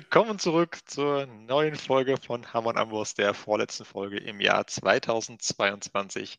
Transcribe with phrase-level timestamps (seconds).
[0.00, 6.38] Willkommen zurück zur neuen Folge von Hammer und Amboss, der vorletzten Folge im Jahr 2022.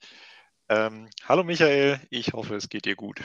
[0.70, 3.20] Ähm, hallo Michael, ich hoffe, es geht dir gut.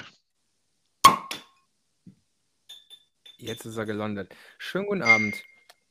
[3.36, 4.34] Jetzt ist er gelandet.
[4.58, 5.40] Schönen guten Abend,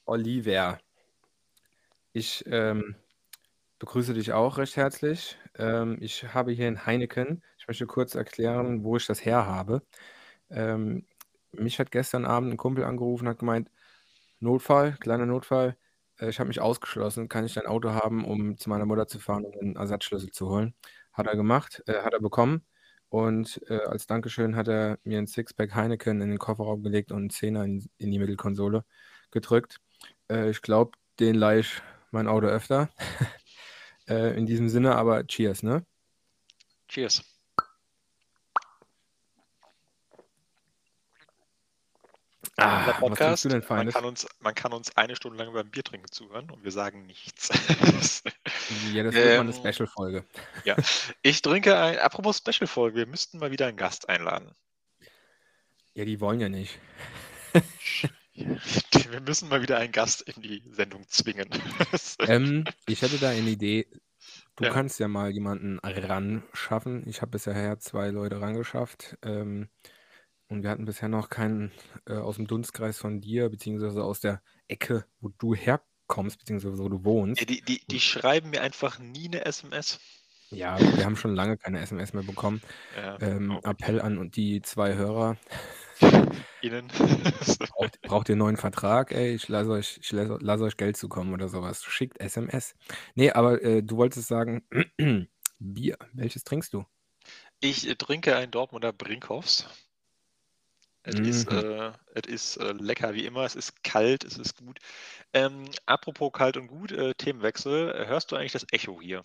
[0.04, 0.78] Oliver.
[2.12, 2.96] Ich ähm,
[3.80, 5.38] begrüße dich auch recht herzlich.
[5.58, 9.84] Ähm, ich habe hier in Heineken, ich möchte kurz erklären, wo ich das her habe.
[10.50, 11.06] Ähm,
[11.54, 13.70] mich hat gestern Abend ein Kumpel angerufen und hat gemeint,
[14.44, 15.78] Notfall, kleiner Notfall,
[16.20, 19.20] äh, ich habe mich ausgeschlossen, kann ich dein Auto haben, um zu meiner Mutter zu
[19.20, 20.76] fahren und einen Ersatzschlüssel zu holen?
[21.14, 22.66] Hat er gemacht, äh, hat er bekommen.
[23.10, 27.20] Und äh, als Dankeschön hat er mir ein Sixpack Heineken in den Kofferraum gelegt und
[27.20, 28.86] einen Zehner in, in die Mittelkonsole
[29.32, 29.78] gedrückt.
[30.30, 31.82] Äh, ich glaube, den leihe ich
[32.12, 32.90] mein Auto öfter.
[34.08, 35.86] äh, in diesem Sinne, aber Cheers, ne?
[36.88, 37.33] Cheers.
[42.58, 43.46] Ah, was Podcast.
[43.46, 47.06] Man kann, uns, man kann uns eine Stunde lang beim Biertrinken zuhören und wir sagen
[47.06, 47.50] nichts.
[48.94, 50.24] Ja, das wird mal eine Ähm, Special-Folge.
[50.64, 50.76] ja,
[51.22, 54.52] ich trinke ein, apropos Special-Folge, wir müssten mal wieder einen Gast einladen.
[55.94, 56.80] Ja, die wollen ja nicht.
[58.36, 61.48] Wir müssen mal wieder einen Gast in die Sendung zwingen.
[62.28, 63.88] Ähm, ich hätte da eine Idee.
[64.56, 64.72] Du Ja.
[64.72, 67.08] kannst ja mal jemanden ranschaffen.
[67.08, 69.18] Ich habe bisher zwei Leute rangeschafft.
[69.22, 69.70] Ähm,
[70.50, 71.72] und wir hatten bisher noch keinen
[72.08, 76.90] äh, aus dem Dunstkreis von dir, beziehungsweise aus der Ecke, wo du herkommst, beziehungsweise wo
[76.90, 77.42] du wohnst.
[77.42, 80.00] Ja, die, die, die schreiben mir einfach nie eine SMS.
[80.52, 82.62] Ja, wir haben schon lange keine SMS mehr bekommen.
[82.96, 85.38] Ja, Ähm, oh, Appell an und die zwei Hörer.
[86.62, 86.88] Ihnen.
[87.76, 89.12] Braucht, braucht ihr einen neuen Vertrag?
[89.12, 91.84] Ey, ich lasse euch, ich lasse, lasse euch Geld zukommen oder sowas.
[91.84, 92.76] Schickt SMS.
[93.16, 94.64] Nee, aber äh, du wolltest sagen,
[95.60, 95.98] Bier.
[96.14, 96.86] Welches trinkst du?
[97.60, 99.68] Ich äh, trinke ein Dortmunder Brinkhoffs.
[101.04, 101.50] Es ist, Mhm.
[101.50, 104.80] äh, es ist äh, lecker wie immer, es ist kalt, es ist gut.
[105.34, 107.92] Ähm, apropos kalt und gut, äh, Themenwechsel.
[107.96, 109.24] Äh, Hörst du eigentlich das Echo hier?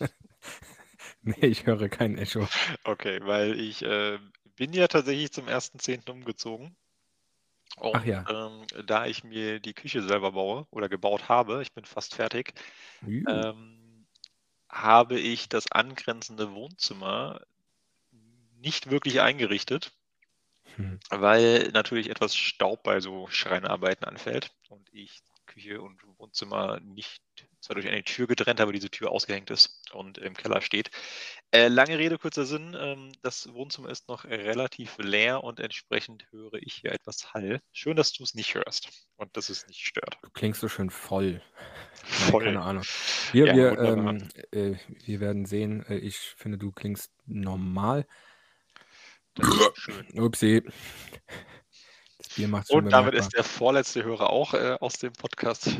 [1.22, 2.48] Nee, ich höre kein Echo.
[2.84, 4.18] Okay, weil ich äh,
[4.56, 6.10] bin ja tatsächlich zum 1.10.
[6.12, 6.76] umgezogen.
[7.76, 8.28] Und Ach ja.
[8.28, 12.54] ähm, da ich mir die Küche selber baue oder gebaut habe, ich bin fast fertig,
[13.28, 14.06] ähm,
[14.70, 17.42] habe ich das angrenzende Wohnzimmer
[18.60, 19.92] nicht wirklich eingerichtet,
[20.76, 21.00] Hm.
[21.10, 27.22] weil natürlich etwas Staub bei so Schreinarbeiten anfällt und ich Küche und Wohnzimmer nicht
[27.60, 30.90] zwar durch eine Tür getrennt habe, diese Tür ausgehängt ist und im Keller steht.
[31.50, 32.76] Äh, lange Rede, kurzer Sinn.
[32.78, 37.60] Ähm, das Wohnzimmer ist noch relativ leer und entsprechend höre ich hier etwas Hall.
[37.72, 40.18] Schön, dass du es nicht hörst und dass es nicht stört.
[40.22, 41.42] Du klingst so schön voll.
[42.20, 42.44] Nein, Voll.
[42.44, 42.84] keine Ahnung.
[43.32, 45.84] Wir, Ja, wir, ähm, äh, wir werden sehen.
[45.88, 48.06] Äh, ich finde, du klingst normal.
[49.74, 50.06] Schön.
[50.18, 50.62] Upsi.
[52.18, 55.76] Das Bier macht Und damit ist der vorletzte Hörer auch äh, aus dem Podcast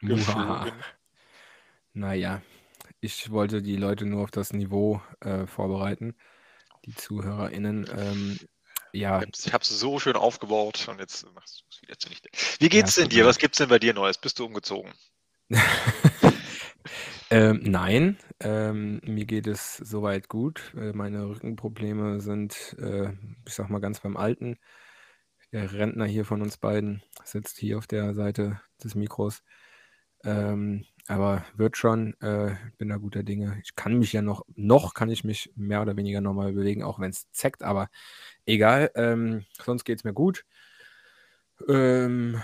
[0.00, 0.72] geflogen.
[1.92, 2.42] Naja,
[3.00, 6.16] ich wollte die Leute nur auf das Niveau äh, vorbereiten,
[6.86, 7.88] die ZuhörerInnen.
[7.96, 8.38] Ähm,
[8.92, 12.28] ja, Ich habe es so schön aufgebaut und jetzt machst du es wieder zunichte.
[12.58, 13.26] Wie geht's Ja, denn dir?
[13.26, 14.18] Was gibt's denn bei dir Neues?
[14.18, 14.92] Bist du umgezogen?
[17.30, 20.74] ähm, nein, ähm, mir geht es soweit gut.
[20.76, 23.12] Äh, meine Rückenprobleme sind, äh,
[23.46, 24.58] ich sag mal, ganz beim Alten.
[25.52, 29.42] Der Rentner hier von uns beiden sitzt hier auf der Seite des Mikros.
[30.24, 33.58] Ähm, aber wird schon, äh, bin da guter Dinge.
[33.64, 37.00] Ich kann mich ja noch, noch kann ich mich mehr oder weniger normal bewegen, auch
[37.00, 37.90] wenn es zeckt, aber
[38.46, 38.90] egal.
[38.96, 40.44] Ähm, sonst geht es mir gut.
[41.68, 42.40] Ähm,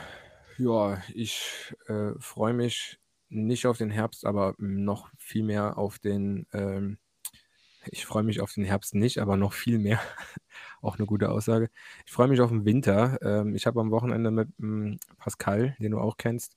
[0.58, 2.98] ja, ich äh, freue mich
[3.28, 6.98] nicht auf den Herbst, aber noch viel mehr auf den, ähm,
[7.90, 10.00] ich freue mich auf den Herbst nicht, aber noch viel mehr.
[10.82, 11.70] Auch eine gute Aussage.
[12.06, 13.18] Ich freue mich auf den Winter.
[13.22, 16.56] Ähm, ich habe am Wochenende mit ähm, Pascal, den du auch kennst,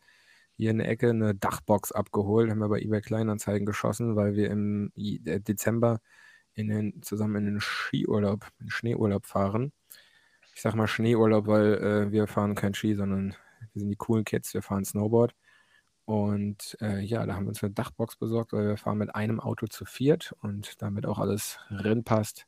[0.56, 4.50] hier in der Ecke eine Dachbox abgeholt, haben wir bei eBay Kleinanzeigen geschossen, weil wir
[4.52, 6.02] im äh, Dezember
[6.54, 9.72] in den, zusammen in den Skiurlaub, in den Schneeurlaub fahren.
[10.54, 13.36] Ich sag mal Schneeurlaub, weil äh, wir fahren kein Ski, sondern
[13.74, 15.34] wir sind die coolen Kids, wir fahren Snowboard.
[16.10, 19.40] Und äh, ja, da haben wir uns eine Dachbox besorgt, weil wir fahren mit einem
[19.40, 22.48] Auto zu viert und damit auch alles reinpasst,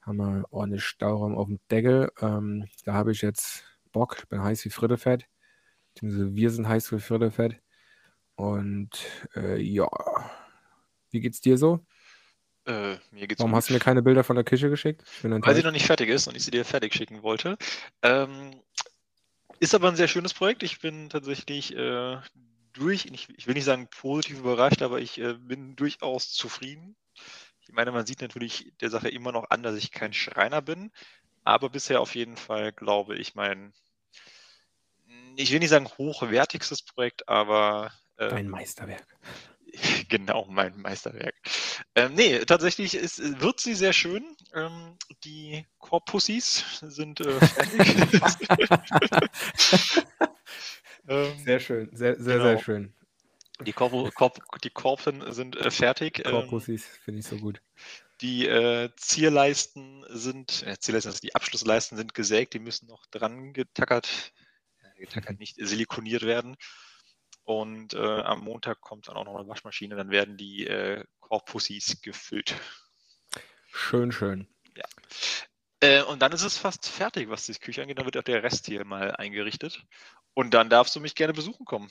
[0.00, 2.10] haben wir ordentlich Stauraum auf dem Deckel.
[2.22, 3.62] Ähm, da habe ich jetzt
[3.92, 5.26] Bock, ich bin heiß wie Frittefett,
[6.00, 7.60] wir sind heiß wie Frittefett.
[8.36, 8.88] Und
[9.36, 9.90] äh, ja,
[11.10, 11.84] wie geht's dir so?
[12.64, 13.52] Äh, Warum gut.
[13.52, 15.04] hast du mir keine Bilder von der Küche geschickt?
[15.22, 17.58] Weil sie noch nicht fertig ist und ich sie dir fertig schicken wollte.
[18.00, 18.62] Ähm,
[19.60, 20.62] ist aber ein sehr schönes Projekt.
[20.62, 22.16] Ich bin tatsächlich äh,
[22.78, 26.96] durch, ich, will nicht sagen positiv überrascht, aber ich äh, bin durchaus zufrieden.
[27.60, 30.90] Ich meine, man sieht natürlich der Sache immer noch an, dass ich kein Schreiner bin,
[31.44, 33.74] aber bisher auf jeden Fall glaube ich, mein
[35.38, 37.92] ich will nicht sagen hochwertigstes Projekt, aber.
[38.18, 39.06] Ähm, Ein Meisterwerk.
[40.08, 41.34] Genau, mein Meisterwerk.
[41.94, 44.24] Ähm, nee, tatsächlich ist, wird sie sehr schön.
[44.54, 47.38] Ähm, die Corpussies sind äh.
[51.08, 52.44] ähm, sehr schön, sehr, sehr, genau.
[52.44, 52.94] sehr schön.
[53.60, 56.22] Die, Korp Korp die Korpen sind äh, fertig.
[56.24, 57.60] Corpussies ähm, finde ich so gut.
[58.20, 63.52] Die äh, Zierleisten sind, äh, Zierleisten, also die Abschlussleisten sind gesägt, die müssen noch dran
[63.52, 64.32] getackert,
[64.82, 65.38] äh, getackert mhm.
[65.38, 66.56] nicht silikoniert werden.
[67.44, 72.02] Und äh, am Montag kommt dann auch noch eine Waschmaschine, dann werden die äh, Korpussies
[72.02, 72.54] gefüllt.
[73.72, 74.48] Schön, schön.
[74.76, 74.84] Ja.
[75.80, 77.98] Äh, und dann ist es fast fertig, was die Küche angeht.
[77.98, 79.84] Dann wird auch der Rest hier mal eingerichtet.
[80.38, 81.90] Und dann darfst du mich gerne besuchen kommen.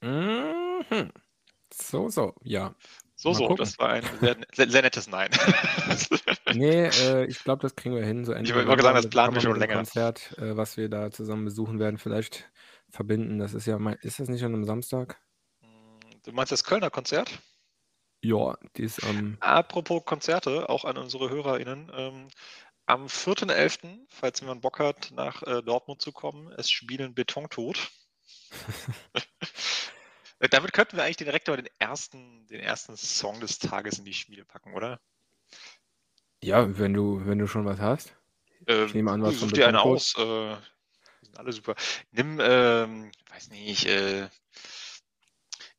[0.00, 1.10] Mhm.
[1.74, 2.76] So, so, ja.
[3.16, 3.56] So, mal so, gucken.
[3.56, 5.28] das war ein sehr, sehr, sehr nettes Nein.
[6.54, 8.24] nee, äh, ich glaube, das kriegen wir hin.
[8.24, 9.74] So ich wollte sagen, das planen wir schon länger.
[9.74, 11.98] Konzert, äh, was wir da zusammen besuchen werden.
[11.98, 12.48] Vielleicht
[12.90, 13.40] verbinden.
[13.40, 15.20] Das ist ja mein, ist das nicht an einem Samstag?
[16.22, 17.40] Du meinst das Kölner Konzert?
[18.22, 19.18] Ja, die ist am.
[19.18, 19.36] Ähm...
[19.40, 21.90] Apropos Konzerte, auch an unsere HörerInnen.
[21.92, 22.28] Ähm,
[22.88, 27.90] am 4.11., falls jemand Bock hat, nach äh, Dortmund zu kommen, es spielen Betontod.
[30.50, 34.14] Damit könnten wir eigentlich direkt mal den ersten, den ersten Song des Tages in die
[34.14, 35.00] Schmiede packen, oder?
[36.42, 38.14] Ja, wenn du, wenn du schon was hast.
[38.66, 40.14] Ähm, ich nehme an, was such dir eine aus.
[40.16, 40.56] Äh,
[41.20, 41.74] sind alle super.
[42.12, 44.28] Nimm, ähm, weiß nicht, äh,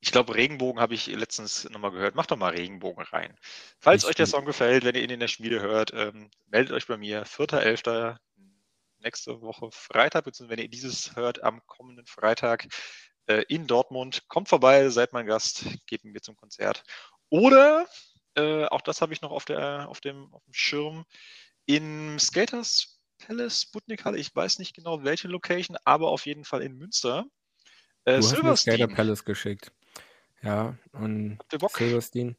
[0.02, 2.16] ich glaube, Regenbogen habe ich letztens nochmal gehört.
[2.16, 3.38] Macht doch mal Regenbogen rein.
[3.80, 6.74] Falls ich euch der Song gefällt, wenn ihr ihn in der Schmiede hört, ähm, meldet
[6.74, 7.26] euch bei mir.
[7.26, 8.18] 4.11.
[9.00, 12.68] nächste Woche Freitag, beziehungsweise wenn ihr dieses hört, am kommenden Freitag
[13.28, 14.24] äh, in Dortmund.
[14.30, 16.84] Kommt vorbei, seid mein Gast, geht mit mir zum Konzert.
[17.30, 17.86] Oder,
[18.36, 21.06] äh, auch das habe ich noch auf, der, auf, dem, auf dem Schirm,
[21.66, 26.62] in Skaters Palace, Sputnik Halle, ich weiß nicht genau welche Location, aber auf jeden Fall
[26.62, 27.26] in Münster.
[28.06, 29.72] Äh, du hast mir Skater Palace geschickt.
[30.42, 32.38] Ja, und Silverstein.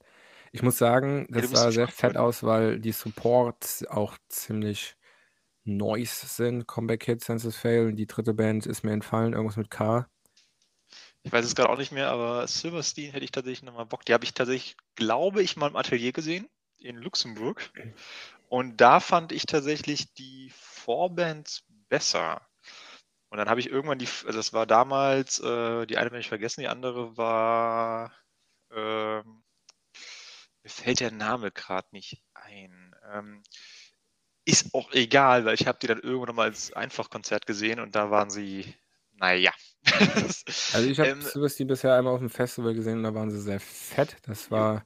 [0.52, 4.96] Ich muss sagen, das ja, sah sehr fett aus, weil die Supports auch ziemlich
[5.64, 6.66] Noise sind.
[6.66, 7.92] Comeback Hit, Census Fail.
[7.94, 10.08] Die dritte Band ist mir entfallen, irgendwas mit K.
[11.22, 14.04] Ich weiß es gerade auch nicht mehr, aber Silverstein hätte ich tatsächlich nochmal Bock.
[14.04, 16.48] Die habe ich tatsächlich, glaube ich, mal im Atelier gesehen
[16.78, 17.70] in Luxemburg.
[18.48, 22.46] Und da fand ich tatsächlich die Vorbands besser.
[23.30, 26.28] Und dann habe ich irgendwann die, also das war damals, äh, die eine werde ich
[26.28, 28.12] vergessen, die andere war,
[28.72, 29.44] ähm,
[30.62, 32.94] mir fällt der Name gerade nicht ein.
[33.12, 33.42] Ähm,
[34.44, 38.10] ist auch egal, weil ich habe die dann irgendwann mal als Einfachkonzert gesehen und da
[38.10, 38.74] waren sie,
[39.12, 39.52] naja.
[40.72, 43.40] also ich habe ähm, die bisher einmal auf dem Festival gesehen und da waren sie
[43.40, 44.16] sehr fett.
[44.22, 44.84] Das war,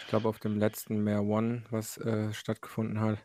[0.00, 3.18] ich glaube, auf dem letzten Mehr One, was äh, stattgefunden hat.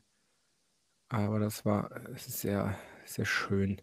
[1.09, 3.81] Aber das war sehr, sehr schön.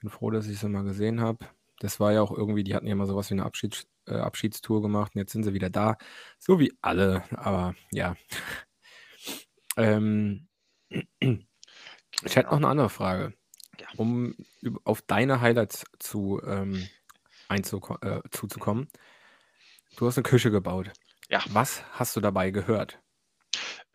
[0.00, 1.46] Bin froh, dass ich sie mal gesehen habe.
[1.80, 4.82] Das war ja auch irgendwie, die hatten ja mal sowas wie eine Abschieds, äh, Abschiedstour
[4.82, 5.96] gemacht und jetzt sind sie wieder da.
[6.38, 8.16] So wie alle, aber ja.
[9.76, 10.48] ähm,
[11.20, 13.34] ich hätte noch eine andere Frage.
[13.96, 14.34] Um
[14.84, 16.88] auf deine Highlights zu, ähm,
[17.48, 18.88] äh, zuzukommen.
[19.96, 20.90] Du hast eine Küche gebaut.
[21.28, 21.42] Ja.
[21.48, 23.00] Was hast du dabei gehört?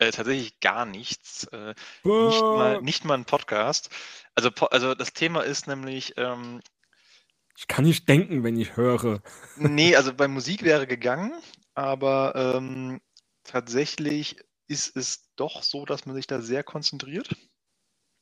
[0.04, 1.44] Äh, tatsächlich gar nichts.
[1.44, 3.90] Äh, nicht, mal, nicht mal ein Podcast.
[4.34, 6.14] Also, also das Thema ist nämlich.
[6.16, 6.60] Ähm,
[7.56, 9.22] ich kann nicht denken, wenn ich höre.
[9.56, 11.32] nee, also bei Musik wäre gegangen,
[11.74, 13.00] aber ähm,
[13.44, 17.36] tatsächlich ist es doch so, dass man sich da sehr konzentriert.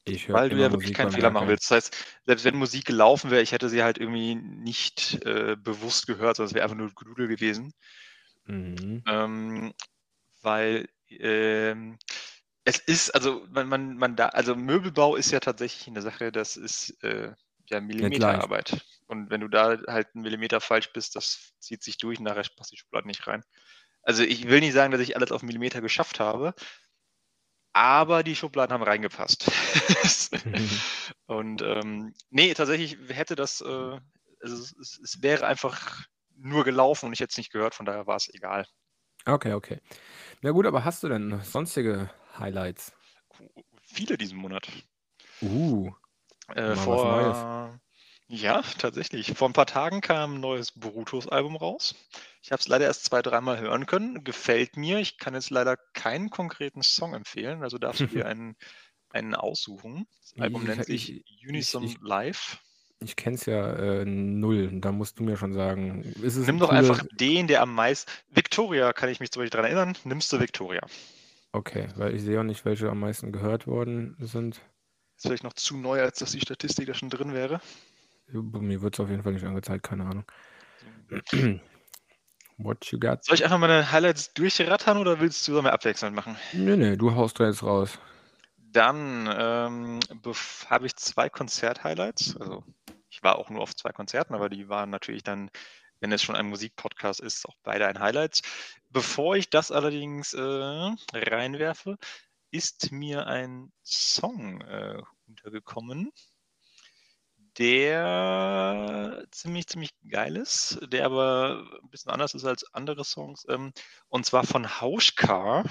[0.05, 1.71] Ich weil du ja wirklich Musik keinen Fehler machen willst.
[1.71, 1.97] Das heißt,
[2.27, 6.49] selbst wenn Musik gelaufen wäre, ich hätte sie halt irgendwie nicht äh, bewusst gehört, sondern
[6.49, 7.73] es wäre einfach nur Gedudel gewesen.
[8.47, 9.05] Mhm.
[9.07, 9.73] Ähm,
[10.43, 10.89] weil
[11.21, 11.99] ähm,
[12.65, 16.57] es ist, also man, man, man da, also Möbelbau ist ja tatsächlich eine Sache, das
[16.57, 17.33] ist äh,
[17.67, 18.85] ja Millimeterarbeit.
[19.07, 22.73] Und wenn du da halt einen Millimeter falsch bist, das zieht sich durch, nachher passt
[22.73, 23.43] die Schublade nicht rein.
[24.03, 26.55] Also ich will nicht sagen, dass ich alles auf Millimeter geschafft habe,
[27.73, 29.51] aber die Schubladen haben reingepasst.
[31.27, 34.01] und ähm, nee, tatsächlich hätte das, äh,
[34.41, 36.05] also es, es, wäre einfach
[36.37, 38.67] nur gelaufen und ich hätte es nicht gehört, von daher war es egal.
[39.25, 39.81] Okay, okay.
[40.41, 42.93] Na gut, aber hast du denn sonstige Highlights?
[43.83, 44.69] Viele diesen Monat.
[45.41, 45.91] Uh,
[46.55, 47.81] Äh, vor,
[48.29, 49.35] ja, tatsächlich.
[49.35, 51.95] Vor ein paar Tagen kam ein neues Brutus-Album raus.
[52.43, 54.25] Ich habe es leider erst zwei, dreimal hören können.
[54.25, 54.99] Gefällt mir.
[54.99, 57.63] Ich kann jetzt leider keinen konkreten Song empfehlen.
[57.63, 58.57] Also darfst du dir einen,
[59.11, 60.07] einen aussuchen.
[60.21, 62.59] Das Album nennt sich Unison ich, Live.
[63.05, 64.71] Ich kenne es ja äh, null.
[64.81, 66.03] Da musst du mir schon sagen.
[66.23, 68.11] Ist es Nimm doch einfach den, der am meisten.
[68.31, 69.97] Victoria kann ich mich zum Beispiel daran erinnern.
[70.05, 70.81] Nimmst du Victoria.
[71.53, 74.61] Okay, weil ich sehe auch nicht, welche am meisten gehört worden sind.
[75.17, 77.61] Ist vielleicht noch zu neu, als dass die Statistik da schon drin wäre.
[78.29, 80.25] Mir wird es auf jeden Fall nicht angezeigt, keine Ahnung.
[82.59, 83.25] What you got?
[83.25, 86.37] Soll ich einfach meine Highlights durchrattern oder willst du mal abwechselnd machen?
[86.53, 87.99] Nee, nee, du haust da jetzt raus.
[88.57, 90.01] Dann ähm,
[90.71, 92.37] habe ich zwei Konzert-Highlights.
[92.39, 92.65] Also
[93.13, 95.51] ich war auch nur auf zwei Konzerten, aber die waren natürlich dann,
[96.01, 98.41] wenn es schon ein Musikpodcast ist, auch beide ein Highlight.
[98.89, 100.41] Bevor ich das allerdings äh,
[101.13, 101.99] reinwerfe,
[102.51, 106.11] ist mir ein Song äh, untergekommen,
[107.59, 113.45] der ziemlich, ziemlich geil ist, der aber ein bisschen anders ist als andere Songs.
[113.51, 113.75] Ähm,
[114.09, 115.65] und zwar von Hauschka,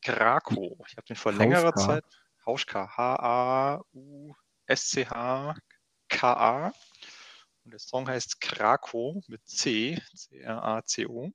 [0.00, 0.78] Graco.
[0.88, 2.04] Ich habe den vor längerer Zeit.
[2.46, 2.96] Hauschka,
[6.12, 6.72] H-A-U-S-C-H-K-A.
[7.64, 11.32] Und der Song heißt Krako mit C, C-R-A-C-O.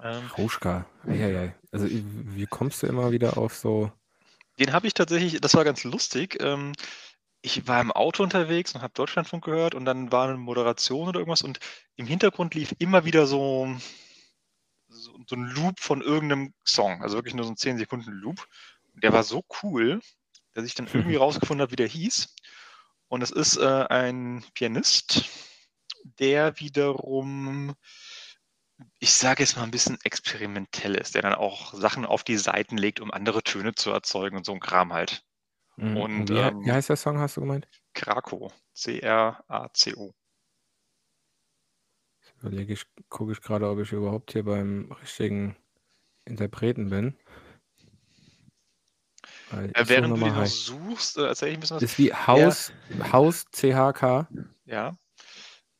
[0.00, 1.54] Ähm, Hauschka, eieiei.
[1.70, 3.90] Also wie kommst du immer wieder auf so...
[4.58, 6.38] Den habe ich tatsächlich, das war ganz lustig.
[6.40, 6.72] Ähm,
[7.40, 11.20] ich war im Auto unterwegs und habe Deutschlandfunk gehört und dann war eine Moderation oder
[11.20, 11.58] irgendwas und
[11.96, 13.74] im Hintergrund lief immer wieder so,
[14.88, 18.46] so, so ein Loop von irgendeinem Song, also wirklich nur so ein 10 Sekunden Loop.
[18.94, 20.00] Und der war so cool,
[20.52, 22.34] dass ich dann irgendwie rausgefunden habe, wie der hieß.
[23.12, 25.28] Und es ist äh, ein Pianist,
[26.18, 27.74] der wiederum,
[29.00, 32.78] ich sage jetzt mal ein bisschen experimentell ist, der dann auch Sachen auf die Seiten
[32.78, 35.26] legt, um andere Töne zu erzeugen und so ein Kram halt.
[35.76, 35.96] Mhm.
[35.98, 37.68] Und, wie, ähm, wie heißt der Song, hast du gemeint?
[37.92, 38.50] Krako.
[38.72, 40.14] C-R-A-C-O.
[42.40, 45.54] Überlege ich, gucke ich gerade, ob ich überhaupt hier beim richtigen
[46.24, 47.18] Interpreten bin.
[49.52, 51.82] Äh, während du den noch suchst, äh, erzähle ich ein bisschen was.
[51.82, 53.12] Das ist wie Haus, ja.
[53.12, 54.26] Haus CHK.
[54.64, 54.96] Ja.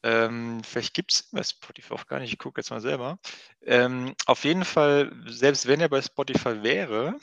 [0.05, 3.19] Ähm, vielleicht gibt es bei Spotify auch gar nicht, ich gucke jetzt mal selber.
[3.61, 7.19] Ähm, auf jeden Fall, selbst wenn er bei Spotify wäre,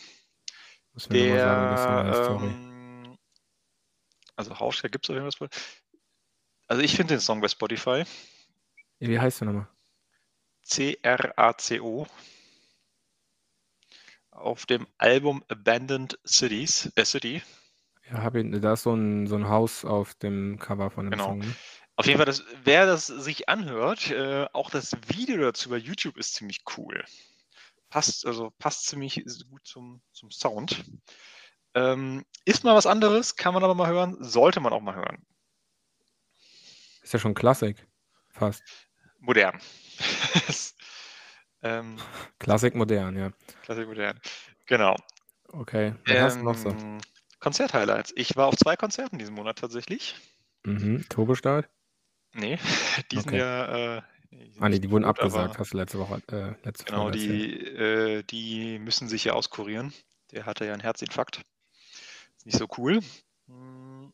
[1.09, 3.17] der, sagen, ähm,
[4.35, 5.49] also Hauschka gibt es auf jeden Fall.
[6.67, 8.03] Also ich finde den Song bei Spotify.
[8.99, 9.67] Wie heißt der nochmal?
[10.63, 12.07] C-R-A-C-O.
[14.39, 17.41] Auf dem Album Abandoned Cities, äh, City.
[18.09, 21.11] Ja, hab ich, da ist so ein, so ein Haus auf dem Cover von dem
[21.11, 21.25] genau.
[21.25, 21.39] Song.
[21.39, 21.55] Ne?
[21.95, 26.17] Auf jeden Fall, das, wer das sich anhört, äh, auch das Video dazu bei YouTube
[26.17, 27.03] ist ziemlich cool
[27.89, 30.85] passt, also passt ziemlich gut zum, zum Sound.
[31.73, 35.25] Ähm, ist mal was anderes, kann man aber mal hören, sollte man auch mal hören.
[37.01, 37.87] Ist ja schon Klassik,
[38.29, 38.63] fast.
[39.19, 39.59] Modern.
[41.61, 41.97] ähm,
[42.39, 43.31] Klassik modern, ja.
[43.63, 44.19] Klassik modern,
[44.65, 44.95] genau.
[45.49, 46.69] Okay, was ähm, hast du noch so?
[46.69, 46.99] Ähm,
[47.39, 48.13] Konzert-Highlights.
[48.15, 50.15] Ich war auf zwei Konzerten diesen Monat tatsächlich.
[50.65, 51.05] Mhm.
[51.09, 51.69] Turbostart?
[52.33, 52.57] Nee,
[53.11, 53.29] die okay.
[53.29, 54.01] sind ja äh,
[54.59, 56.21] Ah, nee, die wurden gut, abgesagt, hast du letzte Woche.
[56.31, 59.93] Äh, letzte genau, Folge die, äh, die müssen sich ja auskurieren.
[60.31, 61.41] Der hatte ja einen Herzinfarkt.
[62.37, 62.99] Ist nicht so cool.
[63.47, 64.13] Hm,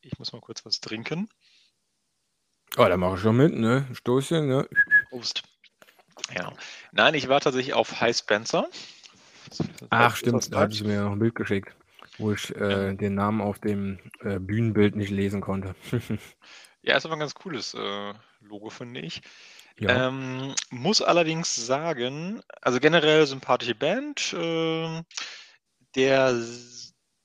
[0.00, 1.28] ich muss mal kurz was trinken.
[2.76, 3.88] Oh, da mache ich schon mit, ne?
[3.92, 4.68] Stoßchen, ne?
[5.08, 5.42] Prost.
[6.34, 6.52] Ja.
[6.92, 8.68] Nein, ich war tatsächlich auf High Spencer.
[9.90, 11.74] Ach, stimmt, da hattest du mir noch ein Bild geschickt,
[12.18, 12.92] wo ich äh, ja.
[12.92, 15.74] den Namen auf dem äh, Bühnenbild nicht lesen konnte.
[16.82, 19.22] ja, ist aber ein ganz cooles äh, Logo, finde ich.
[19.78, 20.08] Ja.
[20.08, 24.32] Ähm, muss allerdings sagen, also generell sympathische Band.
[24.32, 25.02] Äh,
[25.94, 26.34] der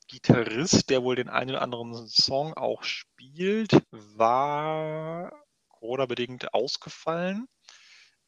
[0.08, 5.32] Gitarrist, der wohl den einen oder anderen Song auch spielt, war
[5.70, 7.48] Corona-bedingt ausgefallen.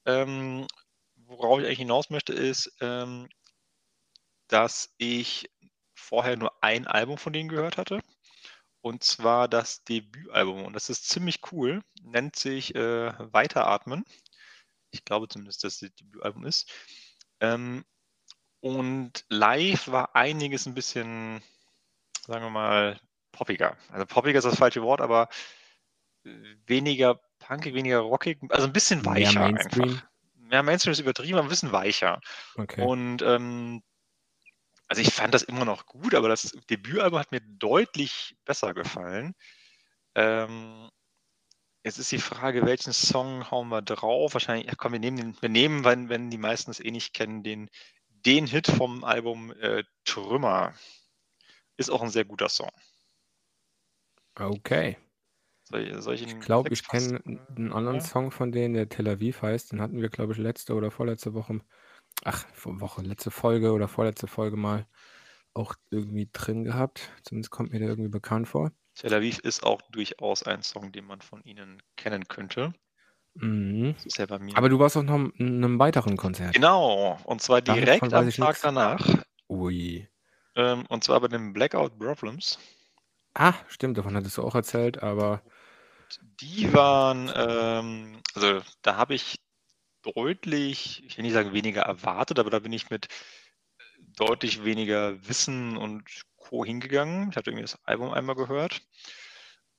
[0.05, 0.67] Ähm,
[1.15, 3.27] worauf ich eigentlich hinaus möchte, ist, ähm,
[4.47, 5.49] dass ich
[5.95, 8.01] vorher nur ein Album von denen gehört hatte.
[8.81, 10.63] Und zwar das Debütalbum.
[10.63, 11.81] Und das ist ziemlich cool.
[12.03, 14.05] Nennt sich äh, Weiteratmen.
[14.91, 16.71] Ich glaube zumindest, dass das Debütalbum ist.
[17.39, 17.83] Ähm,
[18.59, 21.41] und live war einiges ein bisschen,
[22.25, 22.99] sagen wir mal,
[23.31, 23.77] poppiger.
[23.89, 25.29] Also poppiger ist das falsche Wort, aber
[26.23, 29.89] weniger punkig, weniger rockig, also ein bisschen weicher Mehr Mainstream.
[29.89, 30.07] einfach.
[30.35, 32.21] Mehr Mainstream ist übertrieben, aber ein bisschen weicher.
[32.55, 32.83] Okay.
[32.83, 33.81] Und ähm,
[34.87, 39.33] also ich fand das immer noch gut, aber das Debütalbum hat mir deutlich besser gefallen.
[40.13, 40.89] Ähm,
[41.83, 44.33] jetzt ist die Frage, welchen Song hauen wir drauf?
[44.33, 47.13] Wahrscheinlich, ja, komm, wir nehmen, den, wir nehmen wenn, wenn die meisten es eh nicht
[47.13, 47.69] kennen, den,
[48.09, 50.73] den Hit vom Album äh, Trümmer.
[51.77, 52.71] Ist auch ein sehr guter Song.
[54.35, 54.97] Okay.
[55.65, 58.03] Soll, soll ich, ich glaube, ich kenne einen anderen ja?
[58.03, 59.71] Song von denen, der Tel Aviv heißt.
[59.71, 61.61] Den hatten wir, glaube ich, letzte oder vorletzte Woche
[62.23, 64.85] ach, Woche, letzte Folge oder vorletzte Folge mal
[65.53, 67.11] auch irgendwie drin gehabt.
[67.23, 68.71] Zumindest kommt mir der irgendwie bekannt vor.
[68.95, 72.73] Tel Aviv ist auch durchaus ein Song, den man von Ihnen kennen könnte.
[73.35, 73.93] Mhm.
[73.95, 74.57] Das ist ja bei mir.
[74.57, 76.53] Aber du warst auch noch in einem weiteren Konzert.
[76.55, 78.61] Genau, und zwar direkt am Tag nix.
[78.61, 79.05] danach.
[79.49, 80.07] Ui.
[80.55, 82.57] Ähm, und zwar bei den Blackout Problems.
[83.33, 85.41] Ah, stimmt, davon hattest du auch erzählt, aber
[86.41, 89.39] Die waren, ähm, also da habe ich
[90.03, 93.07] deutlich, ich will nicht sagen weniger erwartet, aber da bin ich mit
[94.15, 96.03] deutlich weniger Wissen und
[96.37, 96.65] Co.
[96.65, 97.29] hingegangen.
[97.31, 98.81] Ich hatte irgendwie das Album einmal gehört.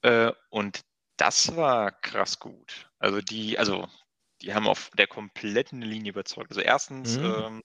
[0.02, 0.84] Äh, und
[1.16, 2.90] das war krass gut.
[2.98, 3.88] Also die, also
[4.42, 6.50] die haben auf der kompletten Linie überzeugt.
[6.50, 7.22] Also erstens Mhm.
[7.22, 7.62] ähm,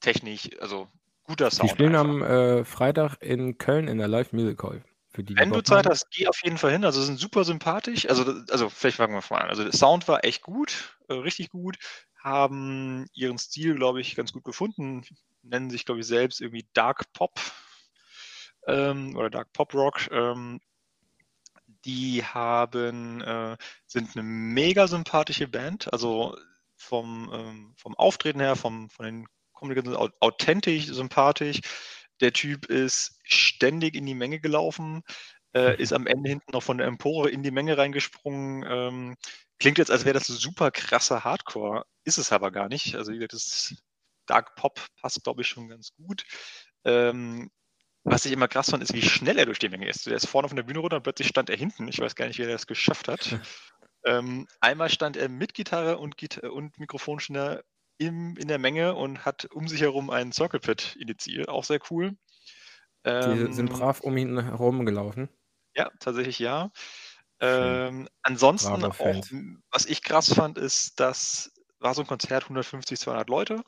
[0.00, 0.88] technisch, also
[1.24, 1.96] guter Die Sound spielen einfach.
[1.96, 4.84] am äh, Freitag in Köln in der Live Music Hall.
[5.16, 6.84] Für die, Wenn du Zeit hast, geh auf jeden Fall hin.
[6.84, 8.06] Also sind super sympathisch.
[8.06, 9.48] Also, also vielleicht fangen wir mal an.
[9.48, 11.78] Also der Sound war echt gut, äh, richtig gut.
[12.22, 15.06] Haben ihren Stil, glaube ich, ganz gut gefunden.
[15.40, 17.40] Nennen sich, glaube ich, selbst irgendwie Dark Pop
[18.66, 20.06] ähm, oder Dark Pop Rock.
[20.10, 20.60] Ähm,
[21.86, 23.56] die haben, äh,
[23.86, 25.90] sind eine mega sympathische Band.
[25.94, 26.36] Also
[26.76, 31.62] vom, ähm, vom Auftreten her, vom, von den Kommunikationen authentisch, sympathisch.
[32.20, 35.02] Der Typ ist ständig in die Menge gelaufen,
[35.54, 38.64] äh, ist am Ende hinten noch von der Empore in die Menge reingesprungen.
[38.68, 39.16] Ähm,
[39.58, 42.94] klingt jetzt, als wäre das super krasser Hardcore, ist es aber gar nicht.
[42.94, 43.74] Also wie gesagt, das
[44.26, 46.24] Dark Pop passt, glaube ich, schon ganz gut.
[46.84, 47.50] Ähm,
[48.04, 50.06] was ich immer krass fand, ist, wie schnell er durch die Menge ist.
[50.06, 51.88] Der ist vorne von der Bühne runter und plötzlich stand er hinten.
[51.88, 53.20] Ich weiß gar nicht, wie er das geschafft hat.
[54.04, 57.64] ähm, einmal stand er mit Gitarre und, Gita und Mikrofonständer
[57.98, 61.48] im, in der Menge und hat um sich herum einen Circle Pit initiiert.
[61.48, 62.16] Auch sehr cool.
[63.22, 65.28] Die Ähm, sind brav um ihn herum gelaufen.
[65.74, 66.70] Ja, tatsächlich ja.
[67.40, 69.26] Ähm, ansonsten auch,
[69.70, 73.62] was ich krass fand, ist, das war so ein Konzert, 150, 200 Leute.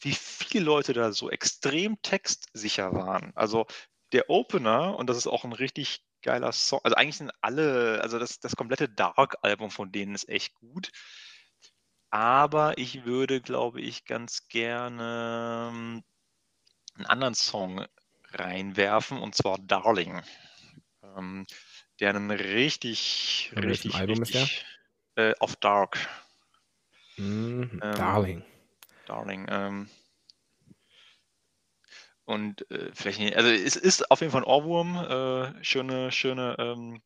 [0.00, 3.32] Wie viele Leute da so extrem textsicher waren.
[3.34, 3.66] Also
[4.12, 8.18] der Opener, und das ist auch ein richtig geiler Song, also eigentlich sind alle, also
[8.18, 10.90] das, das komplette Dark-Album von denen ist echt gut.
[12.16, 16.02] Aber ich würde, glaube ich, ganz gerne ähm,
[16.94, 17.84] einen anderen Song
[18.30, 20.22] reinwerfen, und zwar Darling.
[21.02, 21.46] Ähm,
[22.00, 24.40] der einen richtig, welchem richtig, Album ist der?
[24.40, 24.66] richtig
[25.16, 26.08] äh, auf Dark.
[27.18, 27.68] Mhm.
[27.72, 28.44] Ähm, Darling.
[29.04, 29.46] Darling.
[29.50, 29.90] Ähm,
[32.24, 34.96] und äh, vielleicht nicht, also es ist auf jeden Fall ein Ohrwurm.
[34.96, 37.02] Äh, schöne, schöne ähm,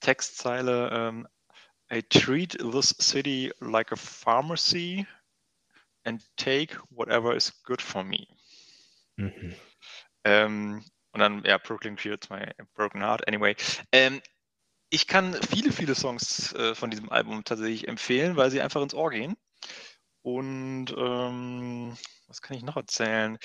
[0.00, 0.88] Textzeile.
[0.90, 1.28] Ähm,
[1.90, 5.06] I treat this city like a pharmacy
[6.04, 8.26] and take whatever is good for me.
[9.16, 9.54] Mhm.
[10.24, 13.26] Ähm, und dann, ja, Brooklyn Fields, My Broken Heart.
[13.28, 13.56] Anyway.
[13.92, 14.20] Ähm,
[14.90, 18.94] ich kann viele, viele Songs äh, von diesem Album tatsächlich empfehlen, weil sie einfach ins
[18.94, 19.36] Ohr gehen.
[20.22, 21.96] Und ähm,
[22.26, 23.38] was kann ich noch erzählen?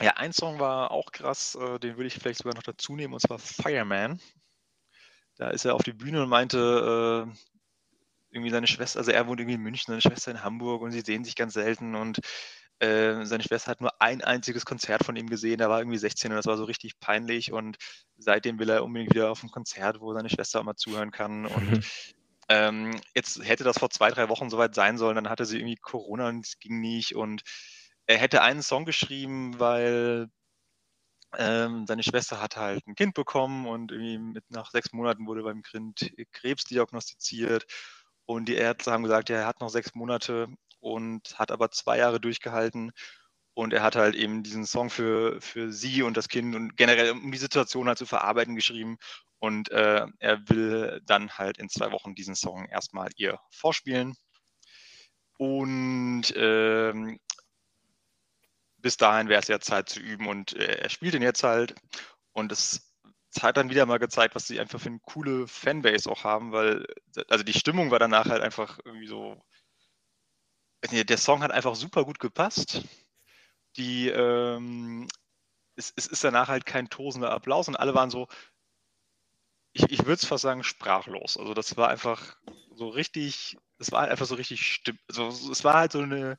[0.00, 3.12] Ja, ein Song war auch krass, äh, den würde ich vielleicht sogar noch dazu nehmen,
[3.12, 4.20] und zwar Fireman.
[5.40, 7.32] Da ist er auf die Bühne und meinte, äh,
[8.30, 11.00] irgendwie seine Schwester, also er wohnt irgendwie in München, seine Schwester in Hamburg und sie
[11.00, 12.20] sehen sich ganz selten und
[12.78, 16.30] äh, seine Schwester hat nur ein einziges Konzert von ihm gesehen, er war irgendwie 16
[16.30, 17.78] und das war so richtig peinlich und
[18.18, 21.46] seitdem will er unbedingt wieder auf ein Konzert, wo seine Schwester auch mal zuhören kann
[21.46, 21.86] und
[22.50, 25.76] ähm, jetzt hätte das vor zwei, drei Wochen soweit sein sollen, dann hatte sie irgendwie
[25.76, 27.44] Corona und es ging nicht und
[28.04, 30.28] er hätte einen Song geschrieben, weil
[31.38, 35.42] ähm, seine Schwester hat halt ein Kind bekommen und irgendwie mit, nach sechs Monaten wurde
[35.42, 37.66] beim Kind Krebs diagnostiziert
[38.30, 40.46] und die Ärzte haben gesagt, ja, er hat noch sechs Monate
[40.78, 42.92] und hat aber zwei Jahre durchgehalten.
[43.54, 47.10] Und er hat halt eben diesen Song für, für sie und das Kind und generell
[47.10, 48.98] um die Situation halt zu verarbeiten geschrieben.
[49.40, 54.14] Und äh, er will dann halt in zwei Wochen diesen Song erstmal ihr vorspielen.
[55.36, 57.18] Und ähm,
[58.80, 61.74] bis dahin wäre es ja Zeit zu üben und äh, er spielt ihn jetzt halt.
[62.32, 62.94] Und es
[63.40, 66.86] hat dann wieder mal gezeigt, was sie einfach für eine coole Fanbase auch haben, weil
[67.28, 69.40] also die Stimmung war danach halt einfach irgendwie so.
[70.90, 72.82] Der Song hat einfach super gut gepasst.
[73.76, 75.06] Die, ähm,
[75.76, 78.28] es, es ist danach halt kein tosender Applaus und alle waren so,
[79.72, 81.36] ich, ich würde es fast sagen, sprachlos.
[81.36, 82.36] Also das war einfach
[82.74, 86.36] so richtig, es war halt einfach so richtig, also es war halt so eine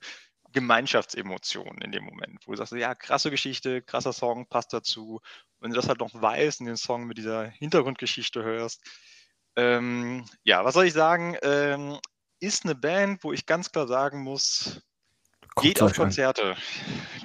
[0.52, 5.20] Gemeinschaftsemotion in dem Moment, wo du sagst, ja, krasse Geschichte, krasser Song, passt dazu.
[5.60, 8.82] Wenn du das halt noch weißt und den Song mit dieser Hintergrundgeschichte hörst,
[9.56, 11.36] ähm, ja, was soll ich sagen?
[11.42, 11.98] Ähm,
[12.40, 14.82] ist eine Band, wo ich ganz klar sagen muss,
[15.54, 15.94] Guckt's geht auf.
[15.94, 16.56] Konzerte.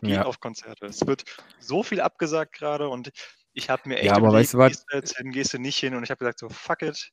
[0.02, 0.24] Geht Ja.
[0.26, 0.86] auf Konzerte.
[0.88, 1.24] Es wird
[1.60, 3.12] so viel abgesagt gerade und
[3.54, 5.96] ich habe mir echt Ja, aber weißt du gehst du hin, gehst du nicht hin
[5.96, 7.12] und ich habe gesagt so, fuck it.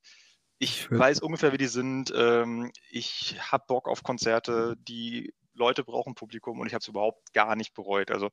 [0.58, 2.12] Ich weiß ungefähr, wie die sind.
[2.16, 4.76] Ähm, ich habe Bock auf Konzerte.
[4.78, 8.10] Die Leute brauchen Publikum und ich habe es überhaupt gar nicht bereut.
[8.10, 8.30] Also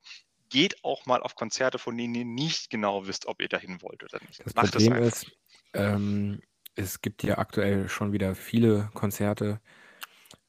[0.48, 4.02] geht auch mal auf Konzerte, von denen ihr nicht genau wisst, ob ihr dahin wollt
[4.04, 4.44] oder nicht.
[4.44, 5.06] Das Macht Problem einfach.
[5.06, 5.32] ist,
[5.74, 6.42] ähm,
[6.74, 9.60] es gibt ja aktuell schon wieder viele Konzerte,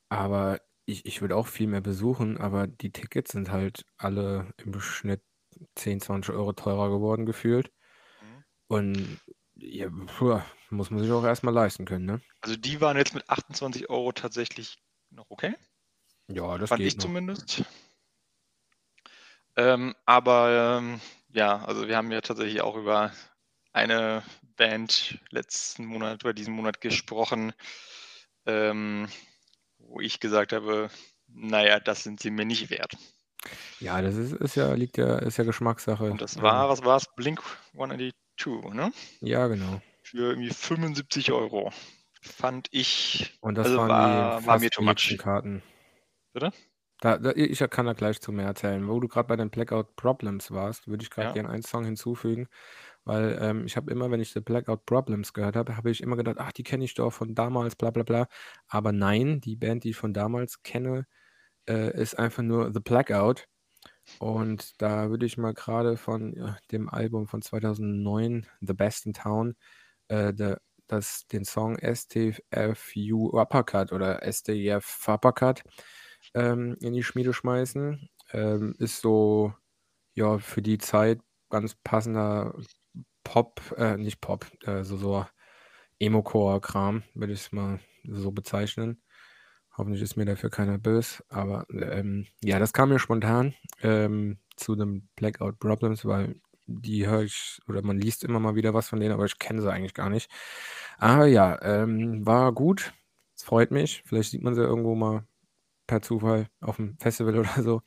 [0.09, 4.79] aber ich, ich würde auch viel mehr besuchen, aber die Tickets sind halt alle im
[4.79, 5.21] Schnitt
[5.75, 7.71] 10, 20 Euro teurer geworden gefühlt.
[8.21, 8.43] Mhm.
[8.67, 9.19] Und
[9.55, 12.21] Ja, puh, muss man sich auch erst mal leisten können, ne?
[12.41, 14.77] Also, die waren jetzt mit 28 € tatsächlich
[15.09, 15.55] noch okay.
[16.33, 17.13] Ja, das Fand geht ich noch.
[17.37, 17.63] zumindest.
[19.57, 23.11] Ähm, aber, ähm, ja, also, wir haben ja tatsächlich auch über
[23.71, 24.23] eine
[24.55, 27.53] Band letzten Monat oder diesen Monat gesprochen,
[28.47, 29.09] ähm,
[29.79, 30.89] wo ich gesagt habe:
[31.27, 32.93] „Na ja, das sind sie mir nicht wert.“
[33.81, 36.17] Ja, das ist ist ja liegt ja ist ja Geschmackssache.
[36.17, 37.05] Und das war was war's?
[37.15, 38.91] Blink-182, ne?
[39.21, 39.81] Ja, genau.
[40.05, 41.71] Für irgendwie 75 €.
[42.21, 45.17] Fand ich Und das also, waren die war war fast mir too much.
[45.17, 45.63] Karten.
[46.35, 46.51] Bitte?
[47.01, 48.87] Da da ich kann da gleich zu mehr erzählen.
[48.87, 51.33] Wo du grad bei den Blackout Problems warst, würde ich grad Ja.
[51.33, 52.47] gern einen Song hinzufügen,
[53.05, 56.15] weil, ähm, ich habe immer, wenn ich The Blackout Problems gehört habe, habe ich immer
[56.17, 58.27] gedacht: „Ach, die kenne ich doch von damals, bla bla bla.“
[58.67, 61.07] Aber nein, die Band, die ich von damals kenne,
[61.69, 63.47] äh, ist einfach nur The Blackout.
[64.19, 69.13] Und da würde ich mal grade von, ja, dem Album von 2009, „The Best in
[69.13, 69.55] Town“,
[70.09, 75.63] äh, da das den Song STFU Uppercut oder STF Uppercut,
[76.33, 78.09] ähm, in die Schmiede schmeißen.
[78.31, 79.53] Ähm, ist so,
[80.15, 82.55] ja, für die Zeit ganz passender
[83.23, 85.25] Pop äh, nicht Pop, äh, so so
[85.99, 89.01] Emo-Core-Kram, würde ich's mal so bezeichnen.
[89.77, 94.75] Hoffentlich ist mir dafür keiner böse, aber, ähm, ja, das kam mir spontan, ähm, zu
[94.75, 98.99] den Blackout Problems, weil die höre ich oder man liest immer mal wieder was von
[98.99, 100.29] denen, aber ich kenne sie eigentlich gar nicht.
[100.97, 102.93] Aber ja, ähm, war gut.
[103.35, 104.03] Es freut mich.
[104.05, 105.25] Vielleicht sieht man sie irgendwo mal
[105.93, 107.81] per Zufall auf'm Festival oder so.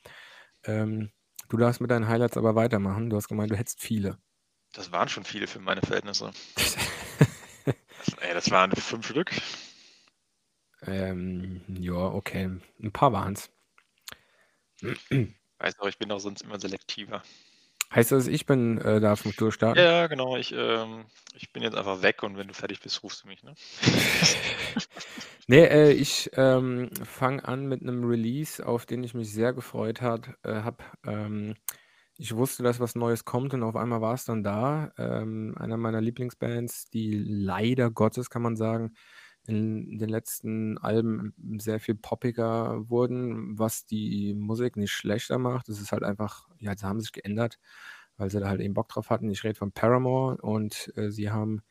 [0.65, 1.11] Ähm,
[1.49, 3.11] du darfst mit deinen Highlights aber weitermachen.
[3.11, 4.19] Du hast gemeint, du hättest viele.
[4.75, 6.31] Das waren schon viele für meine Verhältnisse.
[7.99, 9.33] Das ey, das waren 5 Stück.
[10.83, 12.49] Ähm, ja, okay.
[12.79, 13.51] 'N paar waren's.
[15.59, 17.23] Weißt doch, ich bin auch sonst immer selektiver.
[17.95, 19.83] Heißt das, ich bin äh, darf durchstarten?
[19.83, 20.37] Ja, genau.
[20.37, 23.43] Ich, ähm ich bin jetzt einfach weg und wenn du fertig bist, rufst du mich,
[23.43, 23.55] ne?
[25.49, 30.01] Ne, äh, ich, ähm, fange an mit 'nem Release, auf den ich mich sehr gefreut
[30.03, 30.13] äh,
[30.45, 30.79] habe.
[31.05, 31.55] Ähm,
[32.19, 34.91] ich wusste, dass was Neues kommt und auf einmal war's dann da.
[34.99, 38.95] Ähm, einer meiner Lieblingsbands, die leider Gottes, kann man sagen,
[39.47, 45.69] in den letzten Alben sehr viel poppiger wurden, was die Musik nicht schlechter macht.
[45.69, 47.61] Es ist halt einfach ja, sie haben sich geändert,
[48.17, 49.31] weil sie da halt eben Bock drauf hatten.
[49.31, 51.63] Ich rede von Paramore und, äh, sie haben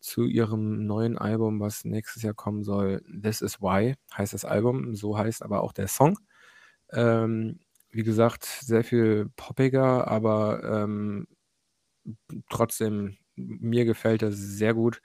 [0.00, 4.94] zu ihrem neuen Album, was nächstes Jahr kommen soll „This Is Why“ heißt das Album,
[4.96, 6.18] so heißt aber auch der Song.
[6.92, 7.60] Ähm,
[7.90, 11.26] wie gesagt, sehr viel poppiger, aber, ähm,
[12.50, 15.00] trotzdem, mir gefällt das sehr gut.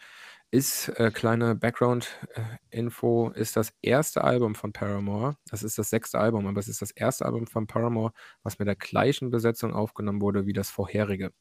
[0.52, 4.24] Ist, äh, kleine Background, äh, Info, ist das 1.
[4.24, 5.38] Album von Paramore.
[5.50, 6.20] Das ist das 6.
[6.20, 7.26] Album, aber es ist das 1.
[7.26, 11.32] Album von Paramore, was mit der gleichen Besetzung aufgenommen wurde wie das vorherige.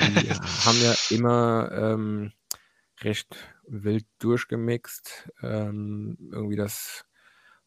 [0.00, 0.30] Die
[0.66, 2.32] haben ja immer, ähm,
[3.00, 5.30] recht wild durchgemixt.
[5.42, 7.04] Ähm, irgendwie das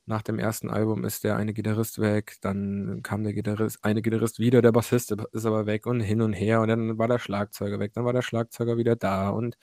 [0.07, 0.65] nach dem 1.
[0.69, 5.11] Album ist der eine Gitarrist weg, dann kam der Gitarrist eine Gitarrist wieder, der Bassist
[5.33, 8.13] ist aber weg und hin und her und dann war der Schlagzeuger weg, dann war
[8.13, 9.57] der Schlagzeuger wieder da und,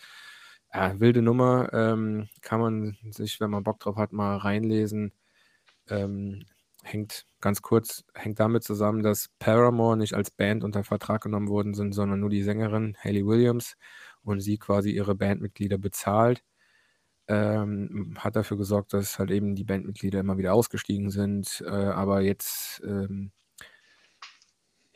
[0.72, 1.70] ja, wilde Nummer.
[1.72, 5.12] Ähm, kann man sich, wenn man Bock drauf hat, mal reinlesen.
[5.88, 6.44] Ähm,
[6.83, 11.74] hängt ganz kurz hängt damit zusammen, dass Paramore nicht als Band unter Vertrag genommen worden
[11.74, 13.77] sind, sondern nur die Sängerin Hayley Williams
[14.24, 16.42] und sie quasi ihre Bandmitglieder bezahlt.
[17.28, 22.20] Ähm, hat dafür gesorgt, dass halt eben die Bandmitglieder immer wieder ausgestiegen sind, äh, aber
[22.22, 23.32] jetzt, ähm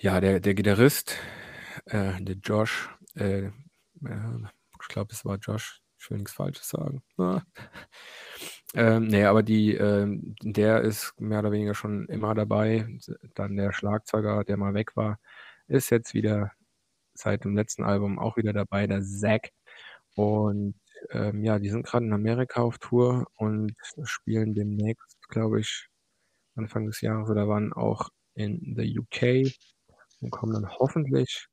[0.00, 1.16] ja, der der Gitarrist,
[1.86, 3.50] äh, der Josh, äh, äh,
[4.80, 7.02] ich glaube, es war Josh, ich will nix Falsches sagen.
[8.74, 12.86] Ähm, ne, aber die, ähm der ist mehr oder weniger schon immer dabei.
[13.34, 15.18] Dann der Schlagzeuger, der mal weg war,
[15.68, 16.52] ist jetzt wieder
[17.18, 19.40] seit dem letzten Album auch wieder dabei, der Zach.
[20.16, 20.74] Und,
[21.11, 25.88] ähm, ja, die sind grad in Amerika auf Tour und spielen demnächst, glaube ich,
[26.57, 29.52] Anfang des Jahres oder wann auch in the UK
[30.20, 31.46] und kommen dann hoffentlich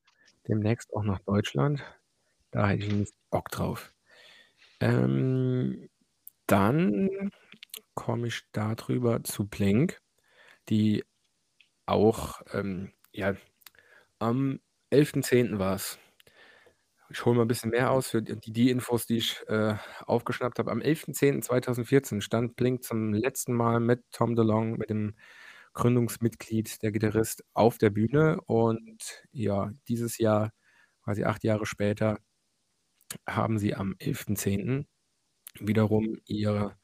[0.48, 1.84] demnächst auch nach Deutschland.
[2.52, 3.94] Da hätte ich nämlich Bock drauf.
[4.80, 5.90] Ähm,
[6.48, 7.32] dann
[7.96, 10.02] komme ich da drüber zu Blink,
[10.70, 11.04] die
[11.86, 13.36] auch, ähm, ja
[14.20, 14.60] am
[14.96, 15.60] 11.10.
[15.60, 16.00] war's.
[17.12, 19.76] Ich hole mal 'n bisschen mehr aus für d die Infos, die ich, äh,
[20.08, 20.72] aufgeschnappt habe.
[20.72, 25.16] Am 11.10.2014 stand Blink zum letzten Mal mit Tom DeLonge, mit dem
[25.74, 30.52] Gründungsmitglied, der Gitarrist, auf der Bühne und ja, dieses Jahr,
[31.04, 32.20] quasi 8 Jahre später,
[33.28, 34.88] haben sie am 11.10.
[35.60, 36.78] wiederum ihre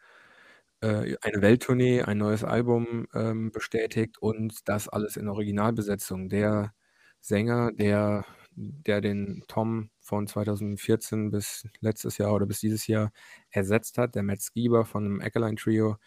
[0.81, 6.29] äh, eine Welttournee, ein neues Album, ähm, bestätigt und das alles in Originalbesetzung.
[6.29, 6.73] Der
[7.21, 13.11] Sänger, der der den Tom von 2014 bis letztes Jahr oder bis dieses Jahr
[13.49, 15.97] ersetzt hat, der Matt Skiba von dem Eckelein Trio,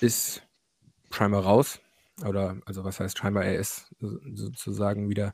[0.00, 0.46] ist
[1.10, 1.80] scheinbar raus.
[2.24, 5.32] Oder, also was heißt scheinbar, er ist sozusagen wieder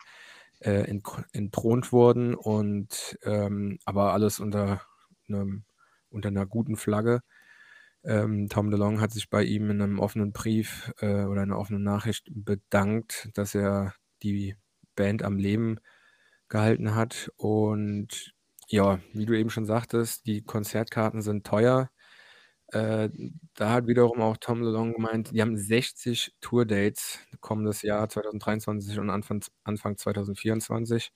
[0.61, 0.85] äh,
[1.33, 4.83] entthront worden und ähm, aber alles unter,
[5.29, 5.65] einem,
[6.11, 7.23] unter einer guten Flagge.
[8.05, 11.83] Ähm, Tom DeLong hat sich bei ihm in einem offenen Brief äh, oder einer offenen
[11.83, 14.57] Nachricht bedankt, dass er die
[14.99, 15.79] Band am Leben
[16.49, 17.31] gehalten hat.
[17.37, 18.35] Und
[18.69, 21.91] ja, wie du eben schon sagtest, die Konzertkarten sind teuer.
[22.73, 23.09] Äh,
[23.55, 29.09] da hat wiederum auch Tom DeLong gemeint, die haben 60 Tourdates kommendes Jahr 2023 und
[29.11, 31.13] Anfang, Anfang 2024.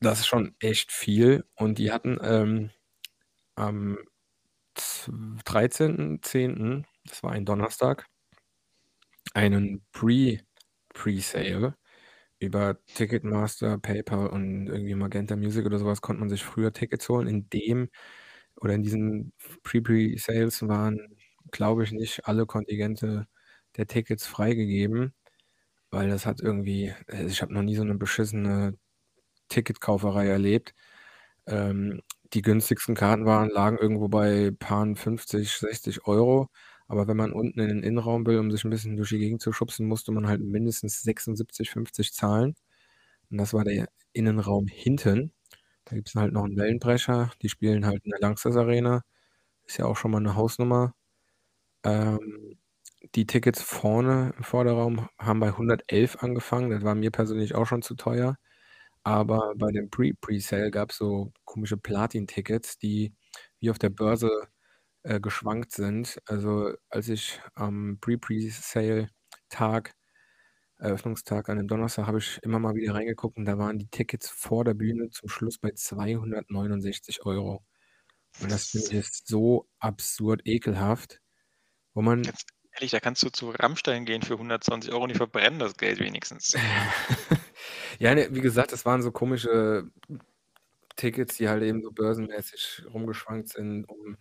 [0.00, 1.44] Das ist schon echt viel.
[1.56, 2.70] Und die hatten ähm,
[3.56, 3.98] am
[4.76, 8.06] 13.10., das war ein Donnerstag,
[9.34, 10.38] einen Pre
[10.94, 11.76] Presale
[12.40, 17.26] über Ticketmaster, PayPal und irgendwie Magenta Music oder sowas konnte man sich früher Tickets holen.
[17.28, 17.88] In dem
[18.56, 19.32] oder in diesen
[19.64, 21.16] Pre-Pre-Sales waren,
[21.52, 23.26] glaube ich, nicht alle Kontingente
[23.76, 25.14] der Tickets freigegeben,
[25.90, 28.76] weil das hat irgendwie, also ich habe noch nie so eine beschissene
[29.48, 30.74] Ticketkauferei erlebt.
[31.46, 32.02] Ähm,
[32.34, 36.48] die günstigsten Karten waren, lagen irgendwo bei paar 50, 60 Euro.
[36.88, 39.42] Aber wenn man unten in den Innenraum will, um sich ein bisschen durch die Gegend
[39.42, 42.56] zu schubsen, musste man halt mindestens 76, 50 zahlen.
[43.30, 45.32] Und das war der Innenraum hinten.
[45.86, 47.32] Da gibt es halt noch einen Wellenbrecher.
[47.42, 49.02] Die spielen halt in der Lanxess Arena.
[49.66, 50.94] Ist ja auch schon mal eine Hausnummer.
[51.84, 52.58] Ähm,
[53.14, 56.70] die Tickets vorne im Vorderraum haben bei 111 angefangen.
[56.70, 58.36] Das war mir persönlich auch schon zu teuer.
[59.04, 63.14] Aber bei dem Pre-Presale gab es so komische Platin-Tickets, die
[63.60, 64.30] wie auf der Börse
[65.08, 66.20] äh, geschwankt sind.
[66.26, 69.94] Also als ich am Pre-Presale-Tag,
[70.76, 74.28] Eröffnungstag an dem Donnerstag, habe ich immer mal wieder reingeguckt und da waren die Tickets
[74.28, 77.64] vor der Bühne zum Schluss bei 269 Euro.
[78.40, 81.20] Und das finde ich jetzt so absurd ekelhaft,
[81.94, 85.16] wo man Ganz ehrlich, da kannst du zu Rammstein gehen für 120 Euro und die
[85.16, 86.54] verbrennen das Geld wenigstens.
[87.98, 89.90] Ja, ne, wie gesagt, das waren so komische
[90.94, 94.16] Tickets, die halt eben so börsenmäßig rumgeschwankt sind, um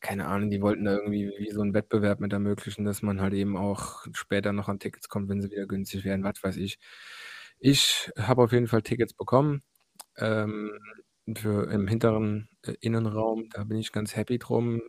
[0.00, 3.34] keine Ahnung, die wollten da irgendwie wie so 'n Wettbewerb mit ermöglichen, dass man halt
[3.34, 6.78] eben auch später noch an Tickets kommt, wenn sie wieder günstig werden, was weiß ich.
[7.60, 9.62] Ich habe auf jeden Fall Tickets bekommen,
[10.18, 10.72] ähm,
[11.36, 13.48] für im hinteren, äh, Innenraum.
[13.50, 14.80] Da bin ich ganz happy drum,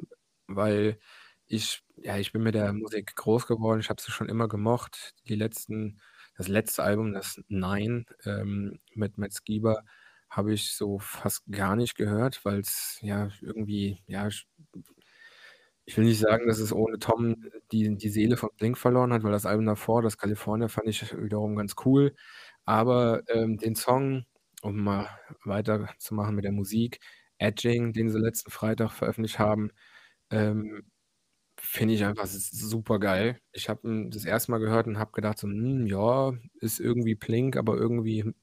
[0.47, 0.99] weil
[1.47, 3.79] ich ja, ich bin mit der Musik groß geworden.
[3.81, 5.13] Ich habe sie schon immer gemocht.
[5.29, 5.99] Die letzten
[6.37, 9.83] das letzte Album, das Nein, ähm, mit Matt Skiba,
[10.29, 14.47] habe ich so fast gar nicht gehört, weil es ja irgendwie, ja, ich
[15.89, 17.37] ich will nicht sagen, dass es ohne Tom
[17.71, 21.17] die die Seele von Blink verloren hat, weil das Album davor, das California, fand ich
[21.19, 22.15] wiederum ganz cool.
[22.65, 24.25] Aber, ähm, den Song,
[24.61, 25.07] um mal
[25.45, 26.99] weiterzumachen mit der Musik,
[27.39, 29.71] „Edging“, den sie letzten Freitag veröffentlicht haben,
[30.31, 30.83] ähm,
[31.59, 33.39] finde ich einfach super geil.
[33.53, 37.15] Ich habe ihn das erste Mal gehört und habe gedacht so: „Hm, ja, ist irgendwie
[37.15, 38.33] Blink, aber irgendwie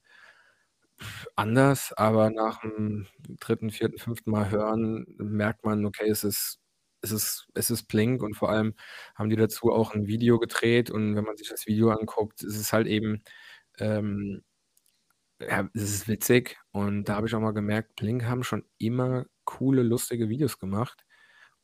[1.37, 3.06] anders.“ Aber nach dem
[3.40, 6.59] dritten, vierten, fünften Mal hören merkt man, okay, es ist
[7.02, 8.74] es ist es ist Blink und vor allem
[9.16, 12.56] haben die dazu auch 'n Video gedreht und wenn man sich das Video anguckt, ist
[12.59, 13.22] es halt eben,
[13.78, 14.42] ähm
[15.40, 19.26] ja, es ist witzig und da habe ich auch mal gemerkt, Blink haben schon immer
[19.44, 21.04] coole, lustige Videos gemacht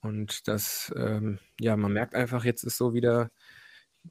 [0.01, 3.31] und das, ähm ja, man merkt einfach, jetzt ist so wieder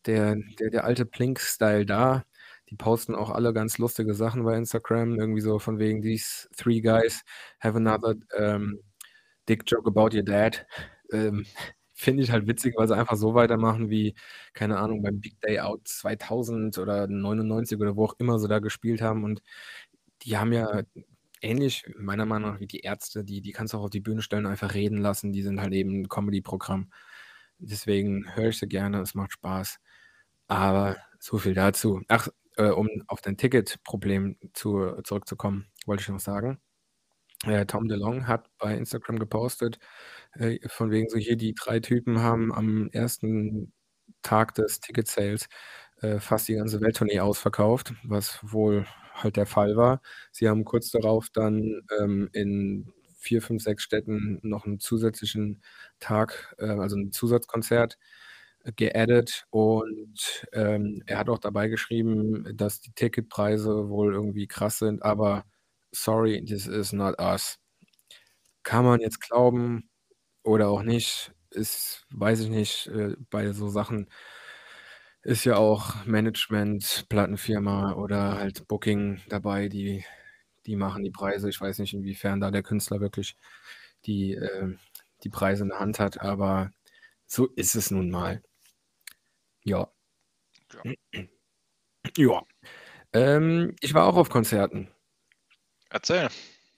[0.05, 2.25] der der der alte Blink-Style da.
[2.69, 6.81] Die posten auch alle ganz lustige Sachen bei Instagram, irgendwie so von wegen: „These three
[6.81, 7.23] guys
[7.61, 8.81] have another, ähm,
[9.49, 10.65] dick joke about your dad.“
[11.11, 11.45] Ähm,
[11.93, 14.15] finde ich halt witzig, weil sie einfach so weitermachen wie,
[14.53, 18.59] keine Ahnung, beim Big Day Out 2000 oder 99 oder wo auch immer sie da
[18.59, 19.41] gespielt haben und
[20.23, 20.81] die haben ja
[21.41, 24.21] ähnlich meiner Meinung nach wie die Ärzte, die die kannst du auch auf die Bühne
[24.21, 25.33] stellen einfach reden lassen.
[25.33, 26.91] Die sind halt eben 'n Comedy-Programm.
[27.59, 29.79] Deswegen höre ich sie gerne, es macht Spaß.
[30.47, 32.01] Aber so viel dazu.
[32.09, 36.59] Ach, äh, um auf dein Ticketproblem zu zurückzukommen, wollte ich noch sagen.
[37.45, 39.79] Äh, Tom DeLonge hat bei Instagram gepostet,
[40.35, 43.73] äh, von wegen so: „Hier, die 3 Typen haben am ersten
[44.23, 45.47] Tag des Ticket-Sales,
[46.01, 50.01] äh, fast die ganze Welttournee ausverkauft“, was wohl halt der Fall war.
[50.31, 55.61] Sie haben kurz darauf dann, ähm, in 4, 5, 6 Städten noch 'n zusätzlichen
[55.99, 57.97] Tag, äh, also 'n Zusatzkonzert
[58.77, 65.03] geaddet und, ähm, er hat auch dabei geschrieben, dass die Ticketpreise wohl irgendwie krass sind,
[65.03, 65.45] aber
[65.91, 67.57] sorry, this is not us.
[68.65, 69.89] Kann man jetzt glauben
[70.43, 74.07] oder auch nicht, ist weiß ich nicht, äh, bei so Sachen
[75.23, 80.03] ist ja auch Management, Plattenfirma oder halt Booking dabei, die
[80.67, 81.49] die machen die Preise.
[81.49, 83.35] Ich weiß nicht, inwiefern da der Künstler wirklich
[84.05, 84.75] die, äh
[85.23, 86.71] die Preise in der Hand hat, aber
[87.27, 88.41] so ist es nun mal.
[89.65, 89.87] Ja.
[90.73, 90.83] Ja.
[92.17, 92.43] Ja.
[93.13, 94.89] Ähm, ich war auch auf Konzerten.
[95.91, 96.29] Erzähl.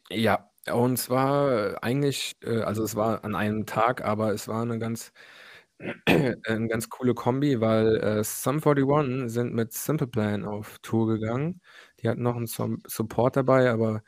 [0.10, 4.80] Ja, und zwar eigentlich äh, also, es war an einem Tag, aber es war 'ne
[4.80, 5.12] ganz
[6.10, 11.62] 'ne ganz coole Kombi, weil, äh, Sum 41 sind mit Simple Plan auf Tour gegangen.
[12.02, 14.04] Die hatten noch 'n Som Support dabei, aber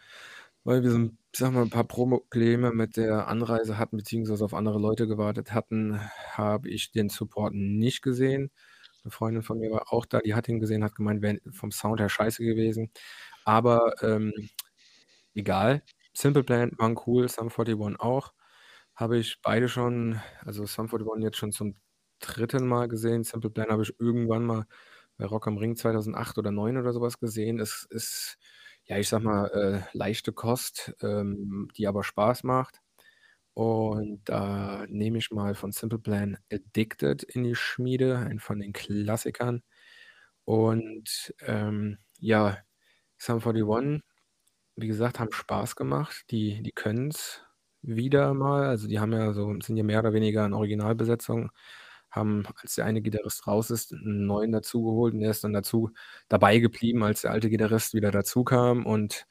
[0.65, 4.53] weil wir so 'n ich mal, 'n paar Probleme mit der Anreise hatten, beziehungsweise auf
[4.55, 5.99] andere Leute gewartet hatten,
[6.33, 8.51] habe ich den Support nicht gesehen.
[9.05, 11.71] 'Ne Freundin von mir war auch da, die hat ihn gesehen, hat gemeint, wäre vom
[11.71, 12.91] Sound her scheiße gewesen.
[13.45, 14.33] Aber, ähm,
[15.35, 15.83] egal.
[16.17, 18.33] Simple Plan waren cool, Sum 41 auch.
[18.95, 21.75] Habe ich beide schon also, Sum 41 jetzt schon zum
[22.19, 22.67] 3.
[22.67, 23.23] Mal gesehen.
[23.25, 24.65] Simple Plan habe ich irgendwann mal
[25.17, 27.59] bei Rock am Ring 2008 oder 9 oder so was gesehen.
[27.59, 28.37] Es ist,
[28.85, 29.47] ja, ich sage mal,
[29.93, 32.79] äh, leichte Kost, ähm, die aber Spaß macht.
[33.55, 38.73] Und da nehme ich mal von Simple Plan „Addicted“ in die Schmiede, einen von den
[38.73, 39.63] Klassikern.
[40.45, 42.59] Und, ähm, ja,
[43.17, 44.03] Sum 41,
[44.75, 46.25] wie gesagt, haben Spaß gemacht.
[46.31, 47.43] Die die können's
[47.81, 48.65] wieder mal.
[48.65, 51.51] Also, die haben ja so sind ja mehr oder weniger in Originalbesetzung,
[52.11, 55.91] haben, als der eine Gitarrist raus ist, 'n neuen dazugeholt und der ist dann dazu
[56.29, 58.85] dabei geblieben, als der alte Gitarrist wieder dazukam.
[58.85, 59.27] Und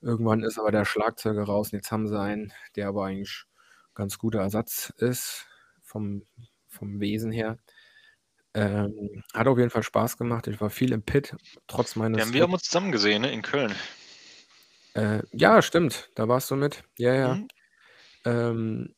[0.00, 3.44] irgendwann ist aber der Schlagzeuger raus und jetzt haben sie einen, der aber eigentlich
[3.94, 5.46] ganz guter Ersatz ist
[5.82, 6.24] vom
[6.68, 7.58] vom Wesen her.
[8.54, 10.46] Ähm, hat auf jeden Fall Spaß gemacht.
[10.48, 11.36] Ich war viel im Pit,
[11.68, 13.74] trotz Ja, meines wir haben uns zusammen gesehen, ne, in Köln.
[14.96, 16.84] Äh, ja, stimmt, da warst du mit.
[16.98, 17.38] Ja, ja.
[17.38, 17.48] Mhm.
[18.24, 18.94] Ähm,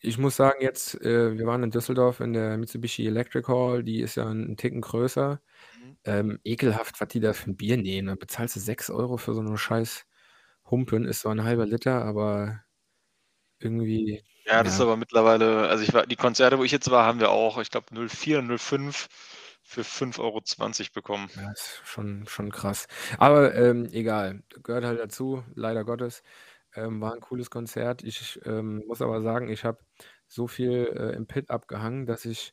[0.00, 4.00] ich muss sagen jetzt, äh, wir waren in Düsseldorf in der Mitsubishi Electric Hall, die
[4.00, 5.40] ist ja 'n Ticken größer.
[5.76, 5.96] Mhm.
[6.04, 8.08] Ähm, ekelhaft, was die da für 'n Bier nehmen.
[8.08, 10.06] Da bezahlst du 6 € für so 'ne scheiß
[10.70, 11.06] Humpen.
[11.06, 12.62] Ist zwar 'n halber Liter, aber
[13.60, 14.86] irgendwie, Ja, das ist ja.
[14.86, 17.70] aber mittlerweile also, ich war die Konzerte, wo ich jetzt war, haben wir auch, ich
[17.70, 19.08] glaube, 04, 05
[19.70, 21.30] für 5,20 € bekommen.
[21.36, 22.86] Ja, ist schon schon krass.
[23.18, 26.22] Aber, ähm, egal, gehört halt dazu, leider Gottes.
[26.74, 28.02] Ähm, war 'n cooles Konzert.
[28.02, 29.78] Ich, ähm, muss aber sagen, ich habe
[30.26, 32.52] so viel, äh, im Pit abgehangen, dass ich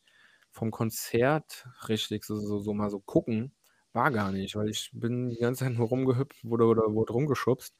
[0.51, 3.53] vom Konzert richtig so so so mal so gucken
[3.93, 7.75] war gar nicht, weil ich bin die ganze Zeit nur rumgehüpft, wurde oder wurde rumgeschubst.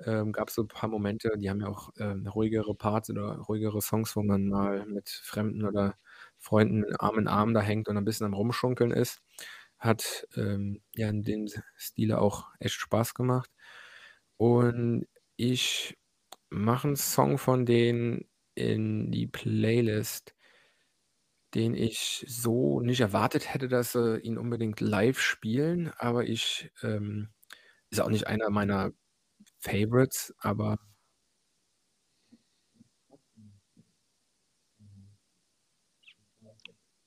[0.00, 3.80] Ähm, gab so 'n paar Momente, die haben ja auch, ähm, ruhigere Parts oder ruhigere
[3.82, 5.96] Songs, wo man mal mit Fremden oder
[6.46, 9.20] Freunden Arm in Arm da hängt und 'n bisschen am Rumschunkeln ist.
[9.80, 13.50] Hat, ähm, ja in dem Stile auch echt Spaß gemacht.
[14.38, 15.06] Und
[15.36, 15.98] ich
[16.50, 20.32] mache 'n Song von denen in die Playlist
[21.54, 27.28] den ich so nicht erwartet hätte, dass sie ihn unbedingt live spielen, aber ich, ähm
[27.90, 28.92] ist auch nicht einer meiner
[29.60, 30.78] Favorites, aber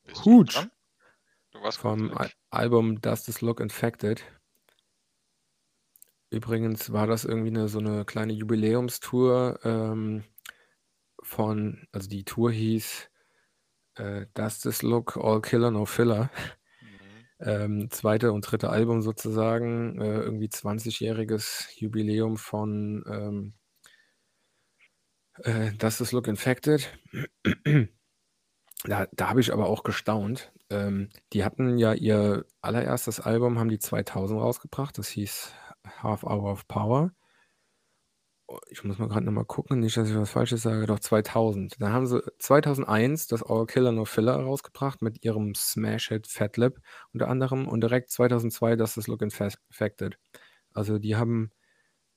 [0.09, 0.51] Bist du Huge.
[0.51, 0.71] dran?
[1.51, 2.11] Du warst Vom.
[2.51, 4.23] Album „Does This Look Infected?“
[6.31, 10.23] Übrigens war das irgendwie 'ne so 'ne kleine Jubiläumstour, ähm,
[11.23, 13.09] von also, die Tour hieß,
[13.95, 16.31] äh, „Does This Look All Killer No Filler?“
[16.81, 17.29] Mhm.
[17.41, 18.31] Ähm, 2.
[18.33, 18.69] und 3.
[18.71, 23.53] Album sozusagen, äh, irgendwie 20-jähriges Jubiläum von, ähm
[25.43, 26.89] äh, „Does This Look Infected?“
[28.85, 30.51] Da da habe ich aber auch gestaunt.
[30.69, 35.51] Ähm, die hatten ja ihr allererstes Album haben die 2000 rausgebracht, das hieß
[36.01, 37.11] „Half Hour of Power“.
[38.51, 40.87] Oh, ich muss mal grad noch mal gucken, nicht, dass ich was Falsches sage.
[40.87, 41.75] Doch 2000.
[41.79, 46.79] Dann haben sie 2001 das „All Killer No Filler“ rausgebracht mit ihrem Smash-Hit „Fatlip“
[47.13, 50.17] unter anderem und direkt 2002 „Does This Look Infes Fected?“
[50.73, 51.51] Also, die haben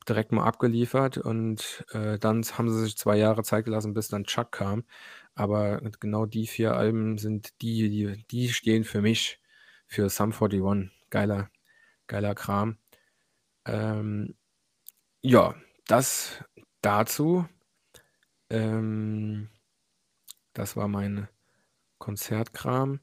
[0.09, 4.25] direkt mal abgeliefert und, äh, dann haben sie sich 2 Jahre Zeit gelassen, bis dann
[4.25, 4.85] Chuck kam.
[5.35, 9.40] Aber genau die 4 Alben sind die die die stehen für mich
[9.87, 10.90] für Sum 41.
[11.10, 11.50] Geiler
[12.06, 12.78] geiler Kram.
[13.66, 14.37] Ähm,
[15.22, 15.54] ja,
[15.87, 16.44] das
[16.83, 17.46] dazu.
[18.50, 19.48] Ähm,
[20.52, 21.28] das war mein
[21.98, 23.00] Konzertkram.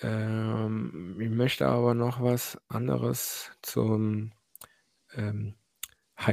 [0.00, 4.32] Ähm, ich möchte aber noch was anderes zum,
[5.14, 5.56] ähm,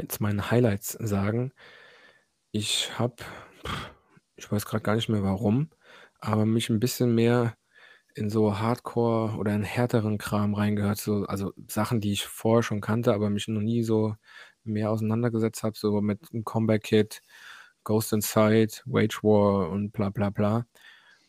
[0.09, 1.53] zu meinen Highlights sagen.
[2.51, 3.23] Ich habe
[4.37, 5.69] ich weiß grad gar nicht mehr warum,
[6.19, 7.55] aber mich 'n bisschen mehr
[8.15, 12.81] in so Hardcore oder in härteren Kram reingehört, so also, Sachen, die ich vorher schon
[12.81, 14.15] kannte, aber mich noch nie so
[14.65, 17.21] mehr auseinandergesetzt habe, so mit „'n Comeback Kid“,
[17.85, 20.67] „Ghost Inside“, „Wage War“ und bla bla bla.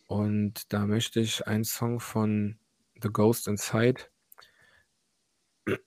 [0.09, 2.59] Und da möchte ich einen Song von
[3.03, 4.05] The Ghost Inside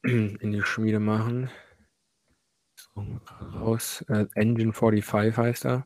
[0.03, 1.49] in die Schmiede machen.
[2.77, 3.03] So,
[3.59, 4.03] raus.
[4.09, 5.85] Äh, Engine 45 heißt er.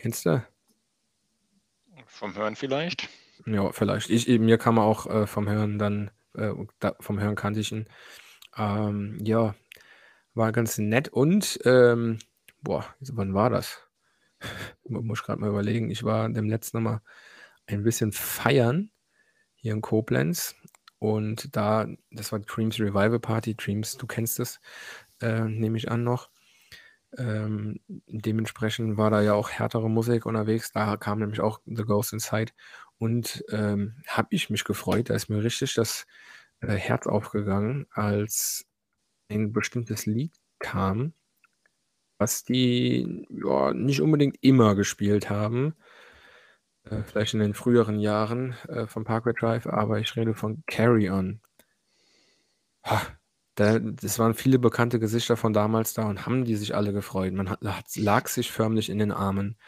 [0.00, 0.42] Kennst du?
[2.06, 3.10] Vom Hören vielleicht.
[3.44, 4.08] Ja, vielleicht.
[4.08, 7.70] Ich, mir kam er auch äh, vom Hören dann, äh, da, vom Hören kannte ich
[7.70, 7.84] ihn.
[8.56, 9.54] Ähm, ja,
[10.32, 12.18] war ganz nett und, ähm,
[12.62, 13.86] boah, wann war das?
[14.88, 15.90] Muss ich gerade mal überlegen.
[15.90, 17.02] Ich war dem letzten Mal
[17.66, 18.90] ein bisschen feiern
[19.54, 20.54] hier in Koblenz
[20.98, 23.54] und da, das war Dreams Revival Party.
[23.54, 24.60] Dreams, du kennst es,
[25.20, 26.30] äh, nehme ich an noch.
[27.16, 30.72] Ähm, dementsprechend war da ja auch härtere Musik unterwegs.
[30.72, 32.52] Da kam nämlich auch The Ghost Inside.
[32.98, 35.10] Und ähm, habe ich mich gefreut.
[35.10, 36.06] Da ist mir richtig das
[36.60, 38.66] äh, Herz aufgegangen, als
[39.30, 41.14] ein bestimmtes Lied kam,
[42.18, 45.74] was die ja, nicht unbedingt immer gespielt haben.
[46.84, 51.10] Äh, vielleicht in den früheren Jahren äh, von Parkway Drive, aber ich rede von Carry
[51.10, 51.40] On.
[52.84, 53.19] Ha,
[53.60, 57.34] da, das waren viele bekannte Gesichter von damals da und haben die sich alle gefreut.
[57.34, 57.60] Man hat,
[57.94, 59.58] lag sich förmlich in den Armen.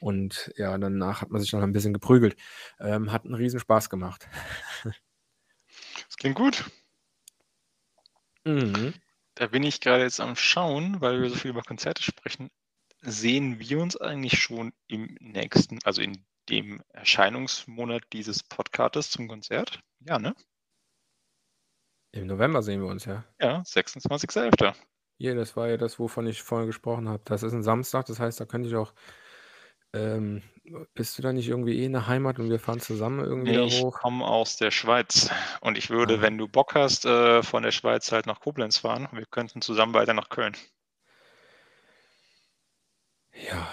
[0.00, 2.36] Und ja, danach hat man sich noch ein bisschen geprügelt.
[2.80, 4.26] Ähm, hat einen riesen Spaß gemacht.
[4.84, 6.64] Das klingt gut.
[8.44, 8.94] Mhm.
[9.34, 12.50] Da bin ich gerade jetzt am Schauen, weil wir so viel über Konzerte sprechen.
[13.02, 19.80] Sehen wir uns eigentlich schon im nächsten, also in dem Erscheinungsmonat dieses Podcasts zum Konzert?
[20.00, 20.34] Ja, ne?
[22.16, 23.24] Im November sehen wir uns, ja.
[23.40, 24.74] Ja, 26.11.
[25.18, 27.22] Ja, das war ja das, wovon ich vorhin gesprochen habe.
[27.24, 28.92] Das ist ein Samstag, das heißt, da könnte ich auch.
[29.92, 30.42] Ähm,
[30.94, 33.56] bist du da nicht irgendwie eh in der Heimat und wir fahren zusammen irgendwie nee,
[33.56, 33.96] da ich hoch?
[33.96, 36.22] Ich komme aus der Schweiz und ich würde, ah.
[36.22, 39.08] wenn du Bock hast, äh, von der Schweiz halt nach Koblenz fahren.
[39.12, 40.56] Wir könnten zusammen weiter nach Köln.
[43.32, 43.68] Ja,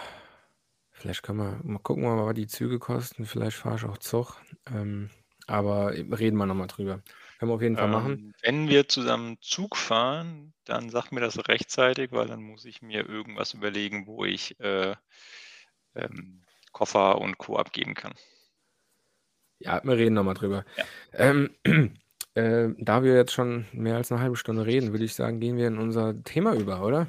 [0.91, 3.26] vielleicht können wir mal gucken, was die Züge kosten.
[3.26, 4.36] Vielleicht fahre ich auch Zug.
[4.68, 5.10] Ähm,
[5.48, 7.02] aber reden wir nochmal drüber.
[7.44, 8.12] Können wir auf jeden Fall machen.
[8.14, 12.82] Ähm, wenn wir zusammen Zug fahren, dann sag mir das rechtzeitig, weil dann muss ich
[12.82, 14.96] mir irgendwas überlegen, wo ich äh,
[15.94, 16.41] ähm,
[16.72, 17.58] Koffer und Co.
[17.58, 18.14] abgeben kann.
[19.60, 20.64] Ja, wir reden nochmal drüber.
[20.78, 20.86] Ja.
[21.12, 21.50] Ähm,
[22.36, 25.58] äh, da wir jetzt schon mehr als eine halbe Stunde reden, würde ich sagen, gehen
[25.58, 27.08] wir in unser Thema über, oder?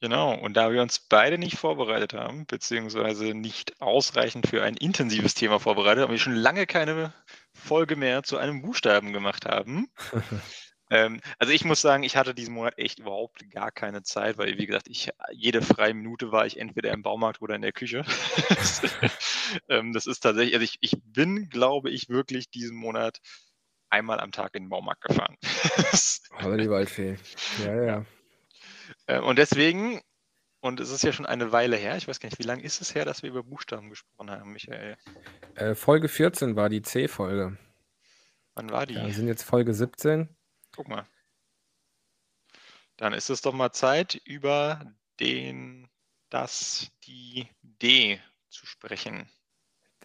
[0.00, 5.34] Genau, und da wir uns beide nicht vorbereitet haben, beziehungsweise nicht ausreichend für ein intensives
[5.34, 7.12] Thema vorbereitet, haben wir schon lange keine
[7.54, 9.88] Folge mehr zu einem Buchstaben gemacht haben.
[10.90, 14.58] ähm, also ich muss sagen, ich hatte diesen Monat echt überhaupt gar keine Zeit, weil,
[14.58, 18.04] wie gesagt, ich jede freie Minute war ich entweder im Baumarkt oder in der Küche.
[19.68, 23.18] ähm, das ist tatsächlich, also ich, ich bin, glaube ich, wirklich diesen Monat
[23.90, 25.36] einmal am Tag in den Baumarkt gefahren.
[26.36, 27.16] Hallo die Waldfee.
[27.64, 28.04] Ja, ja.
[29.06, 30.00] Äh, und deswegen,
[30.62, 32.80] und es ist ja schon eine Weile her, ich weiß gar nicht, wie lange ist
[32.80, 34.96] es her, dass wir über Buchstaben gesprochen haben, Michael?
[35.56, 37.58] Äh, Folge 14 war die C-Folge.
[38.54, 38.94] Wann war die?
[38.94, 40.28] Ja, wir sind jetzt Folge 17.
[40.70, 41.04] Guck mal.
[42.96, 45.88] Dann ist es doch mal Zeit, über den,
[46.30, 49.28] das, die, D zu sprechen.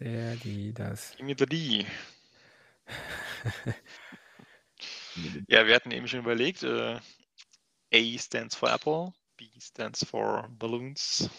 [0.00, 1.12] Der, die, das.
[1.16, 1.86] Give me the D.
[5.46, 6.98] ja, wir hatten eben schon überlegt, äh,
[7.94, 11.30] A stands for Apple, B stands for balloons.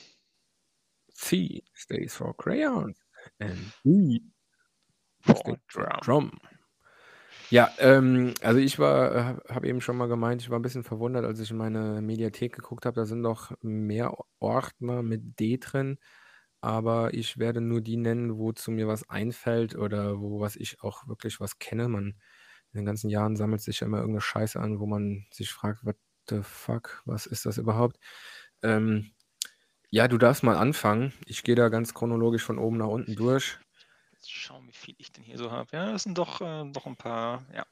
[1.13, 2.97] C stands for crayons
[3.39, 4.23] and D
[5.21, 5.99] for drum.
[6.01, 6.39] drum.
[7.51, 11.25] Ja, ähm, also ich war, habe eben schon mal gemeint, ich war ein bisschen verwundert,
[11.25, 12.95] als ich in meine Mediathek geguckt habe.
[12.95, 15.97] Da sind noch mehr Ordner mit D drin,
[16.61, 20.81] aber ich werde nur die nennen, wo zu mir was einfällt oder wo was ich
[20.83, 21.89] auch wirklich was kenne.
[21.89, 22.15] Man
[22.71, 25.85] in den ganzen Jahren sammelt sich ja immer irgendeine Scheiße an, wo man sich fragt,
[25.85, 25.95] was
[26.29, 27.99] the fuck, was ist das überhaupt?
[28.63, 29.11] Ähm,
[29.89, 31.13] ja, du darfst mal anfangen.
[31.25, 33.57] Ich gehe da ganz chronologisch von oben nach unten durch.
[34.13, 35.69] Jetzt schauen, wie viel ich denn hier so habe.
[35.75, 37.45] Ja, das sind doch, äh, doch ein paar.
[37.53, 37.65] Ja.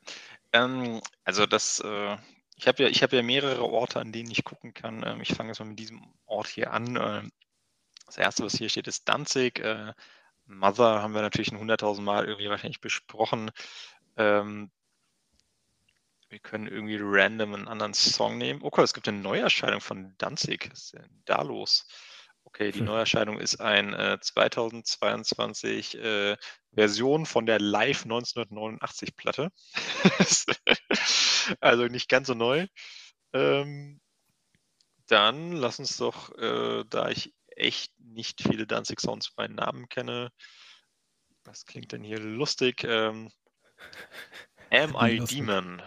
[0.53, 2.18] Ähm, also das, äh,
[2.55, 5.03] ich habe ja, ich ja mehrere Orte, an denen ich gucken kann.
[5.05, 6.95] Ähm, ich fange jetzt mal mit diesem Ort hier an.
[6.95, 7.32] Ähm,
[8.08, 9.60] das erste, was hier steht, ist Danzig.
[9.60, 9.93] Äh,
[10.45, 13.51] Mother haben wir natürlich ein hunderttausend Mal irgendwie wahrscheinlich besprochen.
[14.16, 14.72] Ähm,
[16.30, 18.62] wir können irgendwie random einen anderen Song nehmen.
[18.62, 20.70] Okay, es gibt eine Neuerscheinung von Danzig.
[20.72, 21.88] Was ist denn da los?
[22.44, 22.86] Okay, die hm.
[22.86, 26.38] Neuerscheinung ist ein äh, 2022 äh,
[26.72, 29.52] Version von der Live 1989 Platte.
[31.60, 32.68] also nicht ganz so neu.
[33.34, 34.00] Ähm,
[35.08, 40.32] dann lass uns doch, äh, da ich echt nicht viele Danzig-Sounds bei Namen kenne,
[41.44, 42.84] was klingt denn hier lustig?
[42.84, 43.32] Ähm,
[44.70, 45.82] Am I Demon?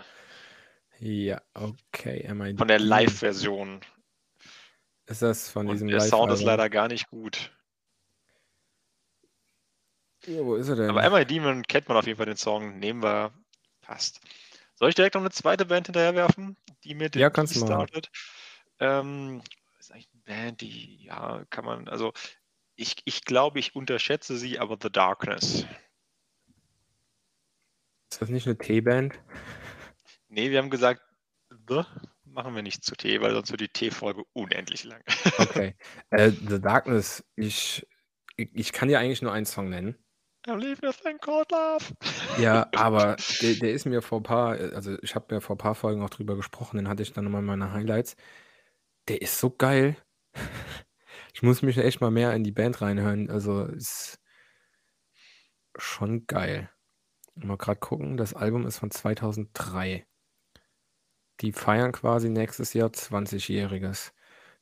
[1.01, 2.33] Ja, okay.
[2.33, 2.59] MID.
[2.59, 3.81] Von der Live-Version.
[5.07, 7.51] Ist das von Und diesem der Sound ist leider gar nicht gut.
[10.27, 10.91] Ja, wo ist er denn?
[10.91, 12.79] Aber Am I Demon kennt man auf jeden Fall den Song.
[12.79, 13.33] Nehmen wir.
[13.81, 14.21] Passt.
[14.75, 17.69] Soll ich direkt noch eine zweite Band hinterher werfen, die mit Ja, kannst du machen.
[17.89, 18.11] startet?
[18.79, 19.43] Ähm,
[19.79, 22.13] ist eigentlich eine Band, die, ja, kann man, also
[22.77, 25.67] ich, ich glaube, ich unterschätze sie, aber The Darkness.
[28.11, 29.19] Ist das nicht eine T-Band?
[30.31, 31.03] Nee, wir haben gesagt,
[31.69, 31.83] The
[32.25, 35.03] machen wir nicht zu T, weil sonst wird die T-Folge unendlich lang.
[35.39, 35.75] Okay.
[36.11, 37.87] Äh, The Darkness, ich,
[38.37, 39.97] ich ich kann dir eigentlich nur einen Song nennen.
[40.47, 41.85] I leave nothing called love.
[42.39, 45.59] Ja, aber der, der ist mir vor ein paar, also ich habe mir vor ein
[45.59, 48.17] paar Folgen auch drüber gesprochen, den hatte ich dann nochmal in meine Highlights.
[49.09, 49.97] Der ist so geil.
[51.33, 53.31] Ich muss mich echt mal mehr in die Band reinhören.
[53.31, 54.19] Also ist
[55.77, 56.71] schon geil.
[57.37, 60.07] Mal gerade gucken, das Album ist von 2003.
[61.41, 64.13] Die feiern quasi nächstes Jahr 20-Jähriges.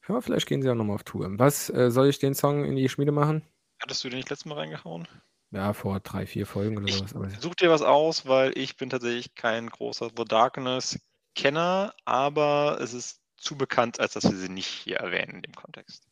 [0.09, 1.29] Ja, vielleicht gehen sie auch nochmal auf Tour.
[1.39, 3.43] Was äh, soll ich den Song in die Schmiede machen?
[3.81, 5.09] Hattest du den nicht letztes Mal reingehauen?
[5.51, 7.15] Ja, vor drei, vier Folgen oder Ich sowas.
[7.15, 12.95] Aber such dir was aus, weil ich bin tatsächlich kein großer The Darkness-Kenner, aber es
[12.95, 16.05] ist zu bekannt, als dass wir sie nicht hier erwähnen in dem Kontext.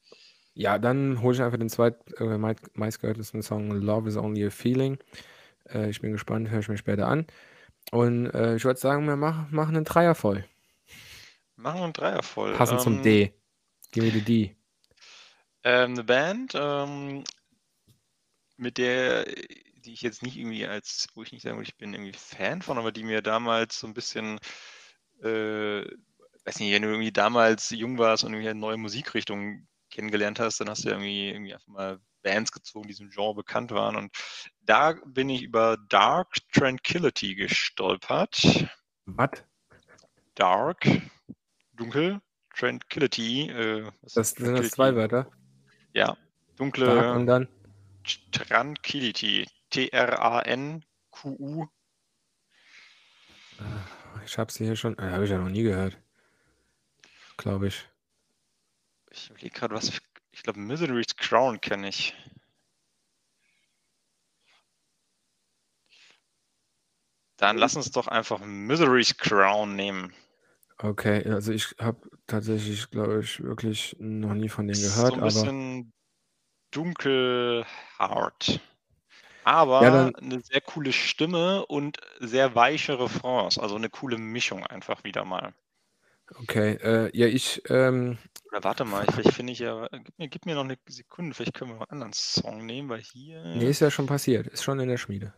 [0.54, 4.50] ja, dann hole ich einfach den zweit äh, mei- meistgehörtesten Song Love is Only a
[4.50, 4.98] Feeling.
[5.68, 7.26] Äh, ich bin gespannt, höre ich mir später an.
[7.92, 10.44] Und äh, ich würde sagen, wir machen, machen einen Dreier voll.
[11.56, 12.54] Machen wir einen Dreier voll.
[12.54, 13.34] Passend zum Ähm, D.
[13.92, 14.56] Give me the D.
[15.64, 17.24] Ähm, eine Band, ähm,
[18.56, 21.92] mit der, die ich jetzt nicht irgendwie als, wo ich nicht sagen würde, ich bin
[21.92, 24.38] irgendwie Fan von, aber die mir damals so ein bisschen,
[25.22, 25.82] äh,
[26.44, 30.60] weiß nicht, wenn du irgendwie damals jung warst und irgendwie eine neue Musikrichtung kennengelernt hast,
[30.60, 33.96] dann hast du irgendwie, irgendwie einfach mal Bands gezogen, die diesem Genre bekannt waren.
[33.96, 34.14] Und
[34.60, 38.68] da bin ich über Dark Tranquility gestolpert.
[39.04, 39.44] Was?
[40.34, 40.86] Dark,
[41.76, 42.20] dunkel,
[42.54, 43.50] Tranquility.
[43.50, 45.30] Äh, Das sind das zwei Wörter.
[45.92, 46.16] Ja,
[46.56, 46.86] dunkle.
[46.86, 47.48] Dark und dann.
[48.32, 49.46] Tranquility.
[49.70, 51.66] T-R-A-N-Q-U.
[54.24, 54.98] Ich habe sie hier schon.
[54.98, 55.98] Äh, habe ich ja noch nie gehört.
[57.36, 57.88] Glaube ich.
[59.10, 59.88] Ich überlege gerade, was.
[59.88, 60.00] Ich,
[60.32, 62.14] ich glaube, Misery's Crown kenne ich.
[67.36, 70.14] Dann lass uns doch einfach Misery's Crown nehmen.
[70.78, 75.16] Okay, also ich habe tatsächlich, glaube ich, wirklich noch nie von denen Ist gehört, so
[75.16, 75.92] ein aber bisschen
[76.72, 78.60] dunkelhart.
[79.44, 83.58] Aber Ja, dann- eine sehr coole Stimme und sehr weiche Refrains.
[83.58, 85.54] Also eine coole Mischung einfach wieder mal.
[86.40, 86.74] okay.
[86.82, 88.18] Äh, ja, ich, ähm,
[88.50, 89.88] Oder warte mal, vielleicht finde ich ja.
[89.88, 92.88] Gib mir, gib mir noch eine Sekunde, vielleicht können wir noch einen anderen Song nehmen,
[92.88, 93.42] weil hier.
[93.52, 94.46] nee, ist ja schon passiert.
[94.46, 95.34] Ist schon in der Schmiede.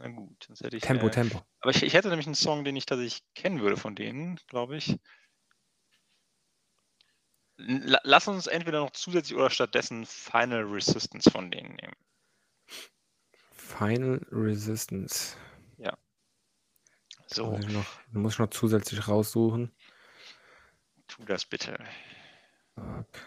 [0.00, 0.82] Na gut, sonst hätte ich.
[0.82, 1.42] Tempo, äh, Tempo.
[1.60, 4.76] Aber ich, ich hätte nämlich einen Song, den ich tatsächlich kennen würde von denen, glaube
[4.76, 4.96] ich.
[7.58, 11.94] La- Lass uns entweder noch zusätzlich oder stattdessen Final Resistance von denen nehmen.
[13.52, 15.36] Final Resistance.
[17.32, 19.70] So, Muss ich noch, muss ich noch zusätzlich raussuchen.
[21.06, 21.78] tu das bitte.
[22.76, 23.20] Dark.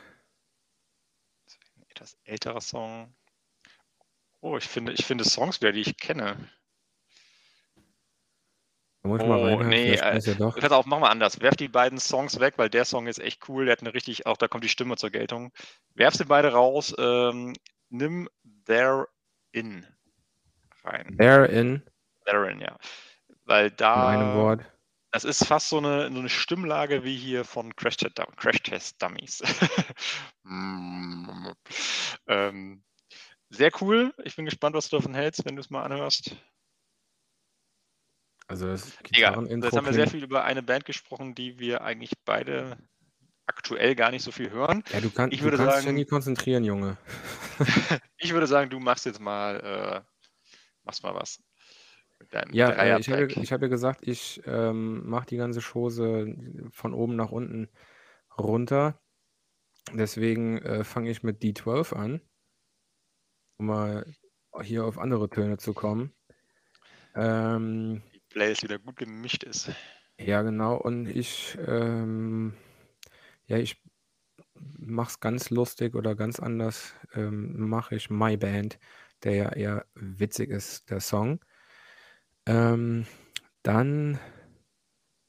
[1.77, 3.15] Ein etwas älterer Song.
[4.41, 6.37] Oh, ich finde, ich finde Songs wieder, die ich kenne.
[9.03, 9.67] Da muss ich mal Oh, reinhören.
[9.69, 10.57] nee, äh, ja doch.
[10.57, 11.41] Pass auf, machen wir anders.
[11.41, 13.65] Werf die beiden Songs weg, weil der Song ist echt cool.
[13.65, 15.51] Der hat eine richtig, auch da kommt die Stimme zur Geltung.
[15.93, 16.95] Werf sie beide raus.
[16.97, 17.53] Ähm,
[17.89, 18.29] nimm
[18.65, 19.07] There
[19.51, 19.85] In
[20.83, 21.17] rein.
[21.17, 21.83] There in,
[22.25, 22.77] Therein, ja.
[23.45, 24.61] Weil in da, einem Wort.
[25.11, 27.97] das ist fast so eine, so eine Stimmlage wie hier von Crash,
[28.37, 29.41] Crash Test Dummies.
[30.45, 31.53] Mm.
[32.27, 32.83] ähm,
[33.49, 34.13] sehr cool.
[34.25, 36.35] Ich bin gespannt, was du davon hältst, wenn du es mal anhörst.
[38.53, 39.31] Also das Egal.
[39.31, 42.77] Gitarrenintro Jetzt haben wir sehr viel über eine Band gesprochen, die wir eigentlich beide
[43.47, 44.83] aktuell gar nicht so viel hören.
[44.93, 46.97] Ja, du, kann, Ich du würde kannst dich ja sagen- nie konzentrieren, Junge.
[48.17, 50.29] Ich würde sagen, du machst jetzt mal, äh,
[50.83, 51.41] machst mal was.
[52.51, 56.35] Ja, äh, ich habe ich hab ja gesagt, ich ähm, mache die ganze Chose
[56.71, 57.69] von oben nach unten
[58.37, 59.01] runter.
[59.93, 62.21] Deswegen äh, fange ich mit D12 an,
[63.57, 64.05] um mal
[64.61, 66.13] hier auf andere Töne zu kommen.
[67.15, 68.03] Ähm,
[68.33, 69.71] Playlist wieder gut gemischt ist.
[70.19, 70.75] ja, genau.
[70.75, 72.53] Und ich, ähm,
[73.45, 73.81] ja, ich
[74.55, 76.93] mache es ganz lustig oder ganz anders.
[77.13, 78.79] Ähm, mache ich My Band,
[79.23, 81.39] der ja eher witzig ist, der Song.
[82.45, 83.05] Ähm,
[83.61, 84.19] dann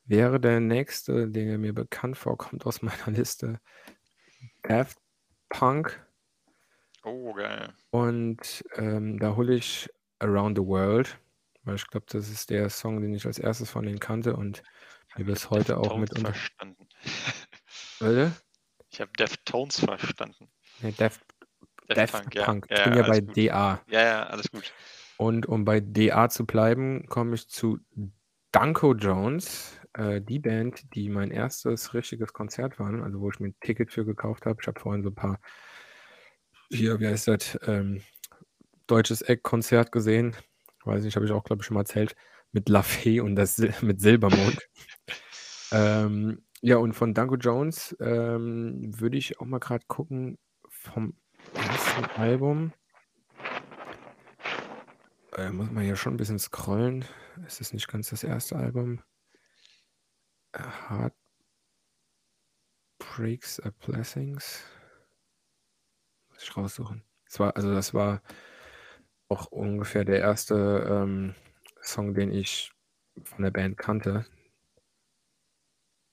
[0.05, 3.61] wäre der nächste, der mir bekannt vorkommt aus meiner Liste,
[4.63, 4.99] Daft
[5.49, 6.05] Punk.
[7.05, 7.73] Oh, geil.
[7.91, 11.19] Und ähm, da hole ich Around the World,
[11.65, 14.63] weil ich glaube, das ist der Song, den ich als erstes von denen kannte und
[15.17, 16.89] mir bis heute auch mit verstanden.
[18.01, 18.33] Bitte?
[18.91, 20.49] Ich habe Deftones verstanden.
[20.81, 21.21] Nee, Daft
[21.89, 22.79] Daft Punk, ja.
[22.79, 23.37] Ich bin ja bei gut.
[23.37, 23.81] DA.
[23.89, 24.73] Ja, ja, alles gut.
[25.17, 27.79] Und um bei DA zu bleiben, komme ich zu
[28.53, 33.49] Danko Jones, äh, die Band, die mein erstes richtiges Konzert war, also wo ich mir
[33.49, 34.59] ein Ticket für gekauft habe.
[34.61, 35.41] Ich habe vorhin so ein paar,
[36.71, 38.03] hier, wie heißt das, ähm,
[38.87, 40.37] deutsches Eck-Konzert gesehen.
[40.85, 42.15] Weiß nicht, habe ich auch, glaube ich, schon mal erzählt.
[42.53, 44.59] Mit La Fee und das Sil mit Silbermond.
[45.73, 51.17] ähm, ja, und von Danko Jones ähm, würde ich auch mal gerade gucken, vom
[51.55, 52.73] ersten Album.
[55.37, 57.05] Äh, muss man ja schon ein bisschen scrollen.
[57.47, 59.03] Es ist nicht ganz das erste Album.
[60.57, 61.15] Heart
[62.99, 64.63] Breaks are Blessings.
[66.31, 67.03] Muss ich raussuchen.
[67.27, 68.23] Das war, also das war
[69.35, 71.35] auch ungefähr der erste ähm,
[71.83, 72.73] Song, den ich
[73.25, 74.27] von der Band kannte.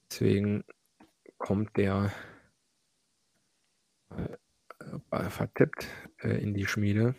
[0.09, 0.63] Deswegen
[1.37, 2.11] kommt der
[4.09, 4.37] äh,
[5.11, 5.87] äh, vertippt
[6.23, 7.15] äh, in die Schmiede.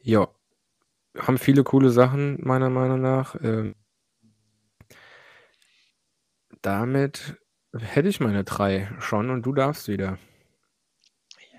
[0.00, 0.28] Ja,
[1.18, 3.36] haben viele coole Sachen meiner Meinung nach.
[3.42, 3.74] Ähm
[6.66, 7.36] damit
[7.78, 10.18] hätte ich meine drei schon und du darfst wieder.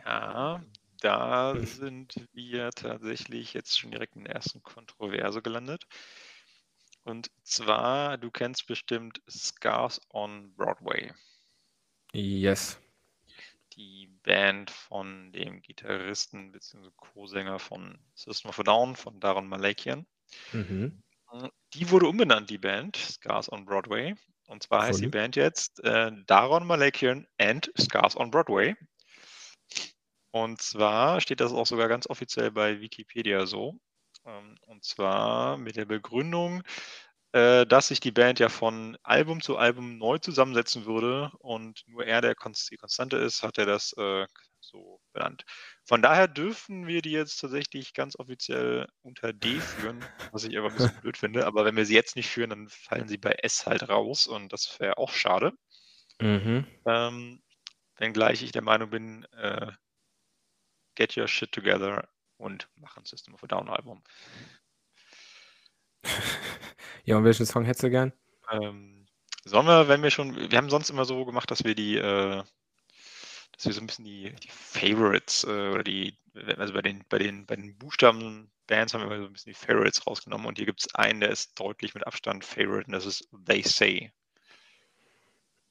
[0.03, 0.61] Ja,
[0.99, 5.87] da sind wir tatsächlich jetzt schon direkt in der ersten Kontroverse gelandet.
[7.03, 11.13] Und zwar, du kennst bestimmt Scars on Broadway.
[12.11, 12.77] Yes.
[13.77, 16.89] Die Band von dem Gitarristen bzw.
[16.97, 20.05] Co-Sänger von System of a Down, von Daron Malakian.
[20.51, 21.01] Mhm.
[21.73, 24.13] Die wurde umbenannt, die Band, Scars on Broadway.
[24.47, 28.75] Und zwar heißt die Band jetzt äh, Daron Malakian and Scars on Broadway.
[30.31, 33.79] Und zwar steht das auch sogar ganz offiziell bei Wikipedia so.
[34.25, 36.63] Ähm, und zwar mit der Begründung,
[37.33, 42.05] äh, dass sich die Band ja von Album zu Album neu zusammensetzen würde und nur
[42.05, 44.25] er, der die Konstante ist, hat er das äh,
[44.61, 45.43] so benannt.
[45.83, 50.69] Von daher dürfen wir die jetzt tatsächlich ganz offiziell unter D führen, was ich aber
[50.69, 51.45] ein bisschen blöd finde.
[51.45, 54.53] Aber wenn wir sie jetzt nicht führen, dann fallen sie bei S halt raus und
[54.53, 55.53] das wäre auch schade.
[56.19, 56.65] Mhm.
[56.85, 57.41] Ähm,
[57.97, 59.71] wenngleich ich der Meinung bin, äh,
[60.95, 62.07] get your shit together
[62.37, 64.03] und machen System of a Down Album.
[67.03, 68.13] Ja, und welchen Song hättest du gern?
[68.51, 69.05] Ähm,
[69.45, 72.43] sollen wir, wenn wir schon, wir haben sonst immer so gemacht, dass wir die, äh,
[73.53, 76.17] dass wir so ein bisschen die, die Favorites äh, oder die,
[76.57, 79.59] also bei den, bei den, bei den Buchstaben-Bands haben wir immer so ein bisschen die
[79.59, 83.05] Favorites rausgenommen und hier gibt es einen, der ist deutlich mit Abstand Favorite und das
[83.05, 84.11] ist They Say.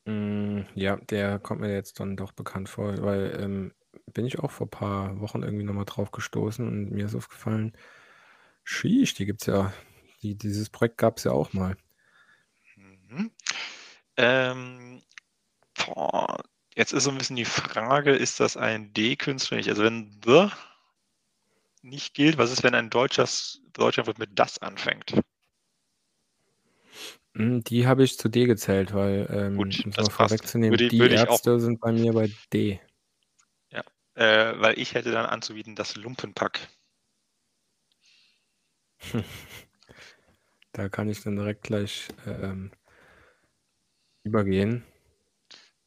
[0.06, 3.72] Mm, ja, der kommt mir jetzt dann doch bekannt vor, weil ähm,
[4.12, 7.76] bin ich auch vor ein paar Wochen irgendwie nochmal drauf gestoßen und mir ist aufgefallen,
[8.64, 9.72] Sheesh, die gibt es ja,
[10.26, 11.76] die, dieses Projekt gab es ja auch mal.
[12.76, 13.30] Mhm.
[14.16, 15.02] Ähm,
[15.74, 16.42] boah,
[16.74, 19.68] jetzt ist so ein bisschen die Frage, ist das ein D-Künstler nicht?
[19.68, 20.48] Also wenn The
[21.82, 25.14] nicht gilt, was ist, wenn ein deutsches Deutschland mit das anfängt?
[27.34, 30.98] Hm, die habe ich zu D gezählt, weil, ähm, Gut, um das vorwegzunehmen, Würde, die
[30.98, 32.80] würde Ärzte sind bei mir bei D.
[33.70, 36.68] ja, äh, weil ich hätte dann anzubieten das Lumpenpack.
[40.76, 42.70] Da kann ich dann direkt gleich ähm,
[44.24, 44.84] übergehen.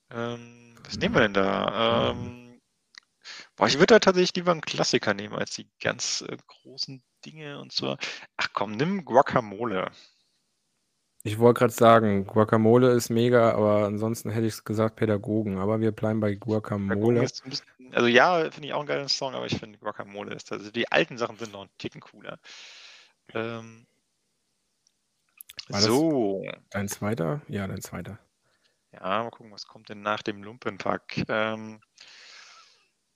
[0.10, 2.10] Ähm, was nehmen wir denn da?
[2.10, 2.60] Ähm,
[3.56, 7.60] boah, ich würde da tatsächlich lieber einen Klassiker nehmen als die ganz äh, großen Dinge
[7.60, 7.98] und so.
[8.38, 9.92] Ach komm, nimm Guacamole.
[11.22, 15.60] Ich wollte gerade sagen, Guacamole ist mega, aber ansonsten hätte ich gesagt Pädagogen.
[15.60, 19.46] Aber wir bleiben bei Guacamole bisschen, also ja, finde ich auch einen geilen Song, aber
[19.46, 22.40] ich finde Guacamole ist, also die alten Sachen sind noch ein Ticken cooler.
[23.36, 23.86] Ähm,
[25.70, 27.42] War das so, dein zweiter?
[27.48, 28.20] Ja, dein zweiter.
[28.92, 31.24] ja, mal gucken, was kommt denn nach dem Lumpenpack?
[31.30, 31.80] Ähm,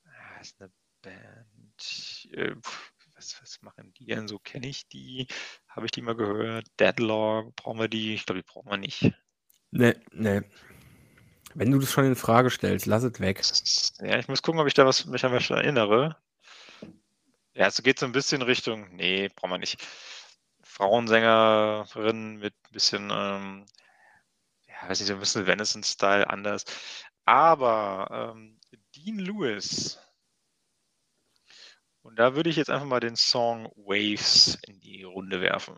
[0.05, 2.27] ah, ist eine Band.
[2.31, 2.55] Äh,
[3.15, 4.39] was, was machen die denn so?
[4.39, 5.27] Kenne ich die?
[5.67, 6.67] Habe ich die mal gehört?
[6.79, 8.13] Deadlock, brauchen wir die?
[8.13, 9.11] Ich glaube, die brauchen wir nicht.
[9.71, 10.41] Nee, nee.
[11.55, 13.41] Wenn du das schon in Frage stellst, lass es weg.
[13.99, 16.17] Ja, ich muss gucken, ob ich da was mich an was erinnere.
[17.55, 19.79] Ja, es geht so ein bisschen Richtung, nee, brauchen wir nicht.
[20.74, 23.65] Frauensängerin mit ein bisschen, ähm,
[24.67, 26.65] ja, weiß nicht, so ein bisschen Venison-Style anders.
[27.26, 28.59] Aber ähm,
[28.95, 29.99] Dean Lewis.
[32.01, 35.78] Und da würde ich jetzt einfach mal den Song Waves in die Runde werfen.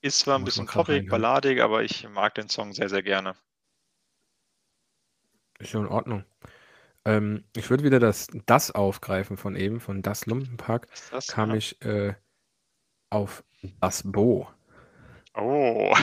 [0.00, 3.34] Ist zwar ein bisschen poppig, balladig, aber ich mag den Song sehr, sehr gerne.
[5.58, 6.24] Ist ja in Ordnung.
[7.06, 10.88] Ähm, ich würde wieder das das aufgreifen von eben, von Das Lumpenpack.
[11.10, 11.26] Das?
[11.26, 11.54] Kam Ja.
[11.54, 12.14] ich, äh
[13.10, 13.44] auf
[13.80, 14.48] das Bo.
[15.36, 15.94] Oh.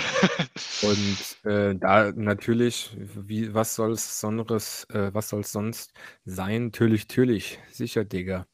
[0.81, 5.93] Und äh, da natürlich, wie, was soll es sonderes, äh, was soll es sonst
[6.25, 6.65] sein?
[6.65, 8.47] Natürlich, natürlich, sicher, Digga.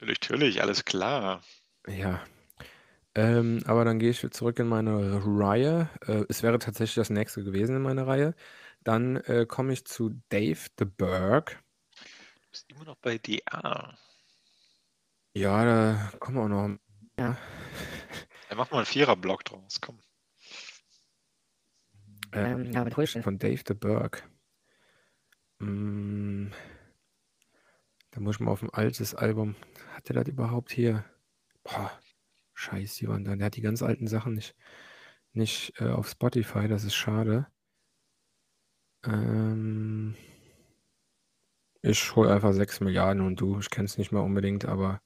[0.00, 1.42] Natürlich, natürlich, alles klar.
[1.88, 2.24] Ja.
[3.14, 5.90] Ähm, aber dann gehe ich zurück in meine Reihe.
[6.06, 8.34] Äh, es wäre tatsächlich das nächste gewesen in meiner Reihe.
[8.86, 11.60] Dann äh, komme ich zu Dave the Berg.
[11.96, 13.98] Du bist immer noch bei DA.
[15.34, 16.78] Ja, da kommen wir auch noch.
[17.18, 17.36] Ja.
[18.48, 19.98] Dann machen wir einen Vierer-Block draus, komm.
[22.30, 23.24] Ähm, ja, mit Holstein.
[23.24, 24.30] Von Dave the Berg.
[25.58, 26.50] Mm,
[28.12, 29.56] da muss ich mal auf ein altes Album.
[29.94, 31.04] Hat der das überhaupt hier?
[31.64, 31.90] Boah,
[32.54, 33.34] scheiße, die waren da.
[33.34, 34.54] Der hat die ganz alten Sachen nicht,
[35.32, 37.48] nicht äh, auf Spotify, das ist schade.
[39.06, 40.14] Ähm,
[41.82, 45.00] ich hole einfach 6 Milliarden und du, ich kenne es nicht mehr unbedingt, aber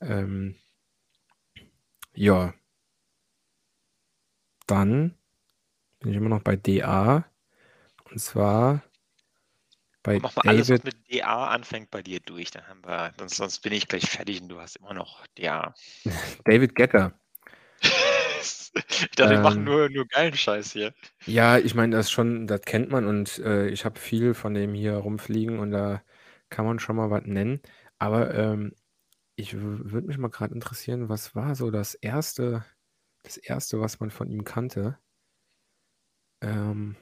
[0.00, 0.56] ähm,
[2.14, 2.54] ja.
[4.66, 5.16] Dann
[6.00, 7.24] bin ich immer noch bei DA.
[8.10, 8.82] Und zwar
[10.02, 12.50] bei Mach mal alles, was mit DA anfängt, bei dir durch.
[12.50, 15.74] Dann haben wir, sonst, sonst bin ich gleich fertig und du hast immer noch DA.
[16.44, 17.18] David Getter.
[18.88, 20.94] ich dachte, wir machen Ähm, nur, nur geilen Scheiß hier.
[21.26, 24.74] Ja, ich meine, das schon, das kennt man und äh, ich habe viel von dem
[24.74, 26.02] hier rumfliegen und da
[26.50, 27.60] kann man schon mal was nennen.
[27.98, 28.74] Aber ähm,
[29.36, 32.64] ich würde mich mal gerade interessieren, was war so das erste,
[33.24, 34.98] das erste, was man von ihm kannte?
[36.42, 36.96] Ähm,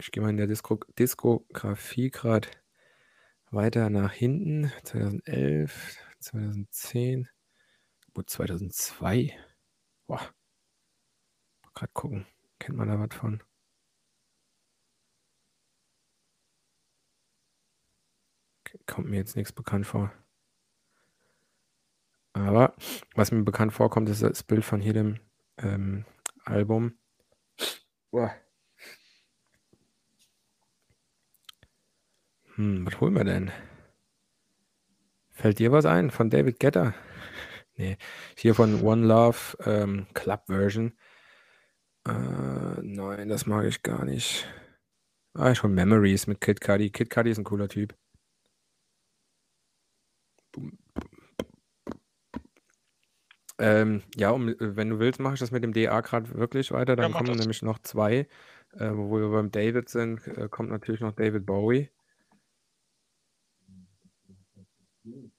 [0.00, 2.48] ich gehe mal in der Disko Diskografie gerade
[3.50, 4.72] weiter nach hinten.
[4.84, 7.28] 2011, 2010,
[8.14, 9.36] gut 2002.
[10.06, 10.34] Boah.
[11.78, 12.26] Gerade gucken.
[12.58, 13.40] Kennt man da was von?
[18.86, 20.12] Kommt mir jetzt nichts bekannt vor.
[22.32, 22.74] Aber
[23.14, 25.20] was mir bekannt vorkommt, ist das Bild von jedem
[25.58, 26.04] ähm,
[26.44, 26.98] Album.
[28.10, 28.34] Boah.
[32.56, 33.52] Hm, was holen wir denn?
[35.30, 36.92] Fällt dir was ein von David Guetta?
[37.80, 37.96] Nee,
[38.36, 40.98] hier von One Love ähm, Club Version.
[42.08, 44.46] Äh, nein, das mag ich gar nicht.
[45.34, 46.90] Ah, schon Memories mit Kid Cudi.
[46.90, 47.94] Kid Cudi ist ein cooler Typ.
[53.60, 56.96] Ähm, ja, um, wenn du willst, mache ich das mit dem DA gerade wirklich weiter.
[56.96, 57.38] Dann Ja, kommen das.
[57.38, 58.28] nämlich noch zwei.
[58.72, 61.90] Äh, wo wir beim David sind, äh, kommt natürlich noch David Bowie.
[65.04, 65.30] Mhm.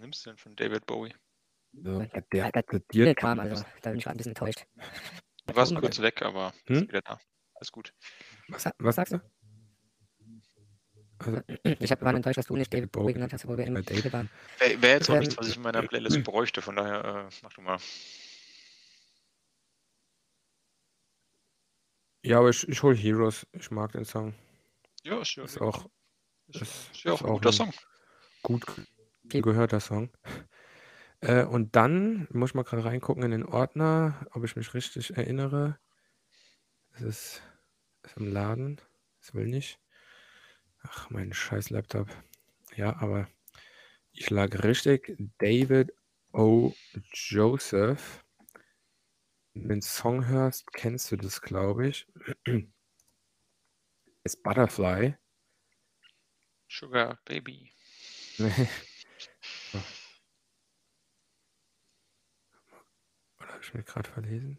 [0.00, 1.14] Nimmst du denn von David Bowie?
[1.72, 4.66] So, Ja, der, das der, kam, also da bin ich gerade ein bisschen enttäuscht.
[5.46, 6.74] Du warst kurz weg, aber Hm?
[6.74, 7.20] bist wieder da.
[7.54, 7.94] Alles gut.
[8.48, 9.20] was, was sagst du?
[11.18, 11.40] Also,
[11.80, 13.82] Ich hab, war enttäuscht, dass du nicht David Bowie genannt hast, obwohl wir bei immer
[13.82, 14.30] David waren.
[14.58, 17.34] Wäre wär jetzt auch Ähm, nichts, was ich in meiner Playlist bräuchte, von daher äh,
[17.42, 17.78] mach du mal.
[22.22, 23.46] Ja, aber ich, ich hole Heroes.
[23.52, 24.34] Ich mag den Song.
[25.04, 25.86] Ja, ist ja, Ist auch,
[26.48, 27.72] ist, ist, ist ja auch ist ein guter Song.
[28.42, 28.66] gut
[29.30, 30.10] gehörter Song.
[31.22, 35.18] Äh, und dann muss ich mal gerade reingucken in den Ordner, ob ich mich richtig
[35.18, 35.78] erinnere.
[36.94, 37.42] Es ist,
[38.02, 38.80] ist im Laden.
[39.20, 39.78] Es will nicht.
[40.82, 42.08] Ach, mein scheiß Laptop.
[42.74, 43.28] Ja, aber
[44.12, 45.14] ich lag richtig.
[45.38, 45.92] David
[46.32, 46.72] O.
[47.12, 48.24] Joseph.
[49.52, 52.06] Wenn du den Song hörst, kennst du das, glaube ich.
[54.24, 55.16] Ist Butterfly.
[56.68, 57.72] Sugar Baby.
[63.60, 64.58] habe ich mich gerade verlesen?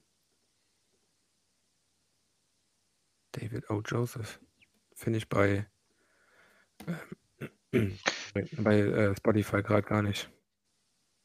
[3.31, 3.81] David O.
[3.81, 4.39] Joseph.
[4.93, 5.67] Finde ich bei,
[7.71, 7.97] ähm,
[8.57, 10.29] bei äh, Spotify gerade gar nicht.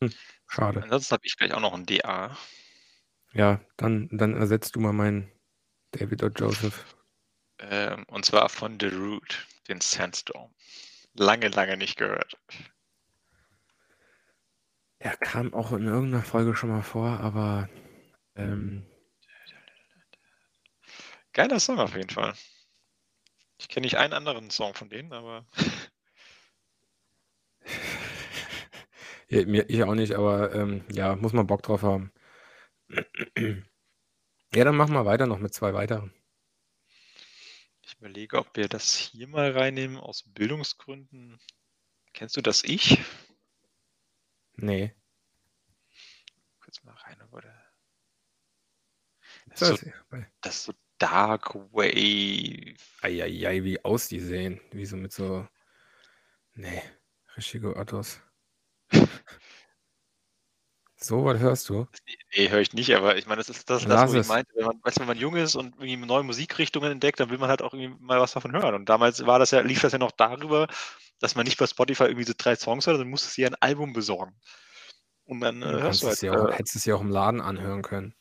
[0.02, 0.10] Hm,
[0.48, 0.82] schade.
[0.82, 2.36] Ansonsten habe ich gleich auch noch ein DA.
[3.34, 5.30] Ja, dann, dann ersetzt du mal meinen
[5.90, 6.28] David O.
[6.28, 6.96] Joseph.
[7.58, 10.54] Ähm, und zwar von The Root, den Sandstorm.
[11.12, 12.38] Lange, lange nicht gehört.
[14.98, 17.68] Er kam auch in irgendeiner Folge schon mal vor, aber
[18.34, 18.86] ähm,
[21.36, 22.32] Geiler Song auf jeden Fall.
[23.58, 25.46] Ich kenne nicht einen anderen Song von denen, aber
[29.28, 32.10] ja, ich auch nicht, aber ähm, ja, muss man Bock drauf haben.
[34.54, 36.10] Ja, dann machen wir weiter noch mit zwei weiteren.
[37.82, 41.38] ich überlege, ob wir das hier mal reinnehmen aus Bildungsgründen.
[42.14, 42.98] Kennst du das Ich?
[44.56, 44.94] Nee.
[46.60, 47.54] Kurz mal rein, oder?
[49.46, 52.76] Das ist, Das, so, das ist so Dark Wave.
[53.02, 54.60] Eieiei, wie aus die sehen.
[54.72, 55.46] Wie so mit so
[56.56, 56.82] Nee,
[57.36, 58.20] richtige Ottos.
[60.98, 61.86] So was hörst du?
[62.34, 64.50] Nee, höre ich nicht, aber ich meine, das ist das, das wo ich meinte.
[64.54, 67.36] Wenn man, weißt, du, wenn man jung ist und irgendwie neue Musikrichtungen entdeckt, dann will
[67.36, 68.74] man halt auch irgendwie mal was davon hören.
[68.74, 70.68] Und damals war das ja, lief das ja noch darüber,
[71.20, 73.92] dass man nicht bei Spotify irgendwie so drei Songs hört, sondern musstest dir ein Album
[73.92, 74.38] besorgen.
[75.24, 76.22] Und dann äh, Du hörst du es halt.
[76.22, 78.14] ja auch, Äh, hättest es ja auch im Laden anhören können.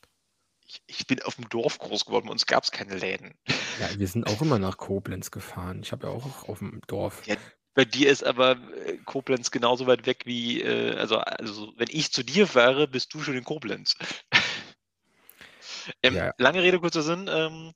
[0.66, 3.34] ich, ich bin auf dem Dorf groß geworden, bei uns gab es keine Läden.
[3.78, 5.80] Ja, wir sind auch immer nach Koblenz gefahren.
[5.82, 7.24] Ich habe ja auch auf dem Dorf.
[7.26, 7.36] Ja,
[7.74, 8.52] bei dir ist aber
[8.86, 13.12] äh, Koblenz genauso weit weg wie, äh, also, also wenn ich zu dir fahre, bist
[13.14, 13.96] du schon in Koblenz.
[16.02, 16.32] ähm, Ja.
[16.38, 17.28] Lange Rede, kurzer Sinn.
[17.30, 17.72] Ähm,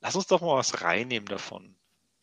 [0.00, 1.77] lass uns doch mal was reinnehmen davon.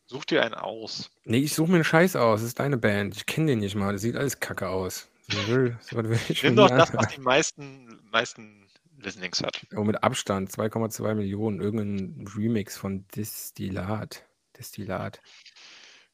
[0.07, 1.09] Such dir einen aus.
[1.23, 2.41] Nee, ich suche mir einen Scheiß aus.
[2.41, 3.15] Das ist deine Band.
[3.15, 3.93] Ich kenne den nicht mal.
[3.93, 5.07] Das sieht alles kacke aus.
[5.29, 9.65] So will, so will ich Nimm doch das, was die meisten, meisten Listenings hat.
[9.75, 11.59] Oh, mit Abstand 2,2 Millionen.
[11.59, 14.23] Irgendein Remix von Distillat.
[14.57, 15.21] Distillat.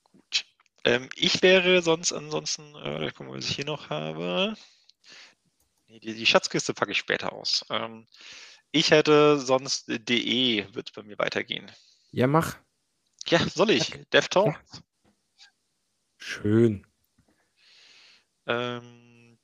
[0.03, 0.45] Gut.
[0.85, 4.55] Ähm, ich wäre sonst ansonsten, äh, gucken wir, was ich hier noch habe.
[5.87, 7.65] Nee, die, die Schatzkiste packe ich später aus.
[7.69, 8.07] Ähm,
[8.71, 11.69] ich hätte sonst äh, DE, wird bei mir weitergehen.
[12.11, 12.57] Ja, mach.
[13.27, 13.91] Ja, soll ich?
[14.11, 14.55] Deftones?
[16.17, 16.85] Schön.
[18.47, 19.37] Ähm,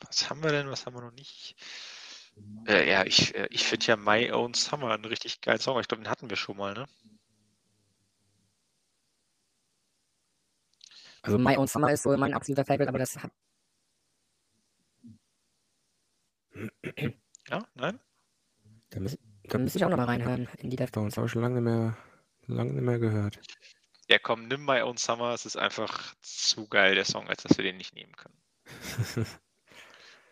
[0.00, 0.70] was haben wir denn?
[0.70, 1.54] Was haben wir noch nicht?
[2.66, 5.78] Äh, ja, ich, äh, ich finde ja My Own Summer einen richtig geilen Song.
[5.80, 6.86] Ich glaube, den hatten wir schon mal, ne?
[11.22, 13.30] Also, My Own Summer ist so mein absoluter Favorite, aber das hat
[17.48, 18.00] Ja, nein?
[18.90, 21.96] da müsste ich auch nochmal reinhören in die Deftones habe ich schon lange nicht mehr,
[22.46, 23.40] lange nicht mehr gehört.
[24.08, 25.32] Ja, komm, nimm My Own Summer.
[25.32, 28.42] Es ist einfach zu geil, der Song, als dass wir den nicht nehmen können.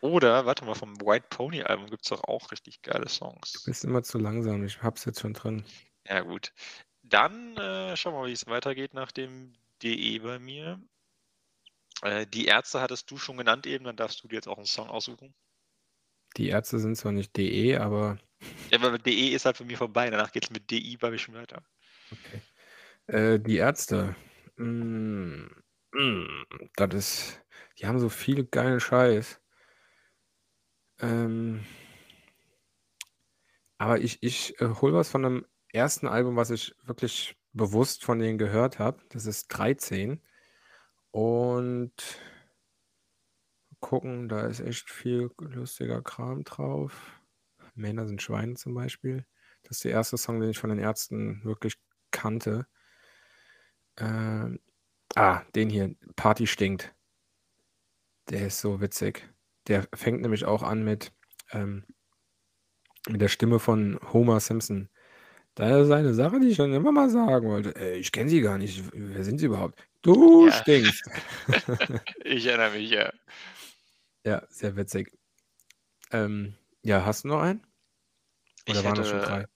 [0.01, 3.09] Oder, warte mal, vom White Pony Album gibt es doch auch richtig geile
[3.53, 3.63] Du Songs.
[3.65, 4.65] bist immer zu langsam.
[4.65, 5.65] Ich hab's jetzt schon drin.
[6.07, 6.53] Ja, gut.
[7.03, 10.83] Dann äh, schauen wir mal, wie es weitergeht nach dem DE bei mir.
[12.03, 14.67] Äh, die Ärzte hattest du schon genannt eben, dann darfst du dir jetzt auch einen
[14.67, 15.33] Song aussuchen.
[16.39, 18.19] Die Ärzte sind zwar nicht DE, aber
[18.71, 20.09] Ja, aber DE ist halt für mich vorbei.
[20.11, 21.63] Danach geht es mit DI bei mir schon weiter.
[23.07, 24.15] Äh, die Ärzte.
[24.57, 25.47] Mm,
[25.93, 26.45] mm,
[26.77, 27.41] das ist.
[27.79, 29.41] Die haben so viel geilen Scheiß.
[31.01, 31.65] Ähm,
[33.79, 38.19] aber ich, ich äh, hol was von dem ersten Album, was ich wirklich bewusst von
[38.19, 39.03] denen gehört habe.
[39.11, 40.21] Das ist 13.
[41.11, 41.93] Und
[43.81, 47.21] gucken, da ist echt viel lustiger Kram drauf.
[47.75, 49.25] Männer sind Schweine zum Beispiel.
[49.63, 51.77] Das ist der erste Song, den ich von den Ärzten wirklich
[52.11, 52.67] kannte.
[53.99, 54.61] Ähm,
[55.17, 56.95] ah, den hier, Party stinkt.
[58.31, 59.29] Der ist so witzig.
[59.67, 61.13] Der fängt nämlich auch an mit,
[61.51, 61.85] ähm,
[63.09, 64.89] mit der Stimme von Homer Simpson.
[65.55, 67.77] Da ist eine Sache, die ich schon immer mal sagen wollte.
[67.77, 68.85] Äh, ich kenne sie gar nicht.
[68.95, 69.81] Wer sind sie überhaupt?
[70.03, 70.53] Du Ja.
[70.53, 71.11] stinkst.
[72.25, 73.13] Ich erinnere mich, ja.
[74.25, 75.11] Ja, sehr witzig.
[76.13, 77.67] Ähm, ja, hast du noch einen?
[78.69, 79.47] Oder Ich waren das schon hätte, drei?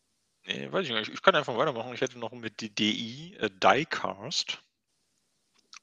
[0.54, 1.10] Nee, weiß ich nicht.
[1.12, 1.92] Ich kann einfach weitermachen.
[1.94, 4.62] Ich hätte noch mit die DI, äh, Diecast.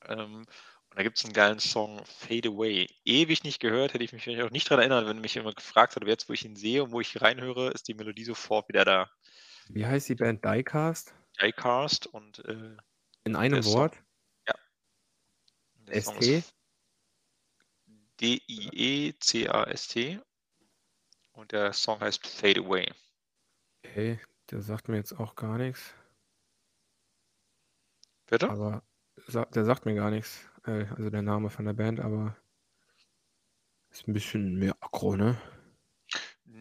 [0.05, 0.45] Ähm,
[0.89, 2.87] und da gibt es einen geilen Song, Fade Away.
[3.05, 5.95] Ewig nicht gehört, hätte ich mich vielleicht auch nicht daran erinnert, wenn mich jemand gefragt
[5.95, 8.85] hat, jetzt, wo ich ihn sehe und wo ich reinhöre, ist die Melodie sofort wieder
[8.85, 9.11] da.
[9.69, 11.13] Wie heißt die Band Diecast?
[11.41, 12.75] Diecast und äh,
[13.23, 13.97] In einem Der Song- Wort?
[15.75, 16.43] der ST?
[18.81, 20.19] D-I-E-C-A-S-T
[21.33, 22.91] und der Song heißt Fade Away.
[23.85, 24.19] Okay,
[24.51, 25.93] der sagt mir jetzt auch gar nichts.
[28.27, 28.49] Bitte?
[28.49, 28.83] Aber
[29.27, 30.47] der sagt mir gar nichts.
[30.65, 32.35] Äh, also der Name von der Band, aber
[33.89, 35.37] ist ein bisschen mehr aggro, ne?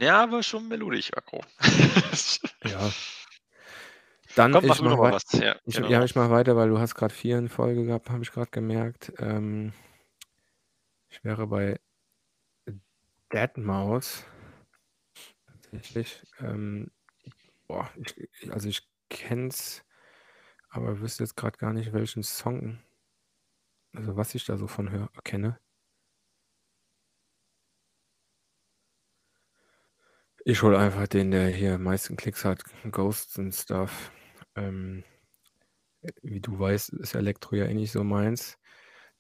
[0.00, 1.40] Ja, aber schon melodisch, Akku.
[2.64, 2.90] Ja.
[4.34, 5.32] Dann Komm, mach ich du noch mal wei was.
[5.32, 5.88] Ja, ich, genau.
[5.88, 8.50] ja, ich mach weiter, weil du hast gerade vier in Folge gehabt, habe ich gerade
[8.50, 9.12] gemerkt.
[9.18, 9.72] Ähm,
[11.08, 11.80] ich wäre bei
[13.30, 14.24] Deadmau5
[15.46, 16.22] tatsächlich.
[16.40, 16.90] Ähm,
[17.68, 19.84] boah, ich, also ich kenn's,
[20.70, 22.80] aber wüsste jetzt gerade gar nicht, welchen Song,
[23.94, 25.58] also was ich da so von hör, kenne.
[30.44, 34.12] Ich hole einfach den, der hier meisten Klicks hat, Ghosts and Stuff.
[34.56, 35.04] Ähm,
[36.22, 38.58] wie du weißt, ist Elektro ja eh nicht so meins.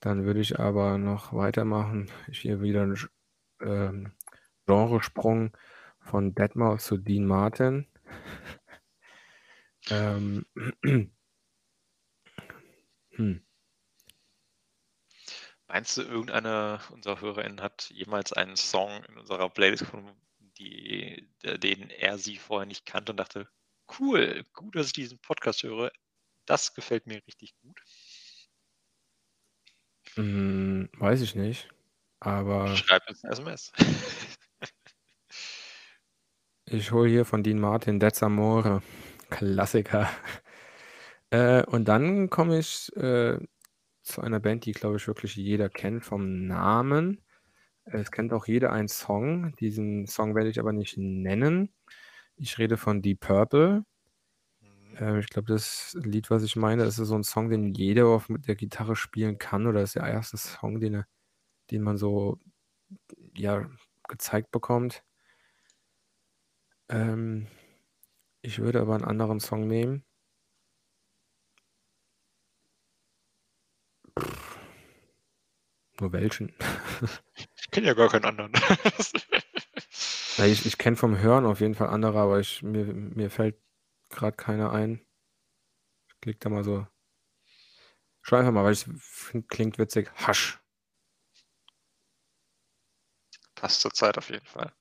[0.00, 2.10] Dann würde ich aber noch weitermachen.
[2.28, 2.98] Ich hier wieder einen
[3.60, 4.12] ähm,
[4.66, 5.56] Genresprung
[6.00, 7.86] von Deadmau5 zu Dean Martin.
[9.90, 10.44] ähm,
[13.10, 13.44] hm.
[15.66, 20.18] Meinst du, irgendeiner unserer HörerInnen hat jemals einen Song in unserer Playlist gefunden,
[20.58, 23.48] die, der- den er sie vorher nicht kannte und dachte,
[23.98, 25.92] cool, gut, dass ich diesen Podcast höre.
[26.46, 27.78] Das gefällt mir richtig gut.
[30.14, 31.68] Hm, weiß ich nicht,
[32.20, 33.72] aber Schreib uns SMS.
[36.70, 38.82] ich hole hier von Dean Martin „That's Amore“,
[39.30, 40.08] Klassiker.
[41.30, 43.38] Äh, und dann komme ich, äh,
[44.02, 47.20] zu einer Band, die, glaube ich, wirklich jeder kennt vom Namen.
[47.84, 49.54] Es kennt auch jeder einen Song.
[49.60, 51.70] Diesen Song werde ich aber nicht nennen.
[52.36, 53.84] Ich rede von Deep Purple.
[54.98, 58.28] Äh, ich glaube, das Lied, was ich meine, ist so 'n Song, den jeder auf
[58.28, 61.06] mit der Gitarre spielen kann oder ist der erste Song, den er
[61.70, 62.38] den man so,
[63.34, 63.68] ja,
[64.08, 65.02] gezeigt bekommt.
[66.90, 67.46] Ähm,
[68.42, 70.04] ich würde aber 'n anderen Song nehmen.
[76.00, 76.52] Nur welchen?
[77.56, 78.52] Ich kenne ja gar keinen anderen.
[80.38, 83.56] Ja, ich ich kenne vom Hören auf jeden Fall andere, aber ich mir mir fällt
[84.10, 85.00] grad keiner ein.
[86.10, 86.86] Ich klicke da mal so
[88.22, 90.10] schau einfach mal, weil ich finde, klingt witzig.
[90.26, 90.58] Hush.
[93.56, 94.72] Passt zur Zeit auf jeden Fall.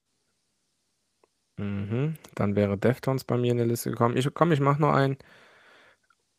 [1.60, 2.16] Mhm.
[2.36, 4.16] Dann wäre Deftones bei mir in der Liste gekommen.
[4.16, 5.18] Ich komm, ich mache noch einen.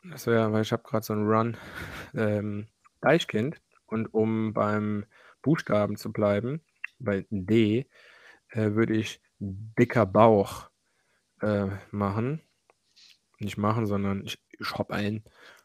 [0.05, 1.57] Das wäre weil ich habe grad so 'n Run,
[2.15, 2.69] ähm,
[3.01, 5.05] Deichkind und um beim
[5.43, 6.63] Buchstaben zu bleiben,
[6.99, 7.89] bei D,
[8.51, 10.71] äh, würde ich „Dicker Bauch“,
[11.43, 12.43] äh, machen.
[13.41, 15.25] Nicht machen, sondern ich ich habe einen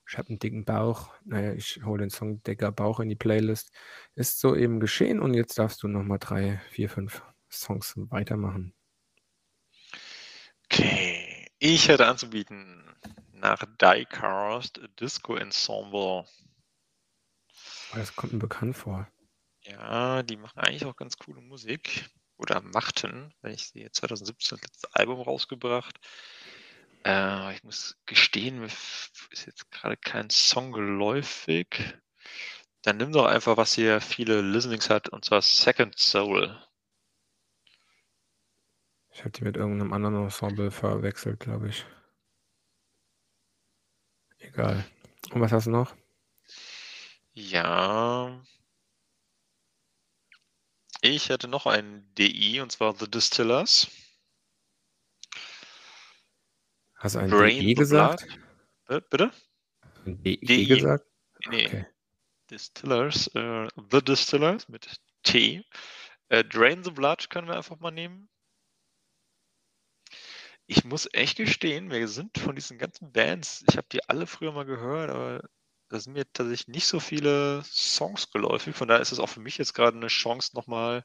[0.10, 1.12] ich habe 'n dicken Bauch.
[1.26, 3.72] Na ja, ich hole den Song „Dicker Bauch“ in die Playlist.
[4.16, 8.74] Ist soeben geschehen und jetzt darfst du noch mal 3, 4, 5 Songs weitermachen.
[10.74, 12.84] Okay, ich hätte anzubieten
[13.32, 16.26] nach Die-Cast Disco Ensemble.
[17.92, 19.08] Oh, das kommt mir bekannt vor.
[19.62, 24.68] Ja, die machen eigentlich auch ganz coole Musik oder machten, wenn ich sehe, 2017 das
[24.68, 26.00] letzte Album rausgebracht.
[27.06, 32.00] Äh, ich muss gestehen, mir ist jetzt grade kein Song geläufig.
[32.82, 36.60] Dann nimm doch einfach, was hier viele Listenings hat, und zwar „Second Soul“.
[39.14, 41.86] Ich habe die mit irgend 'nem anderen Ensemble verwechselt, glaube ich.
[44.40, 44.84] Egal.
[45.32, 45.96] Und was hast du noch?
[47.36, 48.44] Ja.
[51.02, 53.88] Ich hätte noch einen DI, und zwar „The Distillers“.
[56.96, 58.26] Hast du ein „Drain DE the gesagt?
[58.88, 59.02] Blood“.
[59.02, 59.32] Bi bitte?
[60.06, 60.66] Ein DE DI.
[60.68, 61.06] gesagt?
[61.48, 61.86] Ne, Okay.
[62.52, 65.64] Distillers, äh, „The Distillers“ mit T.
[66.30, 68.30] Äh, „Drain the Blood“ können wir einfach mal nehmen.
[70.76, 74.52] Ich muss echt gestehen, mir sind von diesen ganzen Bands ich habe die alle früher
[74.52, 75.42] mal gehört, aber
[75.90, 78.76] da sind mir tatsächlich nicht so viele Songs geläufig.
[78.76, 81.04] Von daher ist es auch für mich jetzt grade 'ne Chance, noch mal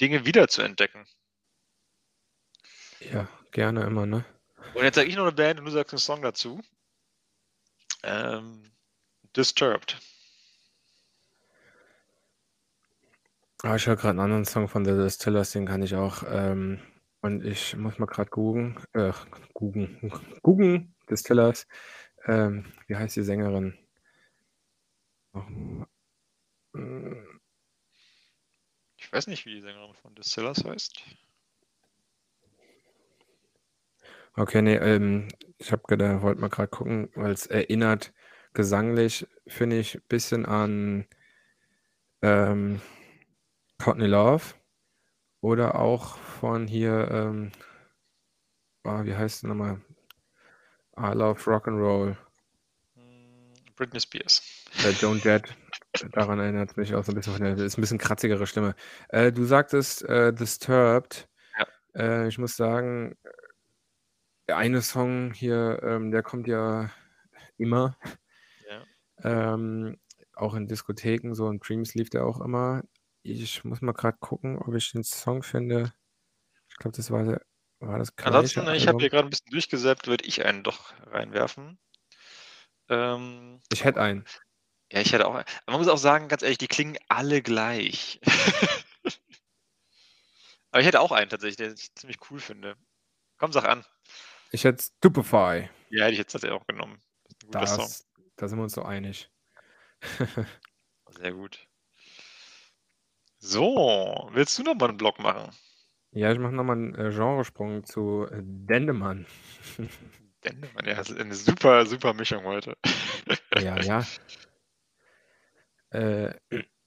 [0.00, 1.06] Dinge wiederzuentdecken.
[3.00, 4.24] Ja, gerne immer, ne?
[4.74, 6.60] Und jetzt sage ich noch 'ne Band und du sagst 'n Song dazu.
[8.04, 8.72] Ähm,
[9.36, 9.96] „Disturbed“.
[13.62, 16.78] Ah, ich höre grad 'n anderen Song von „The Distillers“, den kann ich auch, ähm
[17.20, 19.12] und ich muss mal grad googeln äh,
[19.54, 20.12] googeln
[20.42, 21.66] guggen, Distillers.
[22.26, 23.74] Ähm, wie heißt die Sängerin?
[28.98, 31.02] Ich weiß nicht, wie die Sängerin von „Distillers“ heißt.
[34.36, 38.12] Okay, ne, ähm, ich habe geda wollte mal grad gucken, weil's erinnert
[38.52, 41.06] gesanglich, finde ich, bisschen an
[42.22, 42.80] ähm,
[43.78, 44.54] „Courtney Love“
[45.46, 47.52] oder auch von hier, ähm
[48.84, 49.80] ah, wie heißt sie noch mal?
[50.98, 52.16] „I Love Rock'n'Roll“.
[53.76, 54.42] Britney Spears.
[54.82, 55.56] Äh, „Joan Jett“.
[56.12, 58.74] Daran erinnert's mich auch so 'n bisschen von der ist 'n bisschen kratzigere Stimme.
[59.08, 61.28] Äh, du sagtest, äh, „Disturbed“.
[61.58, 61.66] Ja.
[61.96, 63.16] Äh, ich muss sagen,
[64.48, 66.90] der eine Song hier, ähm, der kommt ja
[67.58, 67.96] immer.
[68.64, 68.86] Ja.
[69.22, 69.98] Ähm,
[70.34, 72.82] auch in Diskotheken, so in Dreams lief der auch immer.
[73.28, 75.92] Ich muss mal grad gucken, ob ich den Song finde.
[76.68, 77.42] Ich glaube, das war der
[77.80, 79.10] war das Ansonsten, ich habe hier Album?
[79.10, 81.78] grad 'n bisschen durchgesäppt, würde ich einen doch reinwerfen.
[82.88, 84.26] Ähm Ich hätte einen.
[84.92, 88.20] Ja, ich hätte auch ein man muss auch sagen, ganz ehrlich, die klingen alle gleich.
[90.74, 92.76] Aber ich hätte auch einen tatsächlich, den ich ziemlich cool finde.
[93.38, 93.84] Komm, sag an.
[94.52, 95.68] Ich hätte „Stupefy“.
[95.90, 97.00] Ja, hätte ich jetzt tatsächlich auch genommen.
[97.52, 98.04] Das
[98.36, 99.30] da sind wir uns so einig.
[101.08, 101.65] Sehr gut.
[103.48, 105.50] So, willst du noch mal 'n Block machen?
[106.14, 109.26] Ja, ich mache noch mal 'n, äh, Genresprung zu, äh, Dendemann.
[110.44, 112.76] Dendemann, ja, das ist 'ne super, super Mischung heute.
[113.54, 114.10] Ja, ja.
[115.92, 116.34] Äh,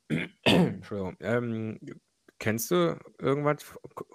[0.45, 1.17] Entschuldigung.
[1.21, 1.79] Ähm,
[2.39, 4.05] kennst du irgendwas k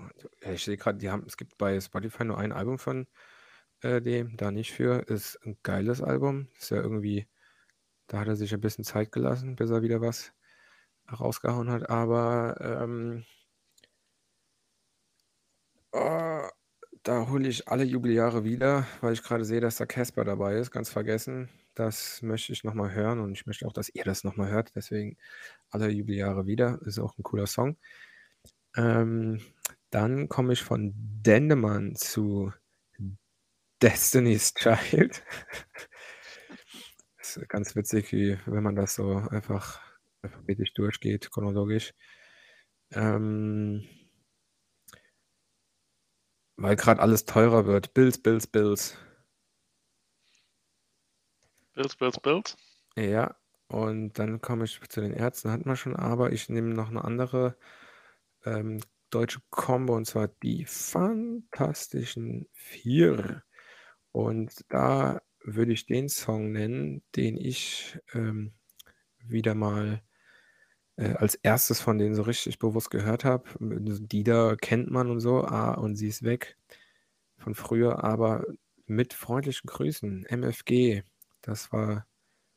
[0.53, 3.07] ich sehe die haben es gibt bei Spotify nur ein Album von,
[3.83, 5.01] äh, dem, da nicht für.
[5.09, 6.49] Ist 'n geiles Album.
[6.59, 7.29] Ist ja irgendwie
[8.09, 10.34] Da hat er sich ein bisschen Zeit gelassen, bis er wieder was
[11.13, 11.91] rausgehauen hat.
[11.91, 13.25] Aber ähm,
[15.93, 16.49] äh,
[17.03, 20.71] da hole ich alle Jubeljahre wieder, weil ich gerade sehe, dass da Casper dabei ist.
[20.71, 21.49] Ganz vergessen.
[21.75, 24.73] Das möchte ich nochmal hören und ich möchte auch, dass ihr das nochmal hört.
[24.77, 25.17] Deswegen
[25.71, 26.81] alle Jubeljahre wieder.
[26.85, 27.77] Ist auch ein cooler Song.
[28.77, 29.41] Ähm,
[29.91, 32.53] dann komme ich von Dendemann zu
[33.83, 35.23] Destiny's Child.
[37.21, 39.81] Ist ganz witzig, wie wenn man das so einfach
[40.25, 41.95] alphabetisch durchgeht, chronologisch.
[42.93, 43.87] Ähm,
[46.57, 47.95] weil gerade alles teurer wird.
[47.95, 48.97] Bills, Bills, Bills.
[51.75, 52.57] Bills, Bills, Bills.
[52.97, 53.37] Ja,
[53.69, 57.03] und dann komme ich zu den Ärzten, hatten wir schon, aber ich nehme noch eine
[57.05, 57.57] andere
[58.45, 63.43] ähm, deutsche Combo und zwar die Fantastischen Vier.
[64.13, 68.55] Und da würde ich den Song nennen, den ich ähm,
[69.19, 70.03] wieder mal
[70.97, 73.45] äh, als erstes von denen so richtig bewusst gehört habe.
[73.61, 76.57] Die da kennt man und so, ah, und sie ist weg
[77.37, 78.45] von früher, aber
[78.87, 81.03] mit freundlichen Grüßen, MFG,
[81.43, 82.07] das war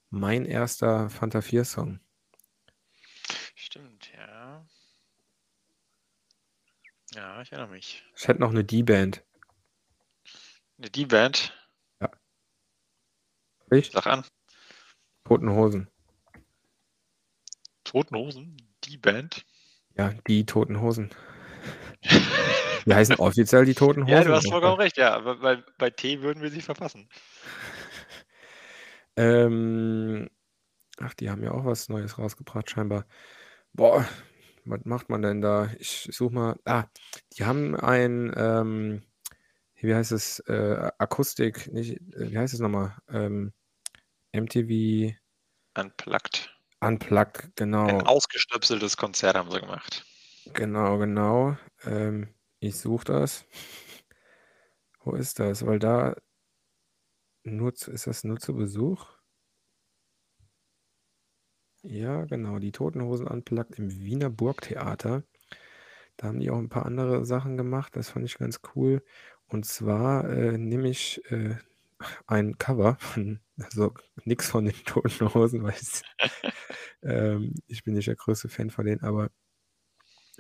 [0.09, 1.99] mein erster Fanta 4-Song.
[3.55, 4.65] Stimmt, ja.
[7.13, 8.03] Ja, ich erinnere mich.
[8.15, 9.23] Ich hätte noch eine D-Band.
[10.77, 11.53] Eine D-Band?
[11.99, 12.11] Ja.
[13.71, 13.91] Ich?
[13.91, 14.25] Sag an.
[15.25, 15.89] Toten Hosen.
[17.87, 18.57] Toten Hosen?
[18.83, 19.45] Die Band?
[19.97, 21.09] Ja, die Toten Hosen.
[22.85, 24.13] Die heißen offiziell die Toten Hosen.
[24.13, 25.13] Ja, du hast vollkommen recht, ja.
[25.13, 27.09] Aber bei, bei T würden wir sie verpassen.
[29.19, 30.29] Ähm,
[30.99, 33.07] ach, die haben ja auch was Neues rausgebracht, scheinbar.
[33.73, 34.07] Boah,
[34.63, 35.71] was macht man denn da?
[35.79, 36.59] Ich suche mal.
[36.65, 36.83] Ah,
[37.33, 39.01] die haben ein, ähm,
[39.73, 40.37] wie heißt es?
[40.41, 42.95] Äh, Akustik, nicht, äh, wie heißt es nochmal?
[43.09, 43.53] Ähm,
[44.33, 45.15] MTV.
[45.73, 46.55] Unplugged.
[46.79, 47.87] Unplugged, genau.
[47.87, 50.05] Ein ausgestöpseltes Konzert haben sie gemacht.
[50.53, 51.57] Genau, genau.
[51.83, 53.45] Ähm, ich suche das.
[55.03, 55.65] Wo ist das?
[55.65, 56.15] Weil da
[57.43, 59.05] nur zu, ist das nur zu Besuch?
[61.81, 62.59] Ja, genau.
[62.59, 65.23] Die Toten Hosen Unplugged im Wiener Burgtheater.
[66.17, 67.95] Da haben die auch ein paar andere Sachen gemacht.
[67.95, 69.03] Das fand ich ganz cool.
[69.47, 71.55] Und zwar äh, nehme ich äh,
[72.27, 73.93] ein Cover von, also
[74.25, 75.75] nichts von den Toten Hosen, weil
[77.03, 79.31] ähm, ich bin nicht der größte Fan von denen, aber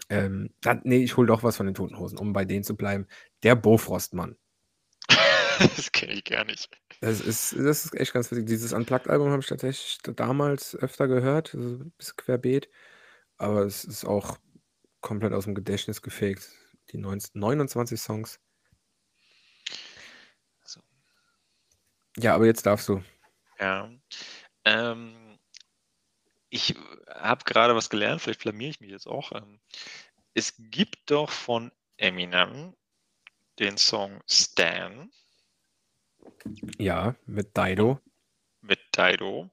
[0.09, 2.75] ähm, dann, nee, ich hole doch was von den Toten Hosen, um bei denen zu
[2.75, 3.07] bleiben.
[3.43, 4.37] Der Bofrostmann.
[5.75, 6.69] das kenne ich gar nicht.
[7.01, 8.45] Das ist, das ist echt ganz witzig.
[8.45, 12.69] Dieses Unplugged-Album habe ich tatsächlich damals öfter gehört, so ein bisschen querbeet,
[13.37, 14.37] aber es ist auch
[15.01, 16.49] komplett aus dem Gedächtnis gefegt.
[16.91, 18.39] Die 19, 29 Songs.
[22.19, 23.03] Ja, aber jetzt darfst du.
[23.59, 23.91] Ja.
[24.65, 25.37] Ähm,
[26.49, 26.75] ich
[27.09, 29.31] habe gerade was gelernt, vielleicht blamiere ich mich jetzt auch.
[29.31, 29.59] Ähm,
[30.33, 32.75] es gibt doch von Eminem
[33.59, 35.11] den Song Stan.
[36.77, 37.99] Ja, mit Dido.
[38.61, 39.49] Mit Dido.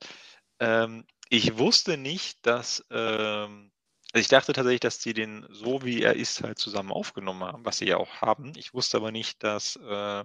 [0.61, 2.85] Ähm, ich wusste nicht, dass.
[2.91, 3.71] Ähm,
[4.12, 7.65] also ich dachte tatsächlich, dass sie den so wie er ist halt zusammen aufgenommen haben,
[7.65, 8.53] was sie ja auch haben.
[8.57, 10.25] Ich wusste aber nicht, dass äh,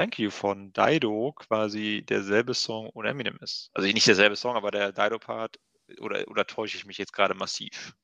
[0.00, 3.70] Thank You von Dido quasi derselbe Song ohne Eminem ist.
[3.74, 5.58] Also nicht derselbe Song, aber der Dido-Part,
[5.98, 7.94] oder, oder täusche ich mich jetzt gerade massiv?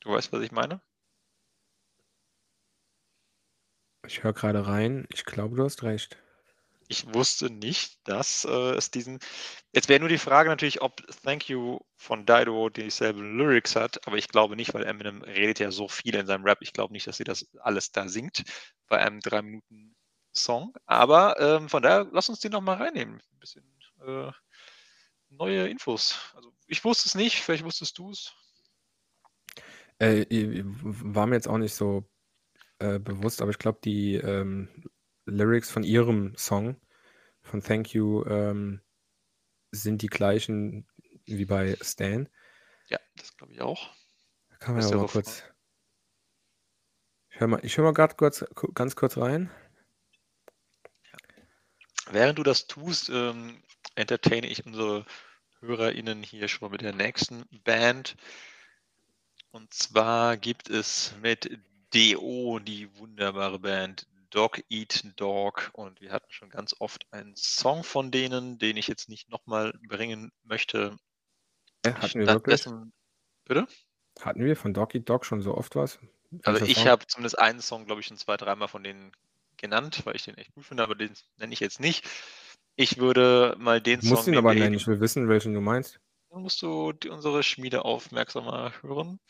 [0.00, 0.82] Du weißt, was ich meine?
[4.04, 5.06] Ich höre gerade rein.
[5.12, 6.20] Ich glaube, du hast recht.
[6.88, 9.18] Ich wusste nicht, dass äh, es diesen.
[9.72, 14.16] Jetzt wäre nur die Frage natürlich, ob Thank You von Dido dieselben Lyrics hat, aber
[14.16, 16.58] ich glaube nicht, weil Eminem redet ja so viel in seinem Rap.
[16.60, 18.44] Ich glaube nicht, dass sie das alles da singt
[18.88, 19.94] bei einem drei Minuten
[20.32, 20.74] Song.
[20.86, 23.16] Aber ähm, von daher, lass uns den noch mal reinnehmen.
[23.16, 23.64] Ein bisschen
[24.06, 24.30] äh,
[25.30, 26.18] neue Infos.
[26.34, 28.32] Also ich wusste es nicht, vielleicht wusstest du es.
[29.98, 30.26] Äh,
[30.72, 32.04] war mir jetzt auch nicht so
[32.78, 34.68] äh, bewusst, aber ich glaube, die ähm,
[35.26, 36.80] Lyrics von ihrem Song,
[37.42, 38.80] von Thank You, ähm,
[39.70, 40.86] sind die gleichen
[41.26, 42.28] wie bei Stan.
[42.88, 43.90] Ja, das glaube ich auch.
[44.50, 45.42] Da kann man ja mal kurz.
[47.30, 48.44] Ich höre mal, hör mal gerade kurz,
[48.74, 49.50] ganz kurz rein.
[52.10, 53.62] Während du das tust, ähm,
[53.94, 55.04] entertaine ich unsere
[55.60, 58.16] HörerInnen hier schon mit der nächsten Band.
[59.50, 61.58] Und zwar gibt es mit
[61.92, 67.84] DO die wunderbare Band Dog Eat Dog und wir hatten schon ganz oft einen Song
[67.84, 70.96] von denen, den ich jetzt nicht nochmal bringen möchte.
[71.86, 72.64] Ja, hatten wir wirklich?
[73.44, 73.68] Bitte?
[74.20, 76.00] Hatten wir von Dog Eat Dog schon so oft was?
[76.42, 79.12] Also ich habe zumindest einen Song, glaube ich, schon zwei, dreimal von denen
[79.56, 82.04] genannt, weil ich den echt gut finde, aber den nenne ich jetzt nicht.
[82.74, 85.54] Ich würde mal den Du musst Song ihn nehmen, aber nennen, ich will wissen, welchen
[85.54, 86.00] du meinst.
[86.30, 89.20] Dann musst du die, unsere Schmiede aufmerksamer hören.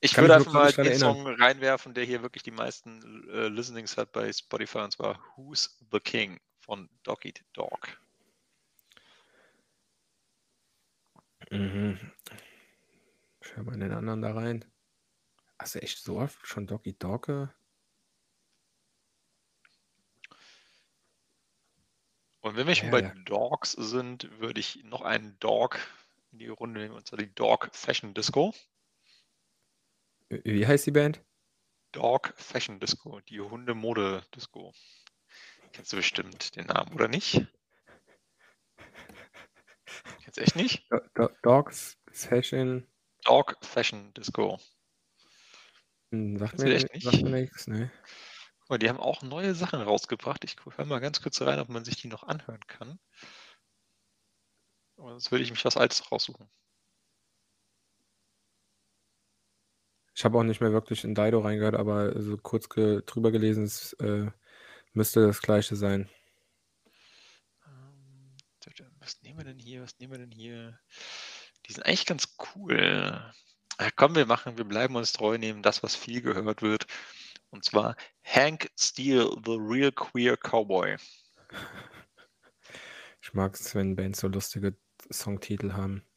[0.00, 3.48] Ich Kann würde einfach mal den dran Song reinwerfen, der hier wirklich die meisten äh,
[3.48, 7.88] Listenings hat bei Spotify, und zwar Who's the King von Dog Eat Dog.
[11.50, 11.98] Mhm.
[13.40, 14.64] Höre mal in den anderen da rein.
[15.58, 17.28] Hast du echt so oft schon Doggy Dog?
[22.40, 23.14] Und wenn wir schon Ja, bei ja.
[23.24, 25.78] Dogs sind, würde ich noch einen Dog
[26.30, 28.54] in die Runde nehmen, und zwar die Dog Fashion Disco.
[30.30, 31.22] Wie heißt die Band?
[31.92, 34.72] Dog Fashion Disco, die Hunde-Mode-Disco.
[35.72, 37.46] Kennst du bestimmt den Namen, oder nicht?
[40.22, 40.84] Kennst du echt nicht?
[40.90, 42.86] Do Do Dogs Fashion.
[43.24, 44.58] Dog Fashion Disco.
[46.12, 47.04] Hm, sagt mir, echt nicht?
[47.04, 47.90] sagt mir nichts, ne?
[48.60, 50.44] Guck mal, die haben auch neue Sachen rausgebracht.
[50.44, 52.98] Ich höre mal ganz kurz rein, ob man sich die noch anhören kann.
[54.98, 56.50] Aber sonst würde ich mich was Altes raussuchen.
[60.18, 63.62] Ich habe auch nicht mehr wirklich in Dido reingehört, aber so kurz ge drüber gelesen,
[63.62, 64.26] es äh,
[64.92, 66.08] müsste das gleiche sein.
[67.64, 68.36] Ähm,
[68.98, 69.80] Was nehmen wir denn hier?
[69.80, 70.76] Was nehmen wir denn hier?
[71.64, 73.32] Die sind eigentlich ganz cool.
[73.80, 76.88] Ja, komm, wir machen, wir bleiben uns treu, nehmen das, was viel gehört wird.
[77.50, 80.96] Und zwar Hank Steele, The Real Queer Cowboy.
[83.22, 84.76] Ich mag es, wenn Bands so lustige
[85.12, 86.07] Songtitel haben.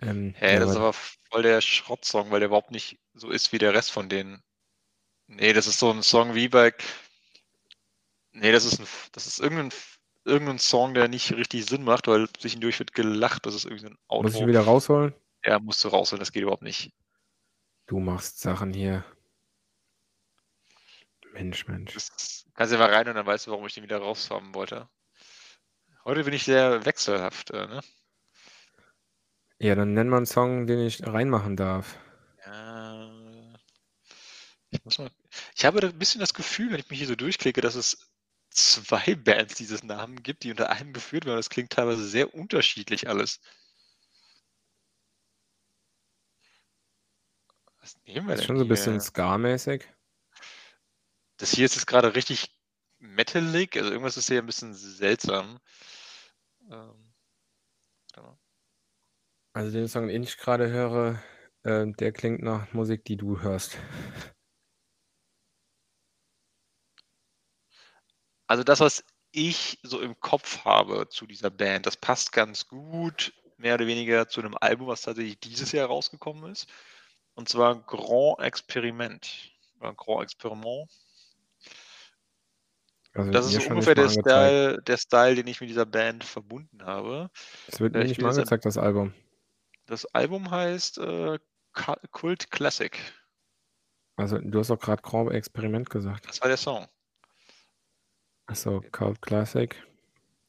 [0.00, 3.52] Ähm, Hä, ja, das ist aber voll der Schrottsong, weil der überhaupt nicht so ist
[3.52, 4.42] wie der Rest von denen.
[5.26, 6.74] Nee, das ist so ein Song wie bei.
[8.32, 9.70] Nee, das ist ein, das ist irgendein,
[10.24, 13.46] irgendein Song, der nicht richtig Sinn macht, weil zwischendurch wird gelacht.
[13.46, 14.22] Das ist irgendwie so ein Outro.
[14.22, 15.14] muss ich ihn wieder rausholen?
[15.44, 16.92] Ja, musst du rausholen, das geht überhaupt nicht.
[17.86, 19.04] Du machst Sachen hier.
[21.32, 21.94] Mensch, Mensch.
[21.94, 24.54] Das kannst du ja mal rein und dann weißt du, warum ich den wieder raushaben
[24.54, 24.88] wollte.
[26.04, 27.80] Heute bin ich sehr wechselhaft, äh, ne?
[29.62, 31.98] Ja, dann nenn mal einen Song, den ich reinmachen darf.
[32.46, 33.10] Ja,
[34.70, 35.10] ich muss mal.
[35.54, 38.10] Ich habe ein bisschen das Gefühl, wenn ich mich hier so durchklicke, dass es
[38.48, 41.36] zwei Bands dieses Namen gibt, die unter einem geführt werden.
[41.36, 43.40] Das klingt teilweise sehr unterschiedlich alles.
[47.80, 48.98] Was nehmen wir Das ist schon so ein bisschen?
[48.98, 49.86] Ska-mäßig.
[51.36, 52.50] Das hier ist jetzt gerade richtig
[52.98, 55.58] metalig, also irgendwas ist hier ein bisschen seltsam.
[56.70, 57.12] Ähm,
[58.14, 58.38] warte mal.
[59.60, 61.22] Also den Song, den ich gerade höre,
[61.64, 63.76] äh, der klingt nach Musik, die du hörst.
[68.46, 73.34] Also das, was ich so im Kopf habe zu dieser Band, das passt ganz gut,
[73.58, 76.66] mehr oder weniger zu einem Album, was tatsächlich dieses Jahr rausgekommen ist.
[77.34, 79.52] Und zwar Grand Experiment.
[79.78, 80.90] Oder Grand Experiment.
[83.12, 84.08] Also Das ist so ungefähr der.
[84.08, 87.28] Style, der Style, den ich mit dieser Band verbunden habe.
[87.68, 89.12] Es wird Äh, mir nicht mal angezeigt, das Album.
[89.90, 91.40] Das Album heißt äh,
[91.72, 92.96] Cult Classic.
[94.14, 96.28] Also du hast doch gerade Grand Experiment gesagt.
[96.28, 96.86] Das war der Song.
[98.46, 99.74] Achso, Cult Classic.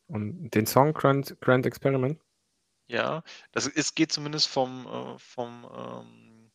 [0.06, 2.22] Und den Song Grand, Grand Experiment?
[2.86, 6.52] Ja, das ist, geht zumindest vom, äh, vom ähm,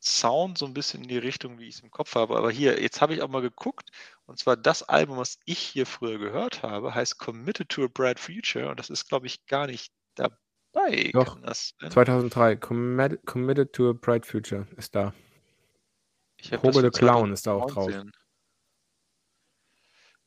[0.00, 2.36] Sound so ein bisschen in die Richtung, wie ich es im Kopf habe.
[2.36, 3.90] Aber hier, jetzt habe ich auch mal geguckt,
[4.26, 8.20] und zwar das Album, was ich hier früher gehört habe, heißt Committed to a Bright
[8.20, 10.36] Future, und das ist, glaube ich, gar nicht dabei.
[11.12, 11.90] Doch, Kann das sein?
[11.90, 12.56] 2003.
[12.56, 15.14] Committed, Committed to a Bright Future ist da.
[16.36, 17.86] Ich Pogo the Clown ist da auch drauf.
[17.86, 18.12] 2019.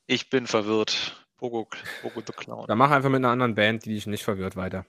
[0.08, 1.26] Ich bin verwirrt.
[1.38, 1.70] Pogo,
[2.02, 2.66] Pogo the Clown.
[2.68, 4.86] Dann mach einfach mit einer anderen Band, die dich nicht verwirrt, weiter.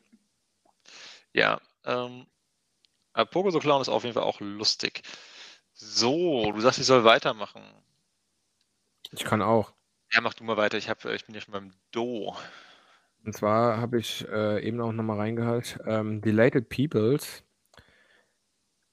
[1.32, 2.27] Ja, ähm,
[3.31, 5.03] Pogo the Clown ist auf jeden Fall auch lustig.
[5.74, 7.62] So, du sagst, ich soll weitermachen.
[9.12, 9.73] Ich kann auch.
[10.12, 10.78] Ja, mach du mal weiter.
[10.78, 12.37] Ich, hab, ich bin ja schon beim Do.
[13.24, 15.78] Und zwar habe ich äh, eben auch nochmal reingehört.
[15.86, 17.44] Ähm, Delated Peoples.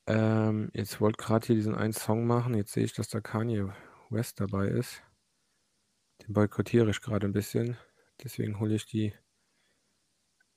[0.08, 2.54] Ähm, jetzt wollte gerade hier diesen einen Song machen.
[2.56, 3.72] Jetzt sehe ich, dass da Kanye
[4.10, 5.02] West dabei ist.
[6.24, 7.78] Den boykottiere ich gerade ein bisschen.
[8.24, 9.14] Deswegen hole ich die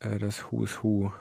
[0.01, 1.13] äh, das Who's Who.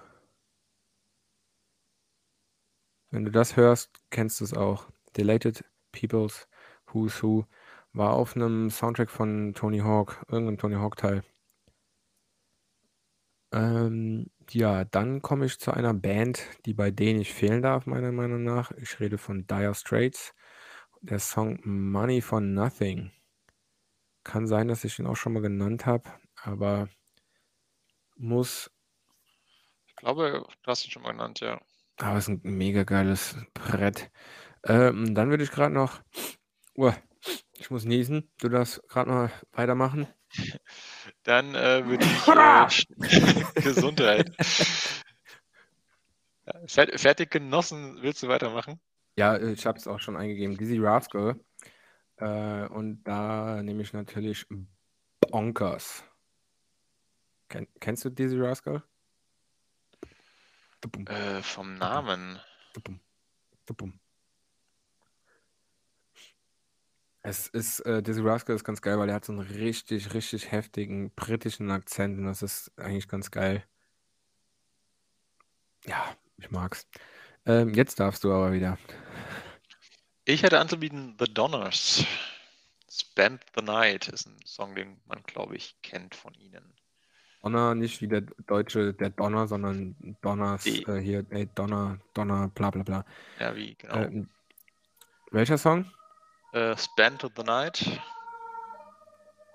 [3.12, 4.88] Wenn du das hörst, kennst du es auch.
[5.18, 6.48] Delated Peoples
[6.88, 7.46] Who's Who
[7.94, 11.24] war auf einem Soundtrack von Tony Hawk, irgendeinem Tony Hawk Teil.
[13.52, 18.12] Ähm, ja, dann komme ich zu einer Band, die bei denen nicht fehlen darf, meiner
[18.12, 18.72] Meinung nach.
[18.72, 20.34] Ich rede von Dire Straits.
[21.02, 23.12] Der Song Money for Nothing.
[24.24, 26.10] Kann sein, dass ich ihn auch schon mal genannt habe,
[26.42, 26.90] aber
[28.18, 28.70] muss.
[29.88, 31.60] Ich glaube, du hast ihn schon mal genannt, ja.
[31.98, 34.12] Aber es ist ein mega geiles Brett.
[34.66, 36.02] Ähm, dann würde ich gerade noch.
[36.76, 36.96] Uah,
[37.58, 38.32] ich muss niesen.
[38.40, 40.08] Du darfst gerade mal weitermachen.
[41.24, 44.36] Dann äh, würde ich äh, Gesundheit.
[46.66, 48.80] Fertig genossen, willst du weitermachen?
[49.18, 50.58] Ja, ich habe es auch schon eingegeben.
[50.58, 51.40] Dizzy Rascal.
[52.18, 54.46] Äh, und da nehme ich natürlich
[55.20, 56.04] Bonkers.
[57.50, 58.84] Ken, kennst du Dizzy Rascal?
[61.06, 62.40] Äh, vom Namen.
[67.30, 70.52] Es ist, äh, Dizzy Rascal ist ganz geil, weil er hat so einen richtig, richtig
[70.52, 73.64] heftigen britischen Akzent und das ist eigentlich ganz geil.
[75.86, 76.88] Ja, ich mag's.
[77.46, 78.80] Ähm, jetzt darfst du aber wieder.
[80.26, 82.04] Ich hätte anzubieten The Donners.
[82.92, 86.74] Spend the Night ist ein Song, den man, glaube ich, kennt von ihnen.
[87.44, 92.72] Donner, nicht wie der Deutsche, der Donner, sondern Donners, äh, hier, ey, Donner, Donner, bla
[92.72, 93.06] bla bla.
[93.40, 93.98] Ja, wie, genau.
[93.98, 94.30] Ähm,
[95.30, 95.86] welcher Song?
[96.52, 97.82] Äh, Spend the Night.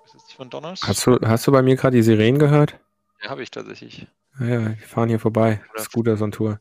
[0.05, 0.83] Ist das nicht von Donners?
[0.83, 2.79] Hast du, hast du bei mir gerade die Sirenen gehört?
[3.23, 4.07] Ja, habe ich tatsächlich.
[4.39, 5.65] Ja, ja, die fahren hier vorbei.
[5.79, 6.61] Scooter on Tour.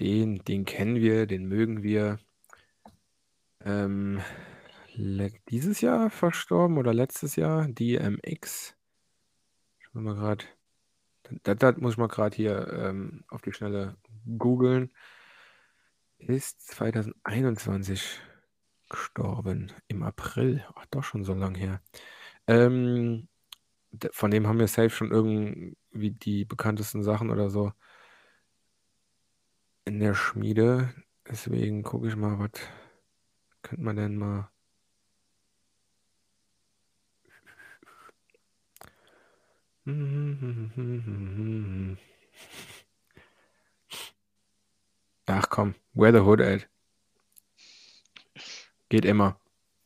[0.00, 2.18] den, den kennen wir, den mögen wir.
[3.64, 4.20] Ähm,
[5.48, 7.68] dieses Jahr verstorben oder letztes Jahr?
[7.68, 8.76] DMX.
[9.80, 10.44] Ich muss mal gerade,
[11.44, 13.96] das, das muss ich mal gerade hier ähm, auf die Schnelle
[14.36, 14.92] googeln.
[16.18, 18.20] Ist 2021
[18.88, 20.64] gestorben, im April.
[20.74, 21.80] Ach, doch schon so lang her.
[22.46, 23.28] Ähm,
[24.12, 27.72] von dem haben wir safe schon irgendwie die bekanntesten Sachen oder so
[29.84, 30.94] in der Schmiede.
[31.28, 32.50] Deswegen gucke ich mal, was
[33.62, 34.50] könnte man denn mal.
[45.26, 46.68] Ach komm, where the hood at?
[48.88, 49.38] Geht immer.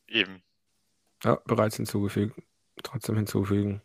[0.06, 0.42] Eben.
[1.24, 2.40] Ja, bereits hinzugefügt.
[2.82, 3.82] Trotzdem hinzufügen.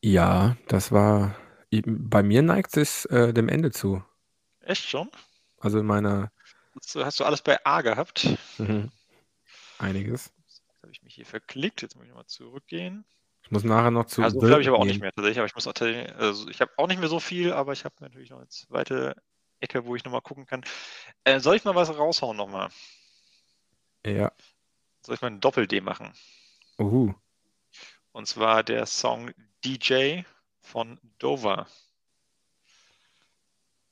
[0.00, 1.36] Ja, das war.
[1.70, 4.04] Bei mir neigt es äh, dem Ende zu.
[4.60, 5.10] Echt schon?
[5.58, 6.30] Also in meiner.
[6.76, 8.28] Hast du, hast du alles bei A gehabt?
[8.58, 8.90] Mhm.
[9.78, 10.32] Einiges.
[10.46, 11.82] Jetzt habe ich mich hier verklickt.
[11.82, 13.04] Jetzt muss ich nochmal zurückgehen.
[13.42, 14.22] Ich muss nachher noch zu.
[14.22, 14.88] Also habe ich aber auch gehen.
[14.88, 15.38] nicht mehr tatsächlich.
[15.38, 15.74] Aber ich muss auch
[16.18, 19.16] also ich habe auch nicht mehr so viel, aber ich habe natürlich noch eine zweite
[19.60, 20.64] Ecke, wo ich nochmal gucken kann.
[21.24, 22.68] Äh, soll ich mal was raushauen nochmal?
[24.06, 24.32] Ja.
[25.02, 26.12] Soll ich mal ein Doppel-D machen?
[26.78, 27.14] Uhu.
[28.12, 29.32] Und zwar der Song
[29.64, 30.22] DJ
[30.60, 31.66] von Dover.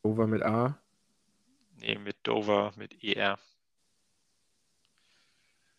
[0.03, 0.79] Over mit A.
[1.77, 3.39] Nee, mit Dover, mit ER.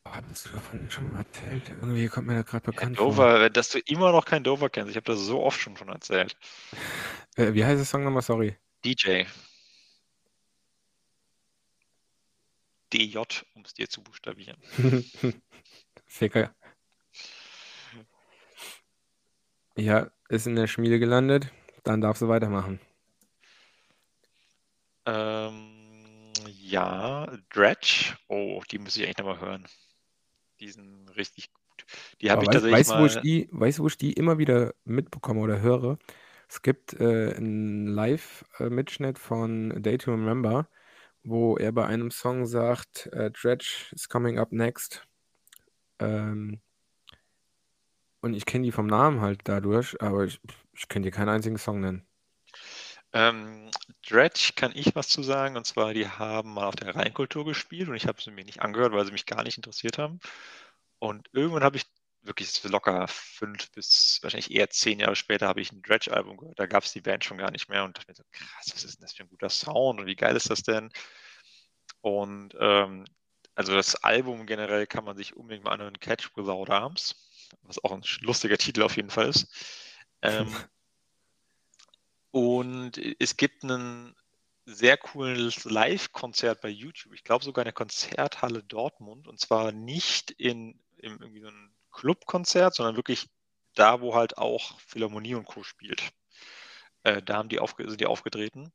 [0.06, 1.70] Oh, du davon schon mal erzählt?
[1.70, 3.06] Irgendwie kommt mir das gerade Ja, bekannt vor.
[3.08, 4.90] Dover, dass du immer noch kein Dover kennst.
[4.92, 6.36] Ich habe das so oft schon von erzählt.
[7.36, 8.22] Äh, wie heißt der Song nochmal?
[8.22, 8.58] Sorry.
[8.84, 9.26] DJ.
[12.94, 13.18] DJ,
[13.56, 14.58] um es dir zu buchstabieren.
[16.06, 16.56] Ficker.
[19.76, 21.52] Ja, ist in der Schmiede gelandet.
[21.84, 22.80] Dann darfst du weitermachen.
[25.06, 28.16] Ähm, ja, Dredge.
[28.28, 29.68] Oh, die muss ich eigentlich nochmal hören.
[30.60, 31.86] Die sind richtig gut.
[32.22, 33.02] Die habe ich weißt, tatsächlich weißt, mal.
[33.02, 35.98] Wo ich die, weißt du, wo ich die immer wieder mitbekomme oder höre?
[36.48, 40.70] Es gibt äh, einen Live-Mitschnitt von Day to Remember,
[41.24, 45.08] wo er bei einem Song sagt, äh, Dredge is coming up next.
[46.00, 46.62] Ähm,
[48.22, 50.40] und ich kenne die vom Namen halt dadurch, aber ich,
[50.74, 52.06] ich kann dir keinen einzigen Song nennen.
[53.14, 53.70] Ähm,
[54.08, 57.90] Dredge kann ich was zu sagen, und zwar, die haben mal auf der Rheinkultur gespielt
[57.90, 60.20] und ich habe sie mir nicht angehört, weil sie mich gar nicht interessiert haben.
[61.00, 61.86] Und irgendwann habe ich
[62.24, 66.60] wirklich locker fünf bis wahrscheinlich eher zehn Jahre später habe ich ein Dredge-Album gehört.
[66.60, 68.84] Da gab es die Band schon gar nicht mehr und dachte mir so, krass, was
[68.84, 70.90] ist denn das für ein guter Sound und wie geil ist das denn?
[72.02, 73.06] Und ähm,
[73.56, 77.16] also das Album generell kann man sich unbedingt mal anhören, Catch Without Arms,
[77.62, 79.48] was auch ein lustiger Titel auf jeden Fall ist.
[80.22, 80.48] Ähm,
[82.32, 84.16] und es gibt einen
[84.66, 87.14] sehr cooles Live-Konzert bei YouTube.
[87.14, 89.28] Ich glaube sogar in der Konzerthalle Dortmund.
[89.28, 93.30] Und zwar nicht in, in irgendwie so einem Clubkonzert, sondern wirklich
[93.76, 95.64] da, wo halt auch Philharmonie und Co.
[95.64, 96.12] spielt.
[97.04, 98.72] Äh, da haben die aufge sind die aufgetreten.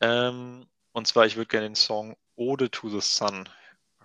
[0.00, 3.48] Ähm, und zwar, ich würde gerne den Song Ode to the Sun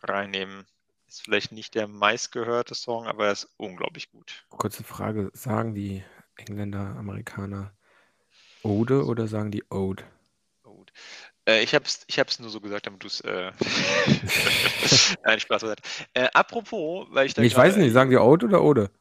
[0.02, 0.66] reinnehmen.
[1.08, 4.46] Ist vielleicht nicht der meistgehörte Song, aber er ist unglaublich gut.
[4.50, 6.04] Kurze Frage: Sagen die
[6.36, 7.74] Engländer, Amerikaner
[8.64, 10.04] Ode oder sagen die Ode?
[10.64, 10.92] Ode.
[11.48, 13.22] Äh, ich habe es ich nur so gesagt, damit du es.
[13.22, 13.52] Äh
[15.24, 15.84] Nein, Spaß beiseite.
[16.14, 17.42] Äh, apropos, weil ich da.
[17.42, 18.92] Ich weiß nicht, sagen die Ode oder Ode?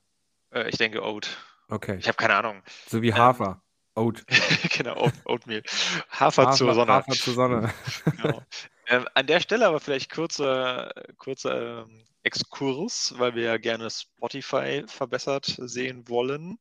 [0.52, 1.28] Äh, ich denke Ode.
[1.69, 1.97] Okay.
[1.98, 2.62] Ich habe keine Ahnung.
[2.86, 3.62] So wie Hafer.
[3.62, 3.62] Ähm,
[3.94, 4.24] Oat.
[4.77, 5.62] genau, Oatmeal.
[6.10, 6.93] Hafer, Hafer, zur Sonne.
[6.93, 7.74] Hafer zur Sonne.
[8.16, 8.43] genau.
[8.89, 14.85] ähm, an der Stelle aber vielleicht kurzer, kurzer ähm, Exkurs, weil wir ja gerne Spotify
[14.86, 16.59] verbessert sehen wollen.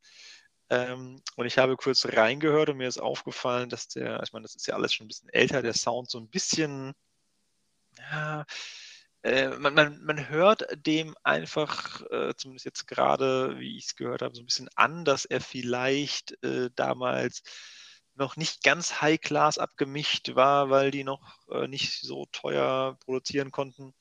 [0.72, 4.56] Ähm, und ich habe kurz reingehört und mir ist aufgefallen, dass der, ich meine, das
[4.56, 6.94] ist ja alles schon ein bisschen älter, der Sound so ein bisschen,
[8.10, 8.46] ja,
[9.24, 14.22] äh, man, man, man hört dem einfach, äh, zumindest jetzt gerade, wie ich es gehört
[14.22, 17.44] habe, so ein bisschen an, dass er vielleicht äh, damals
[18.16, 23.94] noch nicht ganz High-Class abgemischt war, weil die noch äh, nicht so teuer produzieren konnten.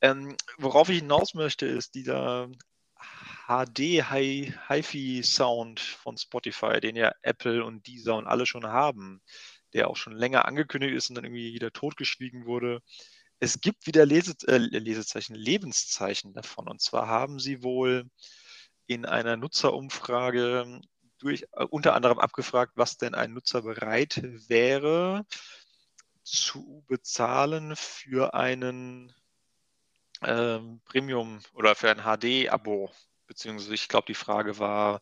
[0.00, 2.48] Ähm, worauf ich hinaus möchte, ist dieser
[3.46, 9.22] HD Hi-Fi Sound von Spotify, den ja Apple und Deezer und alle schon haben,
[9.72, 12.80] der auch schon länger angekündigt ist und dann irgendwie wieder totgeschwiegen wurde.
[13.38, 16.68] Es gibt wieder Lese, äh, Lesezeichen, Lebenszeichen davon.
[16.68, 18.10] Und zwar haben sie wohl
[18.86, 20.80] in einer Nutzerumfrage
[21.18, 25.24] durch, äh, unter anderem abgefragt, was denn ein Nutzer bereit wäre
[26.24, 29.12] zu bezahlen für einen
[30.22, 32.90] ähm, Premium oder für ein HD-Abo
[33.26, 35.00] beziehungsweise ich glaube, die Frage war,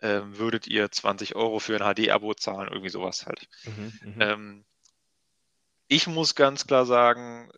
[0.00, 2.68] ähm, würdet ihr 20 Euro für ein HD-Abo zahlen?
[2.68, 3.48] Irgendwie sowas halt.
[3.66, 4.64] Mhm, mhm, ähm,
[5.88, 7.50] ich muss ganz klar sagen,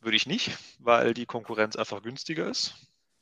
[0.00, 2.74] würde ich nicht, weil die Konkurrenz einfach günstiger ist.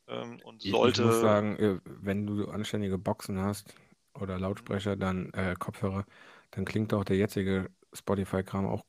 [0.09, 1.03] Ähm, und sollte.
[1.03, 3.75] Ich muss sagen, äh, wenn du anständige Boxen hast
[4.15, 6.05] oder Lautsprecher, dann äh, Kopfhörer,
[6.51, 8.85] dann klingt auch der jetzige Spotify-Kram auch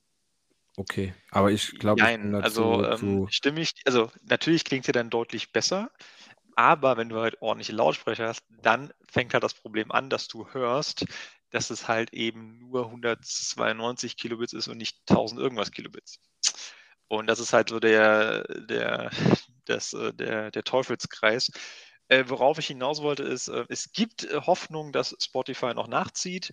[0.78, 1.14] okay.
[1.32, 5.92] Aber ich glaube, Nein, also ähm, stimme ich, also natürlich klingt er dann deutlich besser.
[6.62, 10.48] Aber wenn du halt ordentliche Lautsprecher hast, dann fängt halt das Problem an, dass du
[10.54, 11.06] hörst,
[11.50, 16.20] dass es halt eben nur 192 Kilobits ist und nicht 1000 irgendwas Kilobits.
[17.08, 19.10] Und das ist halt so der, der,
[19.66, 21.52] das, äh, der, der Teufelskreis.
[22.10, 26.52] Äh, worauf ich hinaus wollte, ist, äh, es gibt äh, Hoffnung, dass Spotify noch nachzieht.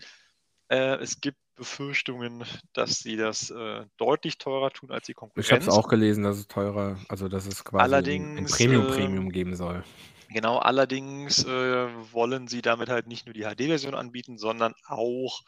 [0.68, 5.46] Äh, es gibt Befürchtungen, dass sie das äh, deutlich teurer tun als die Konkurrenz.
[5.46, 9.26] Ich habe es auch gelesen, dass es teurer, also dass es quasi allerdings, ein Premium-Premium
[9.26, 9.84] äh, geben soll.
[10.30, 15.42] Genau, allerdings äh, wollen sie damit halt nicht nur die HD-Version anbieten, sondern auch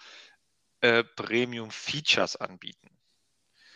[0.80, 2.90] äh, Premium-Features anbieten.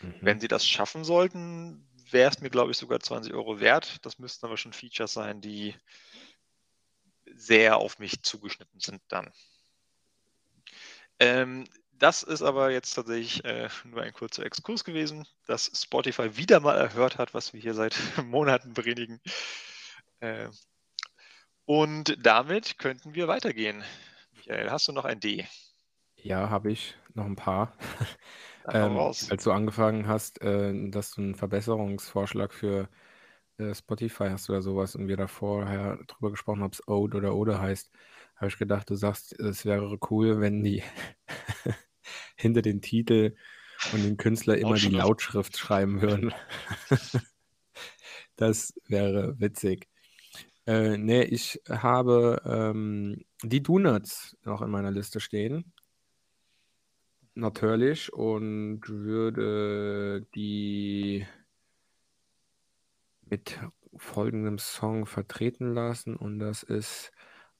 [0.01, 0.15] Mhm.
[0.21, 4.05] Wenn sie das schaffen sollten, wäre es mir, glaube ich, sogar 20 Euro wert.
[4.05, 5.75] Das müssten aber schon Features sein, die
[7.37, 9.31] sehr auf mich zugeschnitten sind dann.
[11.21, 11.65] Ähm,
[12.05, 16.77] das ist aber jetzt tatsächlich äh, nur ein kurzer Exkurs gewesen, dass Spotify wieder mal
[16.77, 19.23] erhört hat, was wir hier seit Monaten predigen.
[20.21, 20.51] Äh,
[21.65, 23.83] und damit könnten wir weitergehen.
[24.33, 25.47] Michael, hast du noch ein D?
[26.17, 27.73] Ja, habe ich noch ein paar.
[28.69, 32.91] ähm, als du angefangen hast, äh, dass du einen Verbesserungsvorschlag für
[33.57, 37.17] äh, Spotify hast oder sowas und wir da vorher drüber gesprochen haben, ob es Ode
[37.17, 37.91] oder Ode heißt,
[38.37, 40.83] habe ich gedacht, du sagst, es wäre cool, wenn die
[42.37, 43.37] hinter den Titel
[43.93, 46.33] und den Künstler immer die Lautschrift schreiben würden.
[48.37, 49.89] das wäre witzig.
[50.67, 55.73] Äh, nee, ich habe ähm, die Donuts noch in meiner Liste stehen.
[57.35, 58.13] Natürlich.
[58.13, 61.27] Und würde die
[63.29, 63.59] mit
[63.97, 66.17] folgendem Song vertreten lassen.
[66.17, 67.13] Und das ist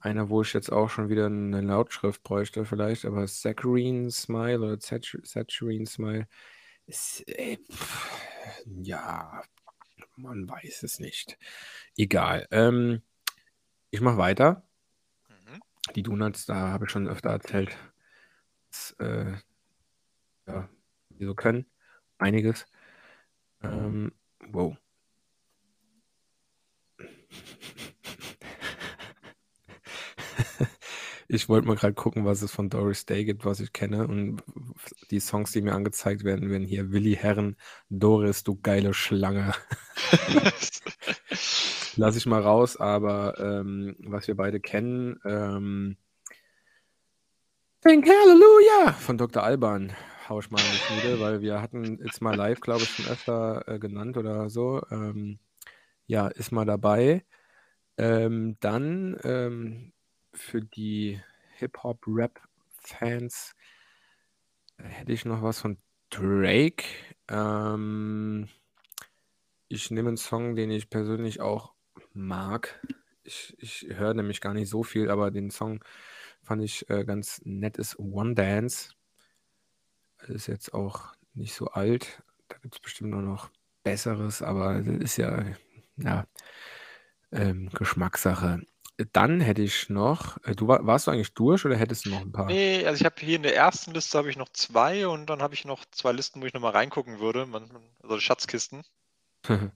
[0.05, 4.79] einer, wo ich jetzt auch schon wieder eine Lautschrift bräuchte, vielleicht, aber Saccharine Smile oder
[4.81, 6.29] Saccharine Smile
[6.87, 8.11] ist, äh, pff,
[8.67, 9.43] ja,
[10.17, 11.39] man weiß es nicht.
[11.97, 12.47] Egal.
[12.51, 13.03] Ähm,
[13.91, 14.65] ich mache weiter.
[15.29, 15.61] Mhm.
[15.95, 17.77] Die Donuts, da habe ich schon öfter erzählt,
[18.71, 19.37] dass, äh,
[20.47, 20.69] ja,
[21.11, 21.67] die so können.
[22.19, 22.67] Einiges.
[23.63, 24.13] Ähm,
[24.51, 24.77] wow.
[31.29, 34.07] Ich wollte mal gerade gucken, was es von Doris Day gibt, was ich kenne.
[34.07, 34.43] Und
[35.11, 37.57] die Songs, die mir angezeigt werden, werden hier Willi Herren,
[37.89, 39.53] Doris, du geile Schlange.
[41.97, 45.97] Lass ich mal raus, aber ähm, was wir beide kennen, ähm,
[47.83, 49.43] Think Hallelujah von Dr.
[49.43, 49.93] Alban
[50.29, 53.07] hau ich mal in die Schmiede, weil wir hatten jetzt mal live, glaube ich, schon
[53.07, 54.83] öfter äh, genannt oder so.
[54.91, 55.39] Ähm,
[56.07, 57.25] ja, ist mal dabei.
[57.97, 59.93] Ähm, dann ähm,
[60.37, 61.21] für die
[61.57, 63.55] Hip-Hop-Rap-Fans
[64.79, 65.79] äh, hätte ich noch was von
[66.11, 66.85] Drake.
[67.29, 68.49] Ähm,
[69.69, 71.75] ich nehme einen Song, den ich persönlich auch
[72.13, 72.81] mag.
[73.23, 75.83] Ich, ich höre nämlich gar nicht so viel, aber den Song
[76.43, 78.91] fand ich äh, ganz nett, ist One Dance.
[80.29, 82.23] Ist jetzt auch nicht so alt.
[82.49, 83.51] Da gibt es bestimmt nur noch
[83.83, 85.45] Besseres, aber das ist ja,
[85.97, 86.27] ja
[87.33, 88.63] ähm, Geschmackssache.
[89.13, 92.31] Dann hätte ich noch, äh, du warst du eigentlich durch oder hättest du noch ein
[92.31, 92.47] paar?
[92.47, 95.43] Nee, also ich habe hier in der ersten Liste habe ich noch zwei und dann
[95.43, 97.49] habe ich noch zwei Listen, wo ich nochmal reingucken würde.
[98.03, 98.85] Also Schatzkisten.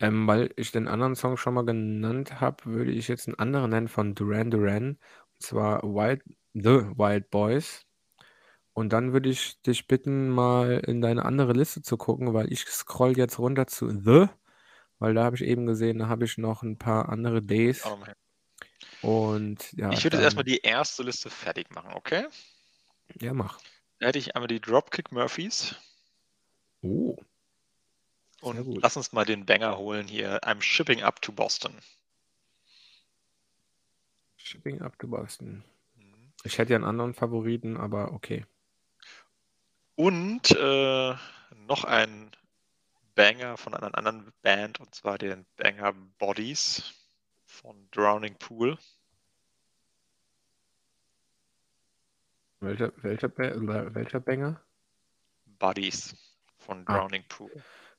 [0.00, 3.70] ähm, weil ich den anderen Song schon mal genannt habe, würde ich jetzt einen anderen
[3.70, 4.98] nennen von Duran Duran.
[5.34, 6.22] Und zwar Wild,
[6.54, 7.86] The Wild Boys.
[8.72, 12.66] Und dann würde ich dich bitten, mal in deine andere Liste zu gucken, weil ich
[12.66, 14.26] scroll jetzt runter zu The,
[14.98, 17.84] weil da habe ich eben gesehen, da habe ich noch ein paar andere Days.
[19.02, 22.26] Und ja, Ich würde jetzt erstmal die erste Liste fertig machen, okay?
[23.20, 23.60] ja, mach.
[23.98, 25.74] Da hätte ich einmal die Dropkick Murphys
[26.82, 27.16] Oh,
[28.40, 30.40] und lass uns mal den Banger holen hier.
[30.44, 31.74] I'm shipping up to Boston.
[34.36, 35.64] Shipping up to Boston.
[35.96, 36.32] Mhm.
[36.44, 38.44] Ich hätte ja einen anderen Favoriten, aber okay.
[39.96, 41.14] Und äh,
[41.66, 42.30] noch ein
[43.16, 46.94] Banger von einer anderen Band und zwar den Banger Bodies
[47.46, 48.78] von Drowning Pool.
[52.60, 54.60] Welcher, welcher, welcher Banger?
[55.58, 56.14] Bodies
[56.58, 56.98] von Ah.
[56.98, 57.50] Drowning Pool.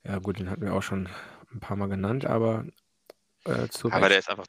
[0.03, 1.09] Ja, gut, den hatten wir auch schon
[1.51, 2.65] ein paar Mal genannt, aber
[3.45, 4.45] äh, zu Aber der ist einfach,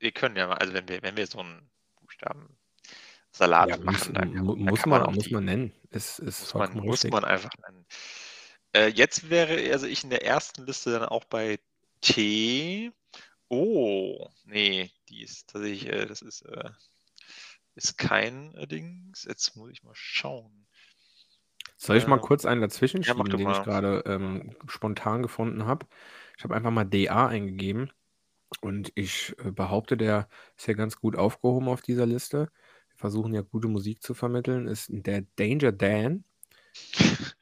[0.00, 1.68] wir können ja mal, also wenn wir, wenn wir so einen
[2.00, 5.72] Buchstabensalat Ja, muss, machen, dann, mu- dann muss kann man man, auch muss man nennen.
[5.90, 7.84] Ist, ist muss man, muss man einfach nennen.
[8.76, 11.58] Äh, jetzt wäre also ich in der ersten Liste dann auch bei
[12.02, 12.92] T.
[13.48, 16.70] Oh, nee, die ist tatsächlich, äh, das ist, äh,
[17.76, 19.24] ist kein äh, Dings.
[19.24, 20.66] Jetzt muss ich mal schauen.
[21.78, 23.62] Soll ich mal Ähm, kurz einen dazwischen ja, schieben, doch den ich mal.
[23.62, 25.86] gerade ähm, spontan gefunden habe?
[26.38, 27.92] Ich habe einfach mal DA eingegeben
[28.62, 32.50] und ich äh, behaupte, der ist ja ganz gut aufgehoben auf dieser Liste.
[32.90, 34.68] Wir versuchen ja gute Musik zu vermitteln.
[34.68, 36.24] Ist der Danger Dan.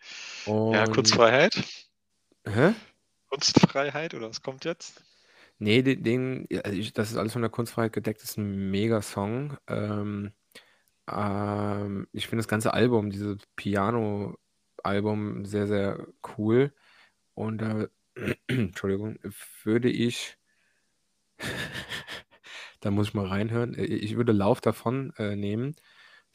[0.46, 1.54] Ja, Und Kunstfreiheit?
[2.46, 2.74] hä?
[3.28, 5.04] Kunstfreiheit oder was kommt jetzt?
[5.58, 9.56] Nee, den, den ja, also das ist alles von der Kunstfreiheit gedeckt, ist ein Mega-Song.
[9.68, 10.32] Ähm,
[11.10, 16.06] ähm, ich finde das ganze Album, dieses Piano-Album, sehr, sehr
[16.38, 16.74] cool.
[17.34, 17.88] Und da,
[18.48, 19.18] Entschuldigung,
[19.64, 20.38] würde ich,
[22.80, 25.76] da muss ich mal reinhören, Äh, ich würde Lauf davon äh, nehmen,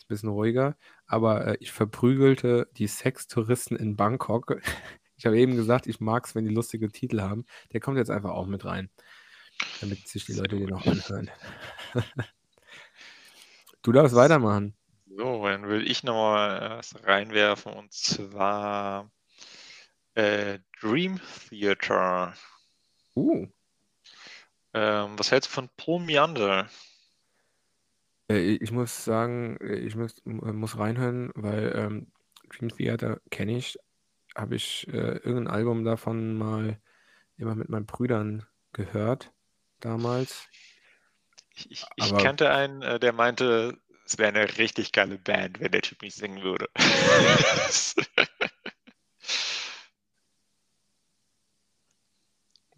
[0.10, 0.78] bisschen ruhiger,
[1.08, 4.62] aber äh, ich verprügelte die Sextouristen in Bangkok.
[5.22, 7.46] Ich habe eben gesagt, ich mag es, wenn die lustige Titel haben.
[7.74, 8.90] Der kommt jetzt einfach auch mit rein,
[9.82, 11.32] damit sich die Leute den auch anhören.
[13.82, 14.76] Du darfst weitermachen.
[15.08, 19.12] So, dann will ich nochmal was reinwerfen und zwar
[20.16, 21.20] äh, Dream
[21.50, 22.36] Theater.
[23.16, 23.46] Uh,
[24.74, 26.70] Ähm, was hältst du von Paul Meander?
[28.30, 32.12] Äh, ich muss sagen, äh, ich muss, mu- muss reinhören, weil ähm,
[32.50, 33.78] Dream Theater kenne ich.
[34.36, 36.80] Habe ich äh, irgendein Album davon mal
[37.38, 39.32] immer mit meinen Brüdern gehört
[39.80, 40.48] damals.
[41.56, 45.72] Ich, ich, ich kannte einen, äh, der meinte, es wäre eine richtig geile Band, wenn
[45.72, 46.70] der Typ nicht singen würde.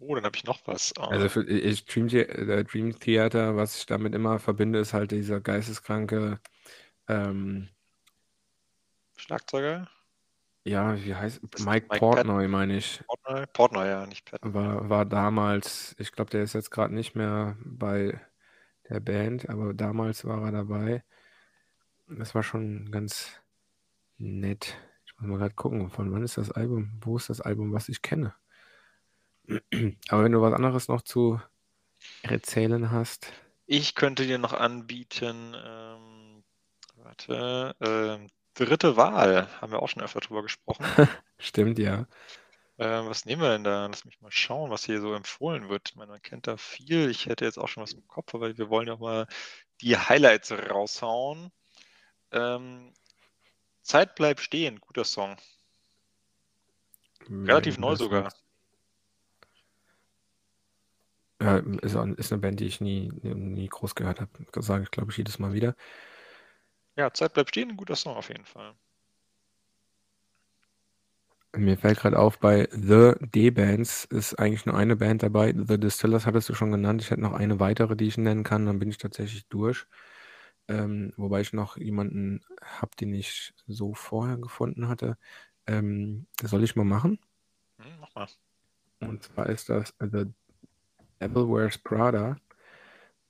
[0.04, 0.92] Oh, dann habe ich noch was.
[0.98, 4.92] Also Äh, für ich Dream, The äh, Dream Theater, was ich damit immer verbinde, ist
[4.94, 6.40] halt dieser geisteskranke,
[7.08, 7.68] ähm,
[9.16, 9.88] Schlagzeuger?
[10.64, 13.02] ja, wie heißt Mike Mike Portnoy, meine ich.
[13.06, 13.46] Portnoy?
[13.52, 14.54] Portnoy, ja, nicht Patton.
[14.54, 18.20] War, war damals, ich glaube, der ist jetzt gerade nicht mehr bei
[18.88, 21.04] der Band, aber damals war er dabei.
[22.08, 23.40] Das war schon ganz
[24.18, 24.76] nett.
[25.06, 26.92] Ich muss mal gerade gucken, von wann ist das Album?
[27.02, 28.34] Wo ist das Album, was ich kenne?
[30.08, 31.40] Aber wenn du was anderes noch zu
[32.22, 33.32] erzählen hast.
[33.66, 36.44] Ich könnte dir noch anbieten, ähm,
[36.96, 40.84] warte, ähm, dritte Wahl, haben wir auch schon öfter drüber gesprochen.
[41.38, 42.06] Stimmt, ja.
[42.78, 43.86] Ähm, was nehmen wir denn da?
[43.86, 45.90] Lass mich mal schauen, was hier so empfohlen wird.
[45.90, 47.10] Ich meine, man kennt da viel.
[47.10, 49.26] Ich hätte jetzt auch schon was im Kopf, aber wir wollen ja auch mal
[49.80, 51.52] die Highlights raushauen.
[52.32, 52.92] Ähm,
[53.82, 55.36] Zeit bleibt stehen, guter Song.
[57.28, 58.22] Relativ neu sogar.
[58.22, 58.42] sagst.
[61.42, 61.96] Ja, ist,
[62.32, 64.30] eine Band, die ich nie, nie groß gehört habe.
[64.62, 65.74] Sage ich, glaube ich, jedes Mal wieder.
[66.96, 68.74] Ja, Zeit bleibt stehen, ein guter Song auf jeden Fall.
[71.54, 75.52] Mir fällt gerade auf, bei The D-Bands ist eigentlich nur eine Band dabei.
[75.54, 77.02] The Distillers hattest du schon genannt.
[77.02, 78.64] Ich hätte noch eine weitere, die ich nennen kann.
[78.64, 79.86] Dann bin ich tatsächlich durch.
[80.68, 85.18] Ähm, wobei ich noch jemanden habe, den ich so vorher gefunden hatte.
[85.66, 87.18] Ähm, soll ich mal machen.
[87.78, 88.28] Hm, mach mal.
[89.00, 90.26] Und zwar ist das The
[91.22, 92.36] Devil Wears Prada,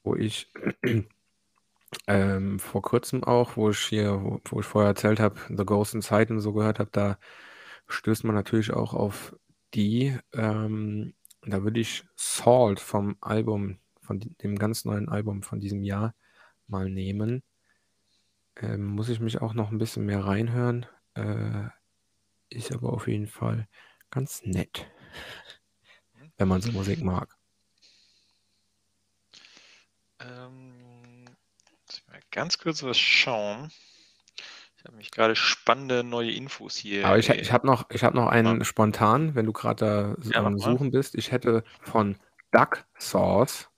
[0.03, 0.51] wo ich
[2.07, 5.95] ähm, vor kurzem auch, wo ich hier, wo, wo ich vorher erzählt habe, The Ghost
[5.95, 7.19] Inside und so gehört habe, da
[7.89, 9.37] stößt man natürlich auch auf
[9.75, 10.17] die.
[10.33, 16.15] Ähm, da würde ich Salt vom Album, von dem ganz neuen Album von diesem Jahr
[16.69, 17.43] mal nehmen.
[18.57, 20.87] Ähm, muss ich mich auch noch ein bisschen mehr reinhören.
[21.15, 21.69] Äh,
[22.49, 23.69] ist aber auf jeden Fall
[24.11, 24.91] ganz nett,
[26.39, 27.37] wenn man so Musik mag.
[30.25, 33.71] Ähm, muss ich mal ganz kurz was schauen.
[34.77, 37.07] Ich habe mich gerade spannende neue Infos hier.
[37.07, 40.59] Aber ich, ich habe noch, ich hab noch einen spontan, wenn du gerade da Ja.
[40.59, 41.15] Suchen bist.
[41.15, 42.17] Ich hätte von
[42.51, 43.69] Duck Sauce,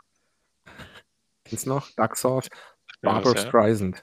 [1.51, 1.91] du noch?
[1.91, 2.49] Duck Sauce,
[3.03, 3.47] Ja, Barbara ja.
[3.47, 4.03] Streisand.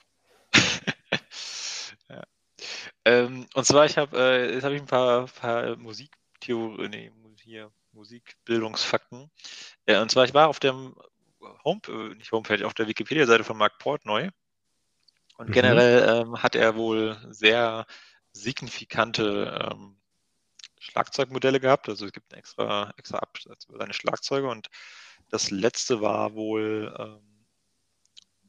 [2.10, 2.24] ja.
[3.06, 7.12] Ähm, und zwar, ich habe äh, jetzt habe ich ein paar, paar Musiktheorie, nee,
[7.42, 9.32] hier, Musikbildungsfakten.
[9.86, 10.96] Äh, und zwar, ich war auf dem
[11.64, 14.30] Home, äh, nicht Homepage, auf der Wikipedia-Seite von Mark Portnoy.
[15.38, 15.54] Und Mhm.
[15.54, 17.86] generell ähm, hat er wohl sehr
[18.34, 20.00] signifikante ähm,
[20.80, 21.90] Schlagzeugmodelle gehabt.
[21.90, 24.48] Also es gibt einen extra, extra Absatz über seine Schlagzeuge.
[24.48, 24.70] Und
[25.30, 27.46] das letzte war wohl ähm,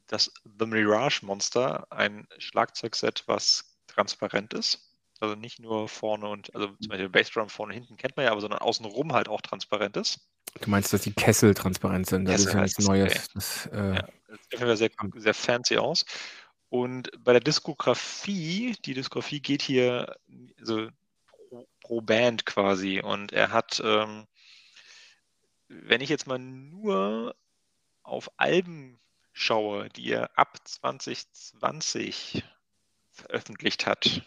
[0.07, 4.89] das The Mirage Monster, ein Schlagzeugset, was transparent ist.
[5.19, 8.31] Also nicht nur vorne und, also zum Beispiel Bassdrum vorne und hinten kennt man ja,
[8.31, 10.19] aber sondern außenrum halt auch transparent ist.
[10.61, 12.25] Du meinst, dass die Kessel transparent sind?
[12.25, 13.27] Das Kessel ist ja nichts es, Neues.
[13.33, 16.05] Das, äh, Ja, das sieht auf jeden Fall sehr, sehr fancy aus.
[16.69, 20.15] Und bei der Diskografie, die Diskografie geht hier
[20.59, 20.89] so
[21.27, 22.99] pro, pro Band quasi.
[23.01, 24.27] Und er hat, ähm,
[25.67, 27.35] wenn ich jetzt mal nur
[28.03, 28.99] auf Alben
[29.33, 32.43] schaue, die er ab 2020
[33.11, 34.21] veröffentlicht hat,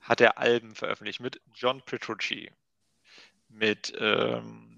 [0.00, 2.50] hat er Alben veröffentlicht mit John Petrucci,
[3.48, 4.77] mit ähm,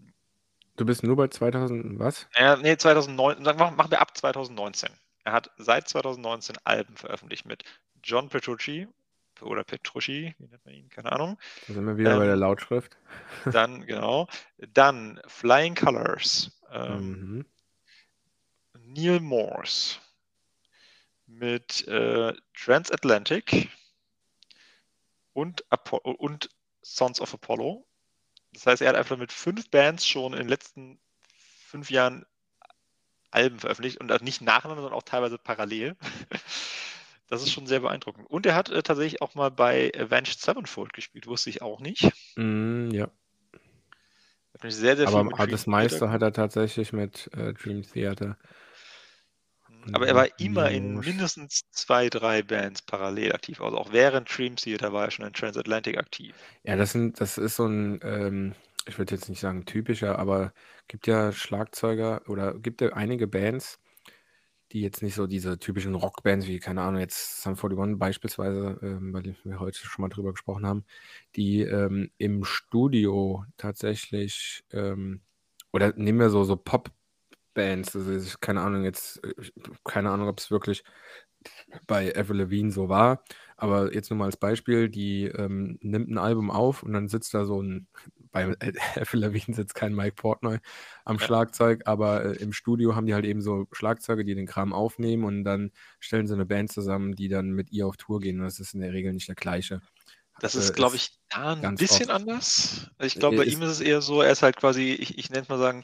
[0.81, 2.27] Du bist nur bei 2000, was?
[2.39, 4.89] Ja, nee, 2009, sagen wir, machen wir ab 2019.
[5.25, 7.65] Er hat seit 2019 Alben veröffentlicht mit
[8.03, 8.89] John Petrucci
[9.43, 11.39] oder Petrucci, wie nennt man ihn, keine Ahnung.
[11.69, 12.97] Da sind wir wieder bei der Ähm, Lautschrift.
[13.53, 14.27] Dann, genau,
[14.73, 17.45] dann Flying Colors, ähm, Mhm.
[18.79, 19.99] Neil Morse
[21.27, 23.69] mit äh, Transatlantic
[25.35, 26.49] und, Apo und
[26.81, 27.87] Sons of Apollo.
[28.53, 30.99] Das heißt, er hat einfach mit fünf Bands schon in den letzten
[31.67, 32.25] fünf Jahren
[33.31, 35.97] Alben veröffentlicht und nicht nacheinander, sondern auch teilweise parallel.
[37.31, 38.29] Das ist schon sehr beeindruckend.
[38.29, 42.11] Und er hat äh, tatsächlich auch mal bei Avenged Sevenfold gespielt, wusste ich auch nicht.
[42.35, 43.09] Mm, ja.
[44.53, 48.37] Hat mich sehr, sehr viel Aber das meiste hat er tatsächlich mit äh, Dream Theater.
[49.93, 53.61] Aber er war immer in mindestens zwei, drei Bands parallel aktiv.
[53.61, 56.35] Also auch während Dream Theater war er schon in Transatlantic aktiv.
[56.65, 58.55] Ja, das sind, das ist so ein, ähm,
[58.87, 60.53] ich würde jetzt nicht sagen typischer, aber
[60.89, 63.79] gibt ja Schlagzeuger oder gibt ja einige Bands,
[64.73, 69.13] die jetzt nicht so diese typischen Rockbands wie, keine Ahnung, jetzt Sum 41 beispielsweise, ähm,
[69.13, 70.85] bei denen wir heute schon mal drüber gesprochen haben,
[71.37, 75.23] die ähm, im Studio tatsächlich, ähm,
[75.73, 76.91] oder nehmen wir so, so Pop,
[77.55, 77.95] Bands.
[77.97, 79.21] Also ich, keine Ahnung jetzt,
[79.85, 80.83] keine Ahnung, ob es wirklich
[81.87, 83.25] bei Avril Lavigne so war.
[83.57, 87.35] Aber jetzt nur mal als Beispiel, die ähm, nimmt ein Album auf und dann sitzt
[87.35, 87.89] da so ein,
[88.33, 88.55] bei
[88.97, 90.59] Avril Lavigne sitzt kein Mike Portnoy
[91.05, 91.25] am ja.
[91.25, 95.25] Schlagzeug, aber äh, im Studio haben die halt eben so Schlagzeuge, die den Kram aufnehmen
[95.25, 98.39] und dann stellen sie eine Band zusammen, die dann mit ihr auf Tour gehen.
[98.39, 99.81] Und das ist in der Regel nicht der gleiche.
[100.41, 102.21] Das ist, äh, glaube ich, da ein bisschen oft.
[102.21, 102.91] anders.
[102.99, 105.29] Ich glaube, bei ist, ihm ist es eher so, er ist halt quasi, ich, ich
[105.29, 105.83] nenne es mal sagen,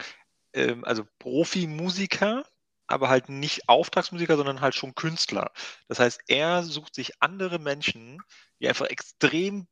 [0.57, 2.45] ähm, also Profimusiker,
[2.87, 5.53] aber halt nicht Auftragsmusiker, sondern halt schon Künstler.
[5.89, 8.23] Das heißt, er sucht sich andere Menschen,
[8.61, 9.67] die einfach extrem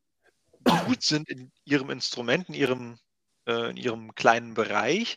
[0.86, 2.98] gut sind in ihrem Instrument, in ihrem,
[3.46, 5.16] äh, in ihrem kleinen Bereich,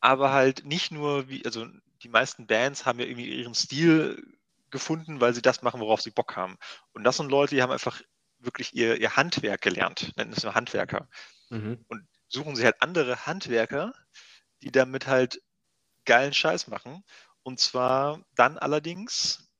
[0.00, 1.66] aber halt nicht nur wie, also
[2.02, 4.36] die meisten Bands haben ja irgendwie ihren Stil
[4.70, 6.56] gefunden, weil sie das machen, worauf sie Bock haben.
[6.92, 8.00] Und das sind Leute, die haben einfach
[8.38, 11.08] wirklich ihr, ihr Handwerk gelernt, nennen es nur Handwerker.
[11.50, 11.84] Mhm.
[11.88, 13.92] Und suchen sich halt andere Handwerker,
[14.62, 15.42] die damit halt
[16.04, 17.04] geilen Scheiß machen.
[17.42, 19.50] Und zwar dann allerdings,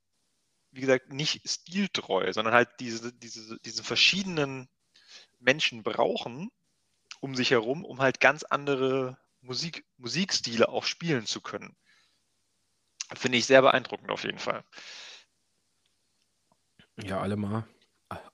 [0.70, 4.68] wie gesagt, nicht stiltreu, sondern halt diese, diese, diese verschiedenen
[5.40, 6.50] Menschen brauchen
[7.22, 11.76] um sich herum, um halt ganz andere Musik, Musikstile auch spielen zu können.
[13.14, 14.64] Finde ich sehr beeindruckend auf jeden Fall.
[16.96, 17.64] Ja, alle mal.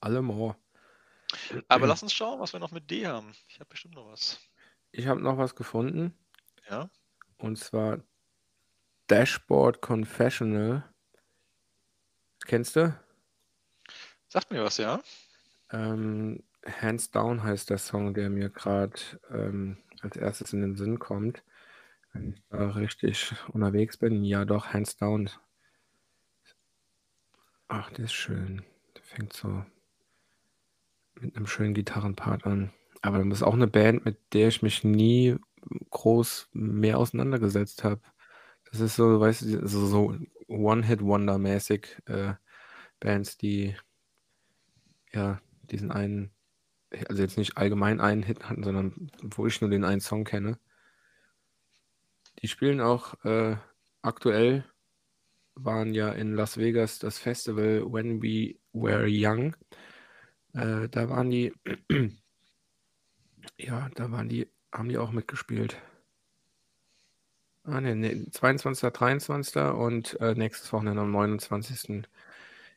[0.01, 0.57] Alle mal.
[1.69, 3.35] Aber lass uns schauen, was wir noch mit D haben.
[3.49, 4.41] Ich habe bestimmt noch was.
[4.91, 6.17] Ich habe noch was gefunden.
[6.71, 6.91] Ja.
[7.39, 8.01] Und zwar
[9.07, 10.85] Dashboard Confessional.
[12.47, 12.99] Kennst du?
[14.29, 15.01] Sagt mir was, ja.
[15.71, 19.01] Ähm, Hands Down heißt der Song, der mir gerade
[19.31, 21.43] ähm, als erstes in den Sinn kommt.
[22.13, 24.25] Wenn ich da richtig unterwegs bin.
[24.25, 25.31] Ja, doch, Hands Down.
[27.69, 28.65] Ach, der ist schön.
[28.97, 29.65] Der fängt so
[31.21, 32.73] mit einem schönen Gitarrenpart an.
[33.03, 35.37] Aber das ist auch eine Band, mit der ich mich nie
[35.91, 38.01] groß mehr auseinandergesetzt habe.
[38.71, 40.17] Das ist so, weißt du, so,
[40.49, 42.35] One-Hit-Wonder-mäßig äh,
[43.01, 43.77] Bands, die
[45.13, 46.31] ja diesen einen,
[47.09, 50.59] also jetzt nicht allgemein einen Hit hatten, sondern wo ich nur den einen Song kenne.
[52.43, 53.57] Die spielen auch äh,
[54.03, 54.65] aktuell,
[55.55, 59.57] waren ja in Las Vegas das Festival When We Were Young.
[60.55, 61.53] Äh, da waren die,
[63.59, 65.77] ja, da waren die, haben die auch mitgespielt.
[67.65, 69.57] Ah, ne, ne, 22., 23.
[69.75, 72.05] und äh, nächstes Wochenende am 29.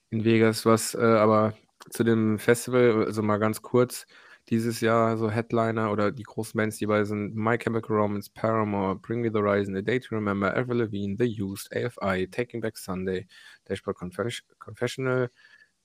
[0.10, 1.54] in Vegas, was äh, aber
[1.90, 4.06] zu dem Festival, also mal ganz kurz,
[4.50, 8.96] dieses Jahr so Headliner oder die großen Bands, die bei sind My Chemical Romance, Paramore,
[8.96, 12.78] Bring Me the Horizon, A Day to Remember, Avril Lavigne, The Used, AFI, Taking Back
[12.78, 13.28] Sunday,
[13.66, 15.30] Dashboard Confes Confessional,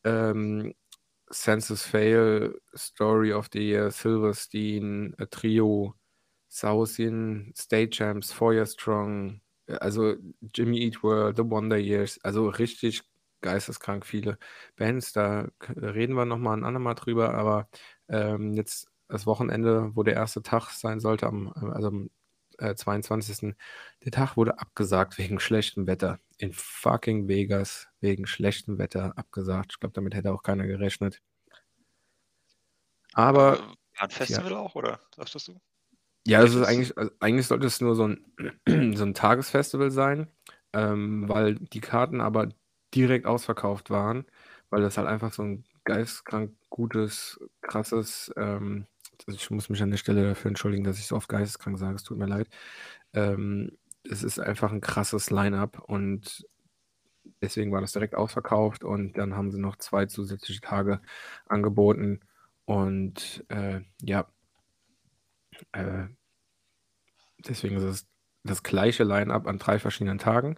[0.05, 0.75] ähm,
[1.31, 5.95] Census Fail, Story of the Year, Silverstein, A Trio,
[6.49, 9.41] Sausin, State Champs, Four Year Strong,
[9.81, 10.17] also
[10.55, 13.03] Jimmy Eat World, The Wonder Years, also richtig
[13.43, 14.39] geisteskrank viele
[14.77, 15.13] Bands.
[15.13, 17.69] Da reden wir nochmal ein andermal drüber, aber
[18.09, 22.11] ähm, jetzt das Wochenende, wo der erste Tag sein sollte, am, also am
[22.59, 23.55] äh, 22.
[24.05, 26.19] Der Tag wurde abgesagt wegen schlechtem Wetter.
[26.39, 29.73] In fucking Vegas wegen schlechtem Wetter abgesagt.
[29.73, 31.23] Ich glaube, damit hätte auch keiner gerechnet.
[33.13, 33.59] Aber.
[33.59, 34.59] War ein Festival ja.
[34.59, 35.59] auch, oder sagst du?
[36.27, 38.25] Ja, es ist eigentlich, also eigentlich sollte es nur so ein,
[38.97, 40.29] so ein Tagesfestival sein,
[40.73, 42.49] ähm, weil die Karten aber
[42.95, 44.27] direkt ausverkauft waren,
[44.71, 48.96] weil das halt einfach so ein geistkrank gutes, krasses, ähm, also
[49.29, 52.05] ich muss mich an der Stelle dafür entschuldigen, dass ich so oft geisteskrank sage, es
[52.05, 52.49] tut mir leid.
[53.15, 53.73] Ähm,
[54.05, 56.47] es ist einfach ein krasses Line-up und
[57.43, 61.01] deswegen war das direkt ausverkauft und dann haben sie noch zwei zusätzliche Tage
[61.47, 62.21] angeboten
[62.65, 64.29] und äh, ja,
[65.73, 66.07] äh,
[67.47, 68.07] deswegen ist es
[68.45, 70.57] das gleiche Line-up an drei verschiedenen Tagen.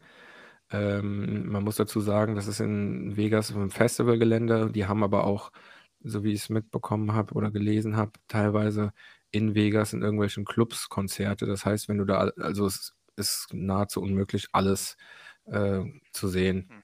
[0.71, 4.71] Ähm, man muss dazu sagen, das ist in Vegas im Festivalgelände.
[4.71, 5.51] Die haben aber auch,
[6.01, 8.93] so wie ich es mitbekommen habe oder gelesen habe, teilweise
[9.31, 11.47] in Vegas in irgendwelchen Clubs Konzerte.
[11.47, 14.97] Das heißt, wenn du da, also es ist nahezu unmöglich, alles
[15.47, 16.69] äh, zu sehen.
[16.69, 16.83] Hm.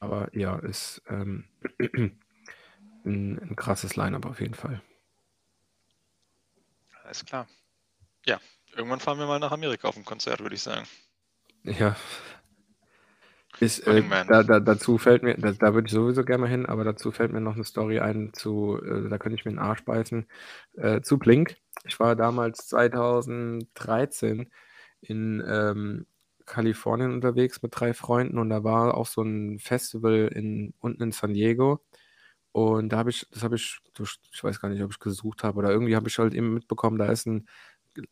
[0.00, 1.44] Aber ja, ist ähm,
[3.04, 4.80] ein, ein krasses Line-up auf jeden Fall.
[7.02, 7.48] Alles klar.
[8.26, 8.40] Ja,
[8.76, 10.86] irgendwann fahren wir mal nach Amerika auf ein Konzert, würde ich sagen.
[11.64, 11.96] Ja.
[13.60, 16.66] Ist, äh, da, da, dazu fällt mir, da, da würde ich sowieso gerne mal hin,
[16.66, 19.58] aber dazu fällt mir noch eine Story ein zu, äh, da könnte ich mir den
[19.58, 20.26] Arsch beißen,
[20.76, 21.56] äh, zu Blink.
[21.84, 24.48] Ich war damals 2013
[25.00, 26.06] in ähm,
[26.46, 31.12] Kalifornien unterwegs mit drei Freunden und da war auch so ein Festival in, unten in
[31.12, 31.80] San Diego
[32.52, 33.80] Und da habe ich, das habe ich,
[34.32, 36.98] ich weiß gar nicht, ob ich gesucht habe oder irgendwie habe ich halt eben mitbekommen,
[36.98, 37.48] da ist ein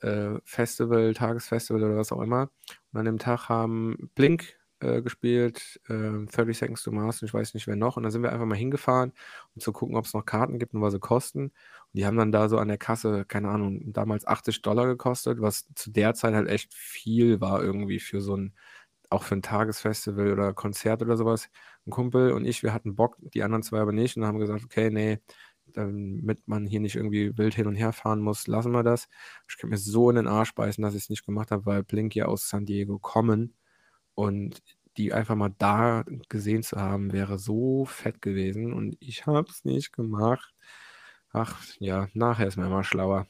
[0.01, 2.51] äh, Festival, Tagesfestival oder was auch immer.
[2.93, 7.35] Und an dem Tag haben Blink äh, gespielt, äh, 30 Seconds to Mars und ich
[7.35, 7.97] weiß nicht wer noch.
[7.97, 9.13] Und dann sind wir einfach mal hingefahren,
[9.55, 11.45] um zu gucken, ob es noch Karten gibt und was sie kosten.
[11.45, 11.53] Und
[11.95, 15.67] die haben dann da so an der Kasse, keine Ahnung, damals 80 Dollar gekostet, was
[15.75, 18.55] zu der Zeit halt echt viel war irgendwie für so ein,
[19.11, 21.49] auch für ein Tagesfestival oder Konzert oder sowas.
[21.87, 24.65] Ein Kumpel und ich, wir hatten Bock, die anderen zwei aber nicht und haben gesagt,
[24.65, 25.21] okay, nee,
[25.67, 29.09] damit man hier nicht irgendwie wild hin und her fahren muss, lassen wir das.
[29.49, 31.83] Ich könnte mir so in den Arsch beißen, dass ich es nicht gemacht habe, weil
[31.83, 33.55] Blink ja aus San Diego kommen
[34.17, 34.63] und
[34.97, 39.65] die einfach mal da gesehen zu haben, wäre so fett gewesen und ich habe es
[39.65, 40.55] nicht gemacht.
[41.33, 43.27] Ach ja, nachher ist man immer schlauer.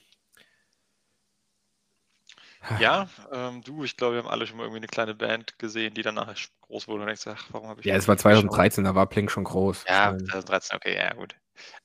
[2.78, 5.94] Ja, ähm, du, ich glaube, wir haben alle schon mal irgendwie eine kleine Band gesehen,
[5.94, 8.84] die dann nachher groß wurde und denkst, ach, warum habe ich Ja, es war 2013,
[8.84, 9.84] da war Blink schon groß.
[9.88, 11.36] Ja, 2013, okay, ja, gut.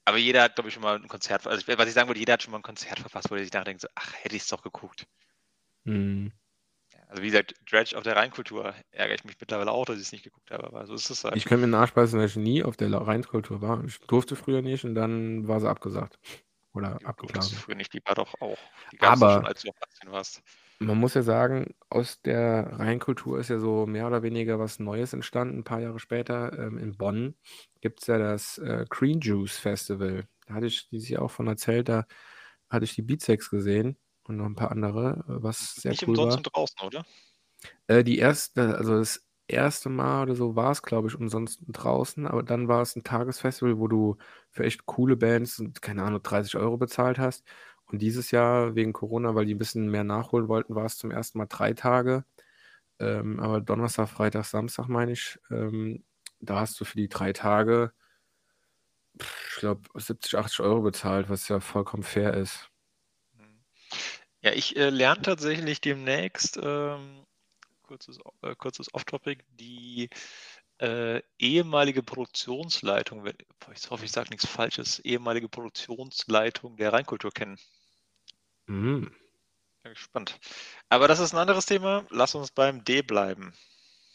[0.06, 2.34] Aber jeder hat, glaube ich, schon mal ein Konzert, also was ich sagen wollte, jeder
[2.34, 4.48] hat schon mal ein Konzert verfasst, wo er sich nachdenkt, so, ach, hätte ich es
[4.48, 5.08] doch geguckt.
[5.86, 6.32] Mhm.
[7.12, 10.12] Also wie gesagt, Dredge auf der Rheinkultur ärgere ich mich mittlerweile auch, dass ich es
[10.14, 11.36] nicht geguckt habe, aber so ist es halt.
[11.36, 13.84] Ich könnte mir nachspeisen, weil ich nie auf der Rheinkultur war.
[13.84, 16.18] Ich durfte früher nicht und dann war sie abgesagt.
[16.74, 17.34] Oder abgeblasen.
[17.34, 18.58] durftest früher nicht, die war doch auch.
[18.94, 20.42] Die Aber- schon, als du noch 18 warst.
[20.80, 25.12] Man muss ja sagen, aus der Rheinkultur ist ja so mehr oder weniger was Neues
[25.12, 25.60] entstanden.
[25.60, 27.36] Ein paar Jahre später ähm, in Bonn
[27.82, 30.24] gibt es ja das äh, Green Juice Festival.
[30.48, 32.06] Da hatte ich dieses Jahr auch von erzählt, da
[32.70, 33.98] hatte ich die Beatsex gesehen
[34.32, 36.38] und noch ein paar andere, was sehr Nicht cool umsonst war.
[36.38, 37.06] und draußen, oder?
[37.88, 42.26] Äh, die erste, also das erste Mal oder so war es, glaube ich, umsonst draußen,
[42.28, 44.18] aber dann war es ein Tagesfestival, wo du
[44.50, 47.46] für echt coole Bands, keine Ahnung, 30 Euro bezahlt hast.
[47.86, 51.12] Und dieses Jahr wegen Corona, weil die ein bisschen mehr nachholen wollten, war es zum
[51.12, 52.24] ersten Mal drei Tage.
[53.00, 56.06] Ähm, aber Donnerstag, Freitag, Samstag meine ich, ähm,
[56.42, 57.94] da hast du für die drei Tage,
[59.20, 62.70] ich glaube, 70, 80 Euro bezahlt, was ja vollkommen fair ist.
[64.42, 67.26] Ja, ich äh, lerne tatsächlich demnächst, ähm,
[67.84, 70.10] kurzes, äh, kurzes Off-Topic, die
[70.80, 73.28] äh, ehemalige Produktionsleitung,
[73.74, 77.60] ich hoffe, ich sage nichts Falsches, ehemalige Produktionsleitung der Rheinkultur kennen.
[78.66, 79.12] Mhm.
[79.84, 80.40] Bin gespannt.
[80.90, 82.06] Aber das ist ein anderes Thema.
[82.10, 83.54] Lass uns beim D bleiben.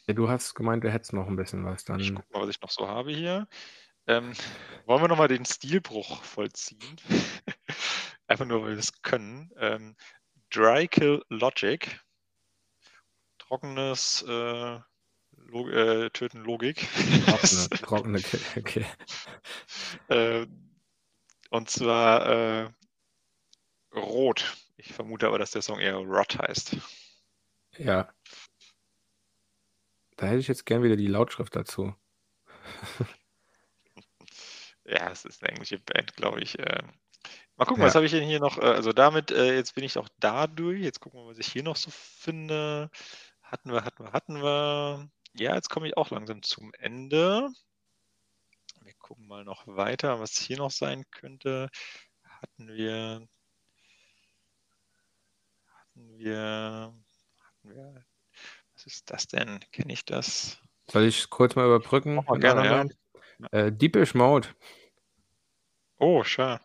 [0.07, 1.83] Ja, du hast gemeint, du hättest noch ein bisschen was.
[1.83, 3.49] Ich Dann gucke mal, was ich noch so habe hier.
[4.07, 4.33] Ähm,
[4.87, 6.97] wollen wir nochmal den Stilbruch vollziehen?
[8.27, 9.51] Einfach nur, weil wir es können.
[9.57, 9.97] Ähm,
[10.51, 12.01] Dry Kill Logic.
[13.39, 14.81] Trockenes äh,
[15.49, 16.89] Log äh, Töten Logik.
[17.81, 18.23] trockene, trockene,
[18.57, 18.87] okay.
[20.09, 20.47] äh,
[21.51, 22.71] und zwar äh,
[23.95, 24.57] Rot.
[24.77, 26.77] Ich vermute aber, dass der Song eher Rot heißt.
[27.79, 28.13] Ja.
[30.17, 31.95] Da hätte ich jetzt gern wieder die Lautschrift dazu.
[34.89, 36.61] Ja, es ist eine englische Band, glaube ich.
[36.61, 36.83] Äh,
[37.57, 37.89] mal gucken, Ja.
[37.89, 38.59] was habe ich denn hier noch?
[38.59, 40.81] Äh, also damit, äh, jetzt bin ich auch da durch.
[40.83, 42.91] Jetzt gucken wir, was ich hier noch so finde.
[43.43, 45.09] Hatten wir, hatten wir, hatten wir.
[45.35, 47.49] Ja, jetzt komme ich auch langsam zum Ende.
[48.83, 51.69] Wir gucken mal noch weiter, was hier noch sein könnte.
[52.25, 53.27] Hatten wir.
[55.75, 56.95] Hatten wir.
[57.41, 58.05] Hatten wir.
[58.75, 59.61] Was ist das denn?
[59.73, 60.59] Kenne ich das?
[60.91, 62.25] Soll ich kurz mal überbrücken?
[62.41, 62.97] Gerne, Band?
[63.53, 64.49] Äh, Deepish Mode
[65.99, 66.63] Oh, schade.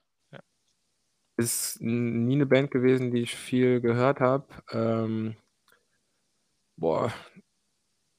[1.37, 4.47] Ist n- nie eine Band gewesen, die ich viel gehört habe.
[4.71, 5.35] Ähm,
[6.77, 7.13] boah,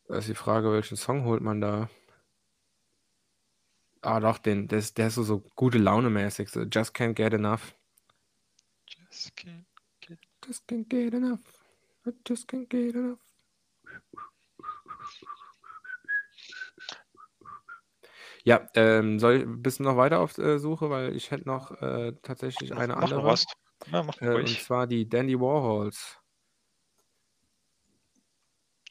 [0.09, 1.89] da ist die Frage, welchen Song holt man da?
[4.03, 6.49] Ah, doch, den, der ist, der ist so, so gute Laune mäßig.
[6.51, 7.75] So Just Can't Get Enough.
[8.87, 9.67] Just can't
[10.01, 11.41] get Just can't get enough.
[12.07, 13.19] I just can't get enough.
[18.45, 22.13] Ja, ähm, soll, bist du noch weiter auf äh, Suche, weil ich hätte noch äh,
[22.23, 23.25] tatsächlich eine Mach noch andere.
[23.25, 23.45] was.
[23.93, 26.19] Ja, mach Äh, und zwar die Dandy Warhols.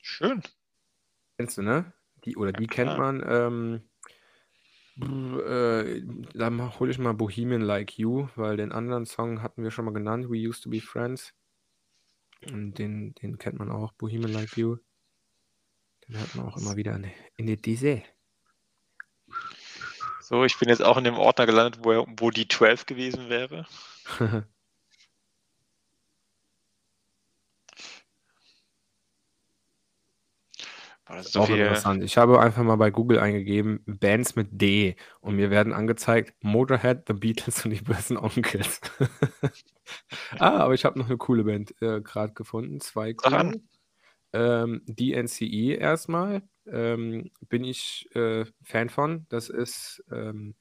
[0.02, 0.42] Schön.
[1.38, 1.94] Kennst du, ne?
[2.24, 2.98] Die, oder Ja, die kennt klar.
[2.98, 3.24] man.
[3.28, 3.82] Ähm,
[5.02, 6.02] äh,
[6.34, 9.94] dann hole ich mal Bohemian Like You, weil den anderen Song hatten wir schon mal
[9.94, 11.34] genannt, We Used to Be Friends.
[12.52, 14.78] Und den, den kennt man auch, Bohemian Like You.
[16.08, 18.04] Den hört man auch immer wieder in, in der Dise.
[20.22, 23.66] So, ich bin jetzt auch in dem Ordner gelandet, wo, wo die 12 gewesen wäre.
[31.16, 31.58] Das ist so auch viel.
[31.58, 32.04] interessant.
[32.04, 37.04] Ich habe einfach mal bei Google eingegeben, Bands mit D und mir werden angezeigt Motorhead,
[37.08, 38.80] The Beatles und die bösen Onkels.
[40.40, 42.80] ah, aber ich habe noch eine coole Band äh, gerade gefunden.
[42.80, 43.62] Zwei coole.
[44.34, 46.44] Ähm, DNCE erstmal.
[46.72, 49.26] Ähm, bin ich äh, Fan von.
[49.30, 50.56] Das ist ähm,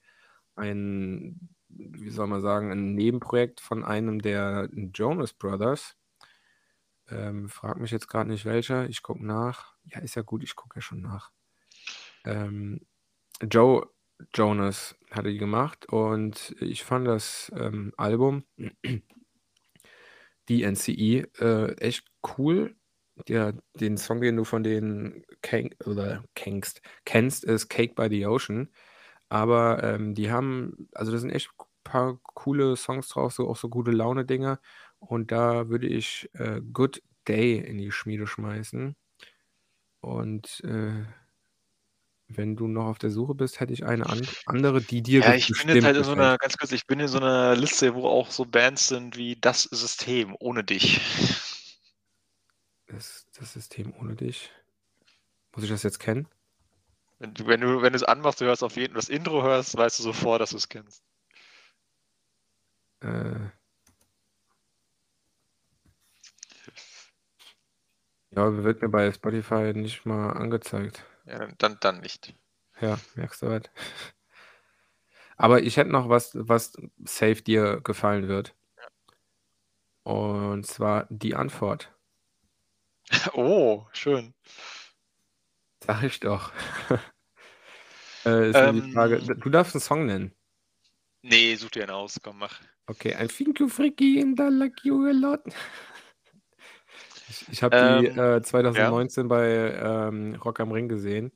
[0.55, 5.95] ein, wie soll man sagen, ein Nebenprojekt von einem der Jonas Brothers.
[7.09, 8.87] Ähm, frag mich jetzt gerade nicht welcher.
[8.89, 9.75] Ich gucke nach.
[9.85, 11.31] Ja, ist ja gut, ich gucke ja schon nach.
[12.25, 12.85] Ähm,
[13.49, 13.89] Joe
[14.33, 18.45] Jonas hatte die gemacht und ich fand das ähm, Album,
[20.49, 22.05] DNCE, äh, echt
[22.37, 22.75] cool.
[23.27, 28.25] Ja, den Song, den du von denen ken oder kennst, kennst, ist Cake by the
[28.25, 28.69] Ocean.
[29.29, 33.57] Aber ähm, die haben, also da sind echt ein paar coole Songs drauf, so auch
[33.57, 34.59] so gute Laune-Dinger.
[34.99, 38.95] Und da würde ich äh, Good Day in die Schmiede schmeißen.
[40.01, 41.05] Und äh,
[42.27, 45.33] wenn du noch auf der Suche bist, hätte ich eine and andere, die dir Ja,
[45.33, 47.93] ich bin jetzt halt in so einer, ganz kurz, ich bin in so einer Liste,
[47.93, 50.99] wo auch so Bands sind wie Das System ohne dich.
[52.91, 54.51] Das, das System ohne dich.
[55.53, 56.27] Muss ich das jetzt kennen?
[57.19, 59.77] Wenn du, wenn du, wenn du es anmachst, du hörst auf jeden das Intro hörst,
[59.77, 61.03] weißt du sofort, dass du es kennst.
[63.01, 63.39] Äh,
[68.31, 71.05] ja, wird mir bei Spotify nicht mal angezeigt.
[71.25, 72.35] Ja, dann, dann, nicht.
[72.81, 73.71] Ja, merkst du halt.
[75.37, 76.73] Aber ich hätte noch was, was
[77.05, 78.53] safe dir gefallen wird.
[80.03, 81.93] Und zwar die Antwort.
[83.33, 84.33] Oh, schön.
[85.83, 86.51] Sag ich doch.
[88.25, 89.19] äh, die Ähm, Frage.
[89.19, 90.33] Du darfst einen Song nennen.
[91.23, 92.61] Nee, such dir einen aus, komm, mach.
[92.87, 95.41] Okay, ein Think you freaky and I like you a lot.
[97.29, 101.31] Ich, ich habe die Ähm, äh, 2019 bei ähm, Rock am Ring gesehen.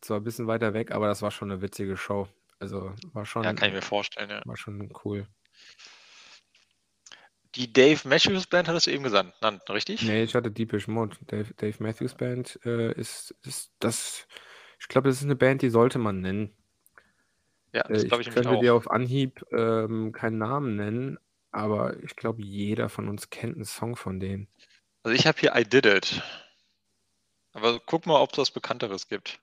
[0.00, 2.26] Zwar ein bisschen weiter weg, aber das war schon eine witzige Show.
[2.58, 4.40] Also war schon, Ja, kann ich mir vorstellen, ja.
[4.46, 5.26] war schon cool.
[7.54, 10.00] Die Dave Matthews Band hattest du eben gesagt, genannt, richtig?
[10.00, 11.16] Nee, ich hatte Deepish Mode.
[11.26, 14.26] Dave, Dave Matthews Band äh, ist, ist das.
[14.80, 16.56] Ich glaube, das ist eine Band, die sollte man nennen.
[17.72, 18.78] Ja, Äh, das ich glaube ich nämlich könnte dir auch.
[18.78, 21.18] auf Anhieb ähm, keinen Namen nennen,
[21.50, 24.48] aber ich glaube, jeder von uns kennt einen Song von denen.
[25.04, 26.22] Also ich habe hier I Did It.
[27.52, 29.40] Aber guck mal, ob es was Bekannteres gibt.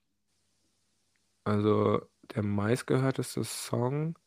[1.43, 2.01] Also
[2.35, 4.17] der meistgehörteste Song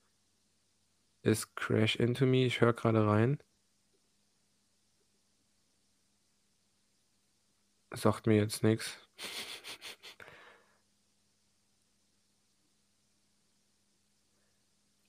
[1.23, 2.45] ist Crash Into Me.
[2.45, 3.43] Ich höre gerade rein.
[7.95, 8.99] Sagt mir jetzt nichts.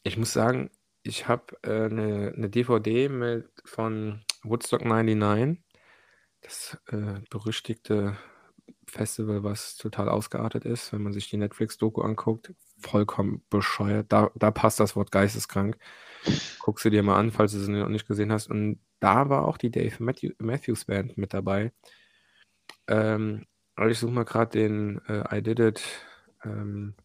[0.04, 0.70] Ich muss sagen,
[1.04, 5.64] ich habe äh, eine, eine DVD mit, von Woodstock 99.
[6.42, 8.18] Das äh, berüchtigte
[8.86, 12.54] Festival, was total ausgeartet ist, wenn man sich die Netflix-Doku anguckt.
[12.80, 14.12] Vollkommen bescheuert.
[14.12, 15.78] Da, da passt das Wort geisteskrank.
[16.60, 18.50] Guckst du dir mal an, falls du es noch nicht gesehen hast.
[18.50, 21.72] Und da war auch die Dave Matthew, Matthews Band mit dabei.
[22.88, 23.46] Ähm,
[23.76, 25.84] aber ich suche mal gerade den äh, I Did It.
[26.44, 26.96] Ähm,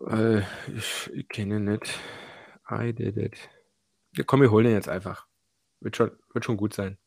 [0.00, 0.40] äh,
[0.74, 1.98] ich, ich kenne ihn nicht.
[2.70, 3.48] I Did It.
[4.16, 5.26] Ja, komm, wir holen den jetzt einfach.
[5.80, 6.98] Wird schon, wird schon gut sein.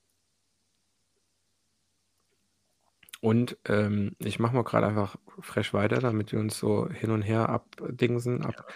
[3.22, 7.22] Und ähm, ich mache mal gerade einfach fresh weiter, damit wir uns so hin und
[7.22, 8.72] her abdingsen, ab,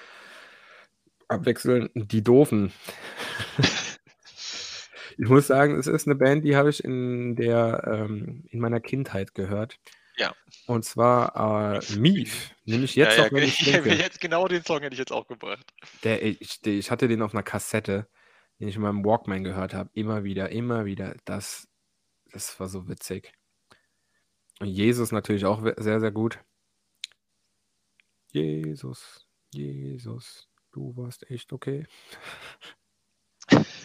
[1.27, 1.90] abwechseln.
[1.95, 2.72] Die Doofen.
[5.18, 8.80] ich muss sagen, es ist eine Band, die habe ich in der ähm, in meiner
[8.80, 9.80] Kindheit gehört.
[10.18, 10.34] Ja.
[10.66, 12.56] Und zwar äh, Mief.
[12.64, 13.94] Nehme ich jetzt ja, ja, wenn ich denke.
[13.96, 15.66] jetzt genau den Song hätte ich jetzt auch gebracht.
[16.04, 18.08] Der, ich, der, ich hatte den auf einer Kassette,
[18.60, 19.90] den ich in meinem Walkman gehört habe.
[19.94, 21.16] Immer wieder, immer wieder.
[21.26, 21.68] Das,
[22.32, 23.34] das war so witzig.
[24.60, 26.40] Und Jesus natürlich auch sehr, sehr gut.
[28.32, 31.86] Jesus, Jesus, du warst echt okay.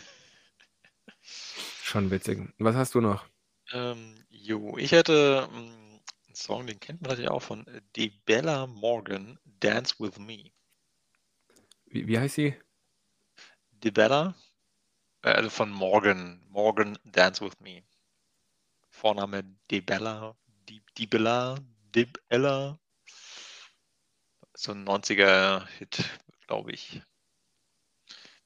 [1.90, 2.38] Schon witzig.
[2.58, 3.26] Was hast du noch?
[3.72, 9.40] Ähm, jo, ich hätte mm, einen Song, den kennt man natürlich auch von DeBella Morgan,
[9.58, 10.52] Dance With Me.
[11.86, 12.54] Wie, wie heißt sie?
[13.72, 14.36] DeBella,
[15.22, 17.82] äh, also von Morgan, Morgan, Dance With Me.
[18.90, 20.36] Vorname DeBella,
[20.68, 21.58] Di- DeBella,
[21.92, 22.78] DeBella.
[24.54, 26.04] So ein 90er-Hit,
[26.46, 27.02] glaube ich.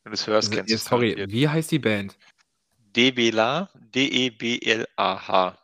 [0.03, 2.17] Wenn du es hörst, kennst du sorry, wie heißt die Band?
[2.95, 5.59] Debela, D-E-B-L-A-H.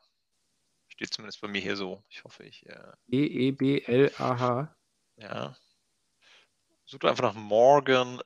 [0.89, 2.03] Steht zumindest bei mir hier so.
[2.09, 4.77] Ich hoffe, ich, äh, E E-E-B-L-A-H.
[5.17, 5.57] ja.
[6.87, 8.21] Such einfach nach Morgan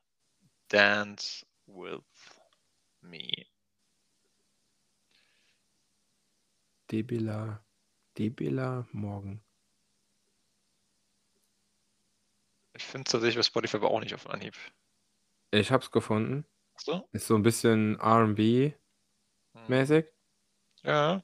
[0.69, 2.01] Dance with
[3.03, 3.47] Me.
[6.91, 7.63] Debela.
[8.17, 9.43] Debela Morgen.
[12.73, 14.55] Ich finde es tatsächlich bei Spotify aber auch nicht auf Anhieb.
[15.51, 16.45] Ich hab's gefunden.
[16.75, 17.09] Achso?
[17.13, 18.84] Ist so ein bisschen R&B-mäßig.
[19.55, 20.05] Hm.
[20.83, 21.23] Ja,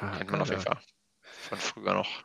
[0.00, 0.62] Ah, kennt man auf jeden.
[0.62, 0.80] Fall.
[1.22, 2.24] Von früher noch.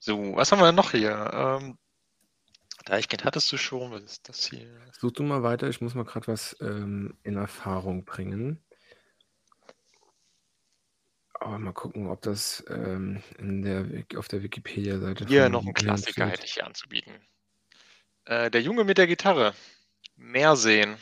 [0.00, 1.30] So, was haben wir denn noch hier?
[1.32, 1.78] Ähm,
[2.84, 3.92] Deichkind hattest du schon.
[3.92, 4.68] Was ist das hier?
[4.98, 8.62] Such du mal weiter, ich muss mal gerade was ähm, in Erfahrung bringen.
[11.34, 13.86] Aber mal gucken, ob das ähm, in der,
[14.18, 16.32] auf der Wikipedia-Seite Hier noch ein Klassiker steht.
[16.32, 17.14] hätte ich hier anzubieten.
[18.24, 19.54] Äh, der Junge mit der Gitarre.
[20.16, 20.96] Mehr sehen.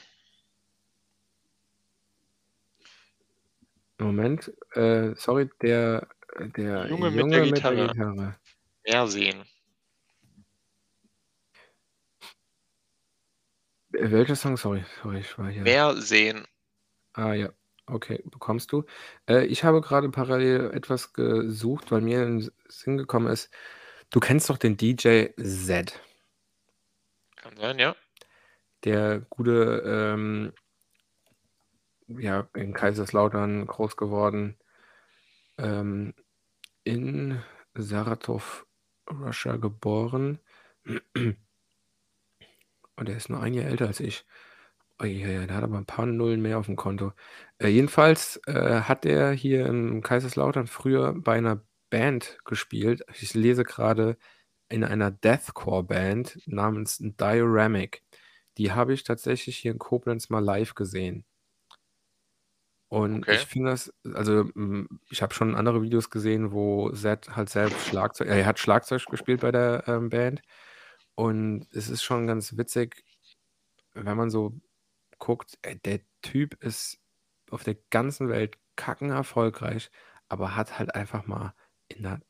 [3.99, 6.07] Moment, äh, sorry, der,
[6.57, 7.77] der Junge Junge, mit der mit Gitarre.
[7.77, 8.37] der Gitarre.
[8.87, 9.45] Mehr sehen.
[13.93, 14.57] Äh, Welcher Song?
[14.57, 15.63] Sorry, sorry, ich war hier.
[15.63, 16.47] Mehr sehen.
[17.15, 17.51] Ah ja,
[17.87, 18.85] okay, bekommst du.
[19.29, 23.51] Äh, ich habe gerade parallel etwas gesucht, weil mir in den Sinn gekommen ist,
[24.11, 26.01] du kennst doch den DJ Z,
[27.49, 27.97] Kann sein, ja.
[28.85, 30.53] der gute, ähm,
[32.09, 34.59] ja, in Kaiserslautern groß geworden,
[35.57, 36.13] ähm,
[36.85, 37.43] in
[37.75, 38.67] Saratov,
[39.11, 40.41] Russia geboren.
[42.97, 44.27] Und er ist nur ein Jahr älter als ich.
[45.01, 47.13] Oh, ja, ja, der hat aber ein paar Nullen mehr auf dem Konto.
[47.59, 53.05] Äh, jedenfalls äh, hat er hier in Kaiserslautern früher bei einer Band gespielt.
[53.15, 54.19] Ich lese gerade
[54.69, 58.05] in einer Deathcore-Band namens Dioramic.
[58.59, 61.25] Die habe ich tatsächlich hier in Koblenz mal live gesehen.
[62.91, 63.29] Und Okay.
[63.29, 67.87] ich finde das, also mm, ich habe schon andere Videos gesehen, wo Zed halt selbst
[67.87, 70.41] Schlagzeug, er hat Schlagzeug gespielt bei der ähm, Band.
[71.15, 73.05] Und es ist schon ganz witzig,
[73.95, 74.61] wenn man so
[75.19, 77.01] guckt, ey, der Typ ist
[77.51, 79.91] auf der ganzen Welt kacken erfolgreich,
[80.29, 81.55] aber hat halt einfach mal
[81.89, 82.21] in einer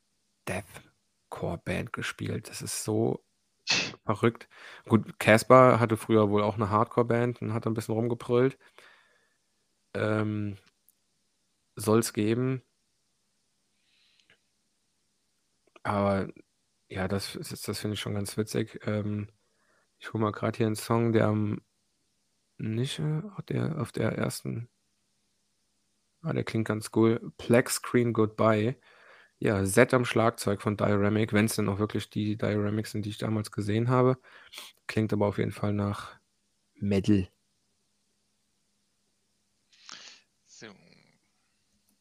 [1.31, 2.49] Deathcore-Band gespielt.
[2.49, 3.25] Das ist so
[4.05, 4.49] verrückt.
[4.87, 8.59] Gut, Casper hatte früher wohl auch eine Hardcore-Band und hat ein bisschen rumgebrüllt.
[9.95, 10.57] Ähm,
[11.77, 12.63] Soll es geben.
[15.83, 16.29] Aber
[16.89, 18.81] ja, das, das, das finde ich schon ganz witzig.
[18.87, 19.29] Ähm,
[19.99, 21.63] ich hole mal gerade hier einen Song, der am
[22.59, 24.69] nicht äh, auf der, auf der ersten.
[26.23, 27.33] Ah, der klingt ganz cool.
[27.39, 28.77] Plex Screen Goodbye.
[29.41, 33.11] Ja, Z am Schlagzeug von Dioramic, wenn es denn auch wirklich die Dioramics sind, die
[33.11, 34.19] ich damals gesehen habe.
[34.89, 36.19] Klingt aber auf jeden Fall nach
[36.75, 37.29] Metal.
[40.47, 40.67] So.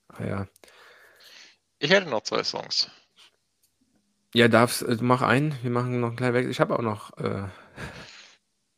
[0.10, 0.48] Ah, ja.
[1.80, 2.90] Ich hätte noch zwei Songs.
[4.34, 5.58] Ja, darfst, äh, mach ein.
[5.62, 6.52] Wir machen noch einen kleinen Wechsel.
[6.52, 7.16] Ich habe auch noch.
[7.18, 7.48] Äh,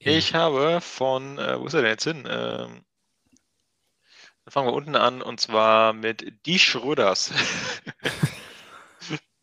[0.02, 2.20] Ich habe von, äh, wo ist er denn jetzt hin?
[2.20, 2.86] Ähm,
[4.46, 7.34] dann fangen wir unten an und zwar mit Die Schröders.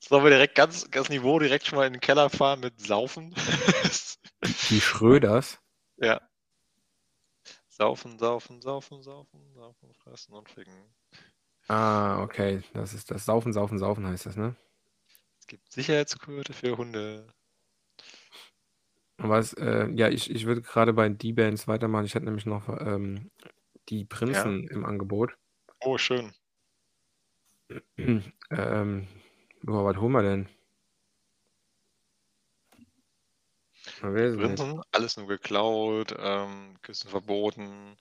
[0.09, 3.35] Sollen wir direkt ganz, ganz Niveau direkt schon mal in den Keller fahren mit Saufen?
[4.71, 5.59] die Schröders.
[5.97, 6.21] ja.
[7.69, 10.73] Saufen, saufen, saufen, saufen, saufen, fressen und ficken.
[11.69, 12.63] Ah, okay.
[12.73, 14.55] Das ist das Saufen, Saufen, Saufen heißt das, ne?
[15.41, 17.27] Es gibt Sicherheitsgurte für Hunde.
[19.19, 22.07] Was, äh, ja, ich, ich würde gerade bei D-Bands weitermachen.
[22.07, 23.31] Ich hätte nämlich noch ähm,
[23.89, 25.37] die Prinzen im Angebot.
[25.81, 26.33] Oh, schön.
[28.51, 29.09] ähm,
[29.63, 30.49] boah, was holen wir denn?
[34.01, 37.97] Prinzen, alles nur geklaut, ähm, Küssen verboten.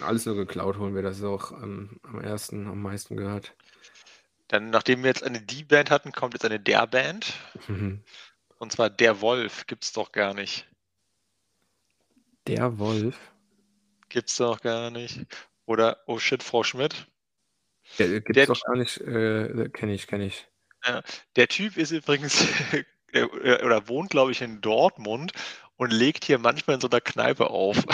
[0.00, 3.54] Alles nur geklaut holen wir, das ist auch ähm, am ersten, am meisten gehört.
[4.48, 7.34] Dann, nachdem wir jetzt eine Die-Band hatten, kommt jetzt eine Der-Band.
[8.58, 9.66] Und zwar Der Wolf.
[9.66, 10.68] Gibt's doch gar nicht.
[12.46, 13.16] Der Wolf.
[14.08, 15.24] Gibt's doch gar nicht.
[15.66, 17.06] Oder Oh shit, Frau Schmidt.
[17.98, 20.48] Der gibt's Der- doch gar nicht, äh, kenne ich, kenne ich.
[21.36, 22.46] Der Typ ist übrigens
[23.12, 25.32] äh, oder wohnt, glaube ich, in Dortmund
[25.76, 27.84] und legt hier manchmal in so einer Kneipe auf.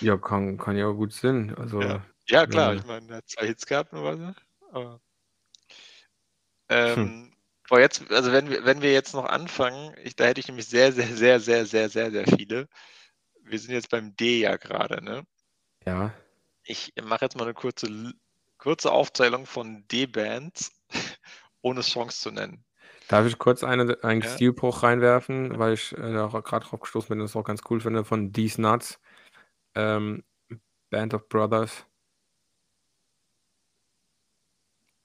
[0.00, 1.54] Ja, kann, kann ja auch gut Sinn.
[1.56, 2.04] Also, Ja.
[2.28, 2.78] ja, klar, Ja.
[2.80, 4.34] ich meine, er hat zwei Hits gehabt oder was.
[4.70, 5.00] Aber,
[6.68, 7.34] ähm,
[7.68, 10.66] boah, jetzt, also wenn wir, wenn wir jetzt noch anfangen, ich, da hätte ich nämlich
[10.66, 12.68] sehr, sehr, sehr, sehr, sehr, sehr, sehr viele.
[13.42, 15.26] Wir sind jetzt beim D ja gerade, ne?
[15.86, 16.14] ja.
[16.66, 18.14] Ich mache jetzt mal eine kurze,
[18.64, 20.72] kurze Aufzählung von D-Bands,
[21.62, 22.64] ohne Songs zu nennen.
[23.08, 24.28] Darf ich kurz eine, einen Ja.
[24.34, 27.80] Stilbruch reinwerfen, weil ich äh, auch gerade drauf gestoßen bin und es auch ganz cool
[27.80, 28.98] finde, von These Nuts,
[29.74, 30.24] ähm,
[30.90, 31.86] Band of Brothers.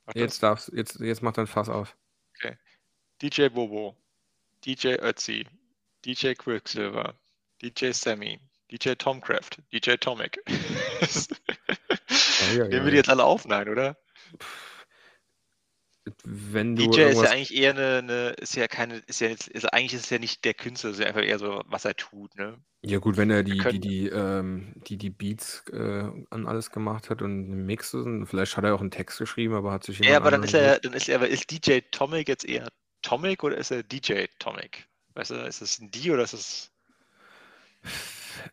[0.06, 1.98] Warte, Jetzt darfst jetzt, jetzt macht dein Fass auf.
[3.22, 3.95] DJ Bobo,
[4.65, 5.45] DJ Ötzi,
[6.06, 7.14] DJ Quicksilver,
[7.61, 8.40] DJ Sammy,
[8.72, 10.40] DJ Tomcraft, DJ Tomic.
[12.56, 13.46] ja, Nehmen wir die jetzt alle auf?
[13.46, 13.98] Nein, oder?
[16.24, 19.48] Wenn du DJ ist ja eigentlich eher eine, eine ist ja keine, ist ja jetzt,
[19.48, 21.86] ist, eigentlich ist es ja nicht der Künstler, es ist ja einfach eher so, was
[21.86, 22.58] er tut, ne?
[22.82, 27.10] Ja gut, wenn er die, die, die, ähm, die, die Beats äh, an alles gemacht
[27.10, 30.00] hat und einen Mix und vielleicht hat er auch einen Text geschrieben, aber hat sich
[30.00, 32.70] ja, aber dann ist er, dann ist er, aber ist DJ Tomic jetzt eher
[33.02, 34.88] Tomic oder ist er DJ Tomic?
[35.14, 36.72] Weißt du, ist es ein D oder ist es,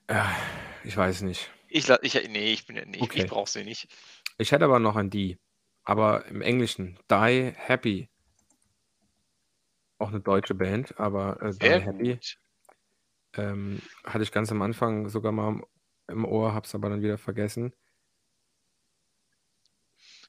[0.08, 0.22] Äh,
[0.84, 1.50] ich weiß nicht.
[1.68, 3.26] Ich, ich, nee, ich bin, nee, ich, ich Okay.
[3.26, 3.88] brauch sie nicht.
[4.38, 5.38] Ich hätte aber noch ein Die.
[5.84, 6.98] Aber im Englischen.
[7.10, 8.08] Die Happy.
[9.98, 12.18] Auch eine deutsche Band, aber äh, Die Sehr Happy.
[13.34, 15.62] Ähm, hatte ich ganz am Anfang sogar mal
[16.08, 17.72] im, Ohr, hab's aber dann wieder vergessen.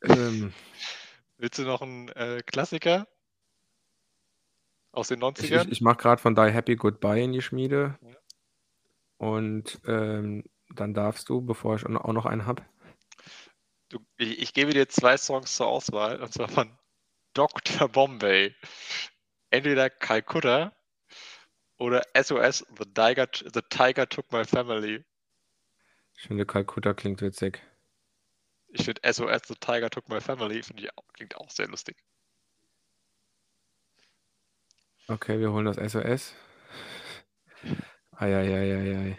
[0.03, 0.53] Ähm,
[1.37, 3.07] Willst du noch einen äh, Klassiker
[4.91, 5.71] aus den ich ich, 90ern?
[5.71, 7.97] ich mache gerade von Die Happy Goodbye in die Schmiede.
[8.01, 8.15] Ja.
[9.17, 10.43] Und ähm,
[10.73, 12.63] dann darfst du, bevor ich auch noch einen habe.
[14.17, 16.77] Ich, ich gebe dir zwei Songs zur Auswahl, und zwar von
[17.33, 17.87] Dr.
[17.87, 18.55] Bombay.
[19.49, 20.75] Entweder Calcutta
[21.77, 25.05] oder SOS, The Tiger, The Tiger Took My Family.
[26.15, 27.61] Ich finde, Kalkutta klingt witzig.
[28.69, 31.95] Ich finde SOS, The Tiger Took My Family, finde ich auch, klingt auch sehr lustig.
[35.07, 36.35] Okay, wir holen das SOS.
[38.11, 39.17] Eieieiei.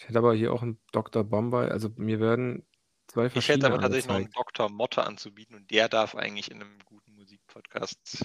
[0.00, 1.24] Ich hätte aber hier auch einen Dr.
[1.24, 1.68] Bombay.
[1.68, 2.66] Also mir werden
[3.06, 4.30] zwei Ich hätte verschiedene aber tatsächlich noch einen.
[4.30, 4.70] Dr.
[4.70, 8.24] Motte anzubieten und der darf eigentlich in einem guten Musikpodcast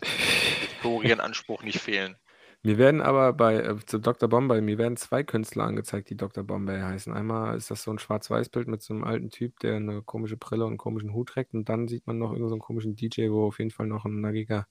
[0.61, 2.15] Historienanspruch nicht fehlen.
[2.63, 4.29] Mir werden aber bei äh, zu Dr.
[4.29, 6.45] Bombay, mir werden zwei Künstler angezeigt, die Dr.
[6.45, 7.13] Bombay heißen.
[7.13, 10.63] Einmal ist das so ein Schwarz-Weiß-Bild mit so einem alten Typ, der eine komische Brille
[10.63, 11.53] und einen komischen Hut trägt.
[11.53, 14.05] Und dann sieht man noch irgendeinen so einen komischen DJ, wo auf jeden Fall noch
[14.05, 14.65] ein nackiger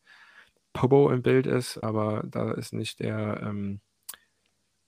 [0.73, 3.81] Pobo im Bild ist, aber da ist nicht der ähm,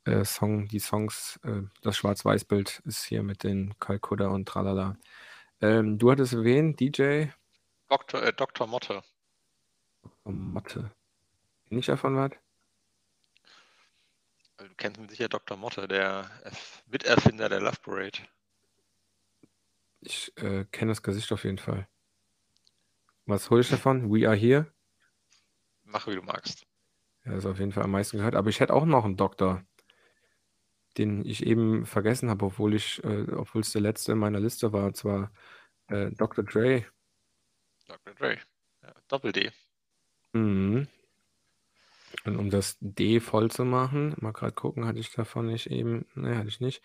[0.06, 4.96] äh, Song, die Songs, äh, das Schwarz-Weiß-Bild ist hier mit den Kalkutta und Tralala.
[5.60, 6.76] Ähm, du hattest wen?
[6.76, 7.26] DJ?
[7.88, 8.22] Dr.
[8.22, 8.66] Äh, Dr.
[8.66, 9.02] Motte.
[10.24, 10.90] Oh, Motte.
[11.70, 12.32] Nicht davon was?
[14.58, 15.56] Du kennst mit sicher Dr.
[15.56, 18.18] Motte, der Erf- Miterfinder der Love Parade.
[20.00, 21.88] Ich äh, kenne das Gesicht auf jeden Fall.
[23.26, 24.10] Was hole ich davon?
[24.12, 24.72] We Are Here?
[25.84, 26.66] Mach wie du magst.
[27.24, 28.36] Ja, ist auf jeden Fall am meisten gehört.
[28.36, 29.64] Aber ich hätte auch noch einen Doktor,
[30.98, 34.72] den ich eben vergessen habe, obwohl ich, äh, obwohl es der letzte in meiner Liste
[34.72, 35.30] war, und zwar
[35.88, 36.44] äh, Dr.
[36.44, 36.84] Dre.
[37.86, 38.14] Dr.
[38.14, 38.38] Dre.
[38.82, 39.52] Ja, Doppel-D.
[40.32, 40.88] Mhm.
[42.24, 46.06] Und um das D voll zu machen, mal gerade gucken, hatte ich davon nicht eben,
[46.14, 46.82] ne, hatte ich nicht.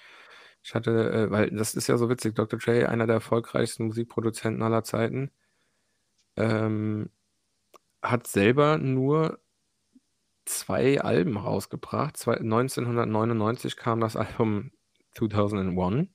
[0.64, 2.60] Ich hatte, äh, weil das ist ja so witzig, Dr.
[2.60, 5.32] Dre, einer der erfolgreichsten Musikproduzenten aller Zeiten,
[6.38, 7.10] ähm,
[8.02, 9.40] hat selber nur
[10.46, 12.18] zwei Alben rausgebracht.
[12.18, 14.72] Zwei, 1999 kam das Album
[15.14, 16.10] 2001.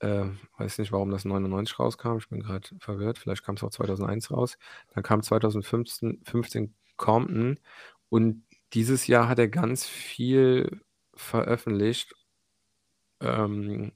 [0.00, 0.26] Äh,
[0.58, 2.18] weiß nicht, warum das 99 rauskam.
[2.18, 3.18] Ich bin gerade verwirrt.
[3.18, 4.58] Vielleicht kam es auch 2001 raus.
[4.94, 7.60] Dann kam 2015 15 Compton.
[8.08, 10.82] Und dieses Jahr hat er ganz viel
[11.14, 12.14] veröffentlicht.
[13.20, 13.92] Ähm,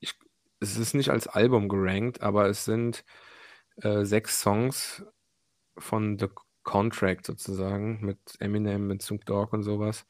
[0.00, 0.14] ich,
[0.60, 3.04] es ist nicht als Album gerankt, aber es sind
[3.76, 5.04] äh, sechs Songs
[5.78, 6.28] von The
[6.64, 10.06] Contract sozusagen mit Eminem, mit Snoop Dogg und sowas.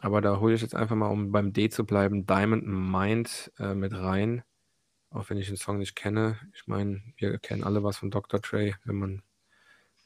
[0.00, 3.74] Aber da hole ich jetzt einfach mal, um beim D zu bleiben, Diamond Mind äh,
[3.74, 4.42] mit rein.
[5.10, 6.38] Auch wenn ich den Song nicht kenne.
[6.54, 8.40] Ich meine, wir kennen alle was von Dr.
[8.40, 9.22] Dre, wenn man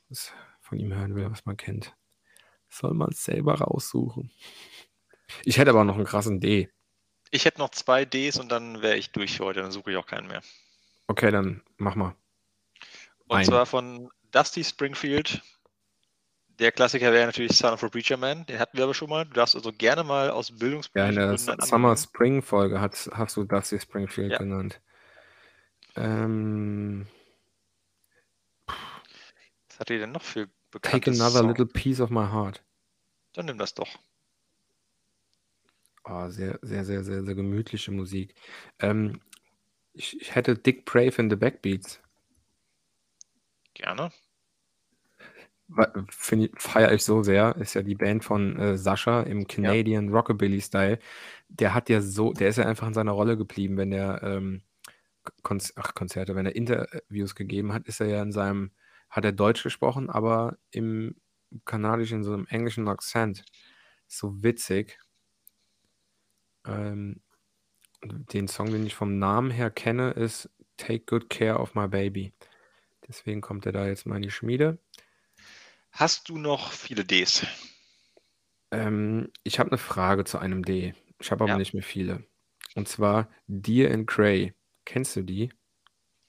[0.09, 1.95] was von ihm hören will, was man kennt.
[2.71, 4.31] Soll man es selber raussuchen.
[5.45, 6.71] Ich hätte aber noch einen krassen D.
[7.31, 9.61] Ich hätte noch zwei Ds und dann wäre ich durch heute.
[9.61, 10.43] Dann suche ich auch keinen mehr.
[11.09, 12.15] Okay, dann mach mal.
[13.27, 13.45] Und Ein.
[13.45, 15.43] zwar von Dusty Springfield.
[16.59, 18.45] Der Klassiker wäre natürlich Son of a Preacher Man.
[18.47, 19.25] Den hatten wir aber schon mal.
[19.25, 22.81] Du darfst also gerne mal aus Ja, in der Gründen einen Summer anderen- Spring Folge
[22.81, 24.39] hast, hast du Dusty Springfield Ja.
[24.39, 24.81] genannt.
[25.97, 27.07] Ähm,
[28.67, 30.49] Was hat ihr denn noch für
[30.83, 31.49] Take another Songs?
[31.59, 32.63] little piece of my heart.
[33.33, 33.89] Dann nimm das doch.
[36.05, 38.35] Oh, sehr, sehr, sehr, sehr, sehr gemütliche Musik.
[38.81, 39.21] Ähm,
[39.95, 42.01] ich, ich hätte Dick Brave in the Backbeats.
[43.75, 44.11] Gerne.
[46.57, 47.57] Feiere ich so sehr.
[47.57, 50.99] Ist ja die Band von äh, Sascha im Canadian Rockabilly-Style.
[51.49, 54.63] Der hat ja so, der ist ja einfach in seiner Rolle geblieben, wenn er ähm,
[55.43, 58.73] Konz ach, Konzerte, wenn er Interviews gegeben hat, ist er ja in seinem,
[59.09, 61.17] hat er Deutsch gesprochen, aber im
[61.65, 63.45] kanadischen, so einem englischen Akzent.
[64.07, 64.99] So witzig.
[66.67, 67.21] Ähm,
[68.05, 72.33] den Song, den ich vom Namen her kenne, ist Take Good Care of My Baby.
[73.07, 74.79] Deswegen kommt er da jetzt mal in die Schmiede.
[75.93, 77.47] Hast du noch viele Ds?
[78.73, 80.95] Ähm, ich habe eine Frage zu einem D.
[81.21, 81.59] Ich habe aber Ja.
[81.59, 82.25] nicht mehr viele.
[82.75, 84.55] Und zwar Deer and Cray.
[84.85, 85.51] Kennst du die?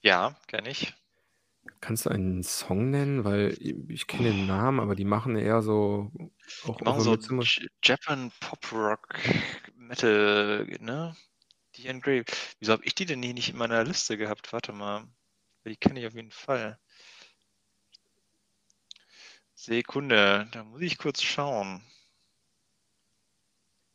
[0.04, 0.94] Ja, kenne ich.
[1.82, 3.24] Kannst du einen Song nennen?
[3.26, 3.58] Weil
[3.90, 6.12] ich kenne den Namen, aber die machen eher so
[6.62, 7.18] auch Die machen so
[7.84, 9.08] Japan Pop Rock
[9.76, 11.16] Metal, ne?
[11.76, 12.26] Die Engrave.
[12.60, 14.54] Wieso habe ich die denn hier nicht in meiner Liste gehabt?
[14.54, 15.08] Warte mal.
[15.66, 16.80] Die kenne ich auf jeden Fall.
[19.66, 21.82] Sekunde, da muss ich kurz schauen.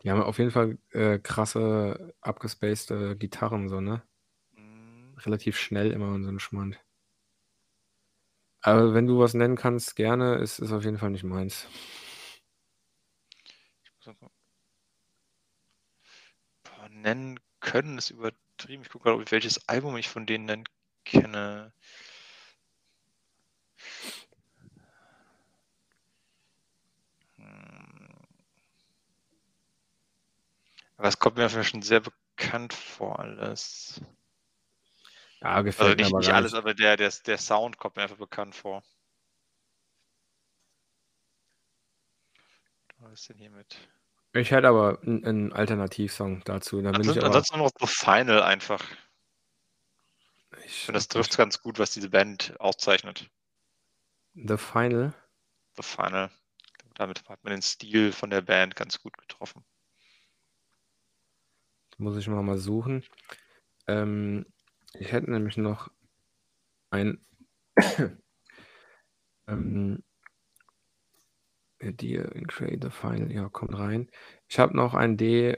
[0.03, 4.03] Die haben auf jeden Fall, äh, krasse, abgespacede Gitarren so, ne?
[4.57, 5.15] Mhm.
[5.25, 6.81] Relativ schnell immer und so 'n Schmand.
[8.63, 10.37] Aber wenn du was nennen kannst, gerne.
[10.37, 11.67] Es ist auf jeden Fall nicht meins.
[13.85, 14.31] Ich muss mal.
[16.65, 18.83] Boah, nennen können ist übertrieben.
[18.83, 20.65] Ich gucke grad, welches Album ich von denen denn
[21.05, 21.73] kenne.
[30.99, 34.01] Aber es kommt mir schon sehr bekannt vor alles.
[35.43, 36.55] Ja, Also, gefällt mir nicht aber nicht alles, nicht.
[36.55, 38.83] aber der der der Sound kommt mir einfach bekannt vor.
[43.01, 43.89] Was ist denn hier mit
[44.35, 46.83] Ich hätte aber 'n 'n Alternativsong dazu.
[46.83, 48.83] Da Ansonsten ansonsten noch The Final einfach.
[50.65, 53.29] Ich finde, das nicht ganz gut, was diese Band auszeichnet.
[54.37, 55.15] The Final?
[55.77, 56.31] The Final.
[56.95, 59.65] Damit hat man den Stil von der Band ganz gut getroffen.
[61.99, 63.05] Muss ich mal mal suchen.
[63.89, 64.47] Ähm,
[64.95, 65.91] ich hätte nämlich noch
[66.91, 67.21] ein
[69.49, 70.03] ähm
[71.81, 74.11] äh, Dear Create the Final, ja, kommt rein.
[74.49, 75.57] Ich habe noch ein D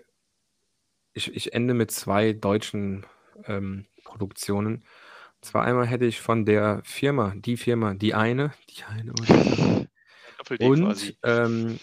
[1.12, 3.04] ich ich ende mit 2 deutschen,
[3.44, 4.76] ähm, Produktionen.
[4.76, 9.88] Und zwar einmal hätte ich von der Firma die Firma, die eine die eine und
[10.60, 11.78] Und, ähm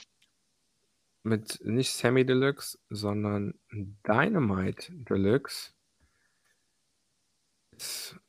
[1.27, 5.73] mit nicht Samy Deluxe, sondern Dynamite Deluxe.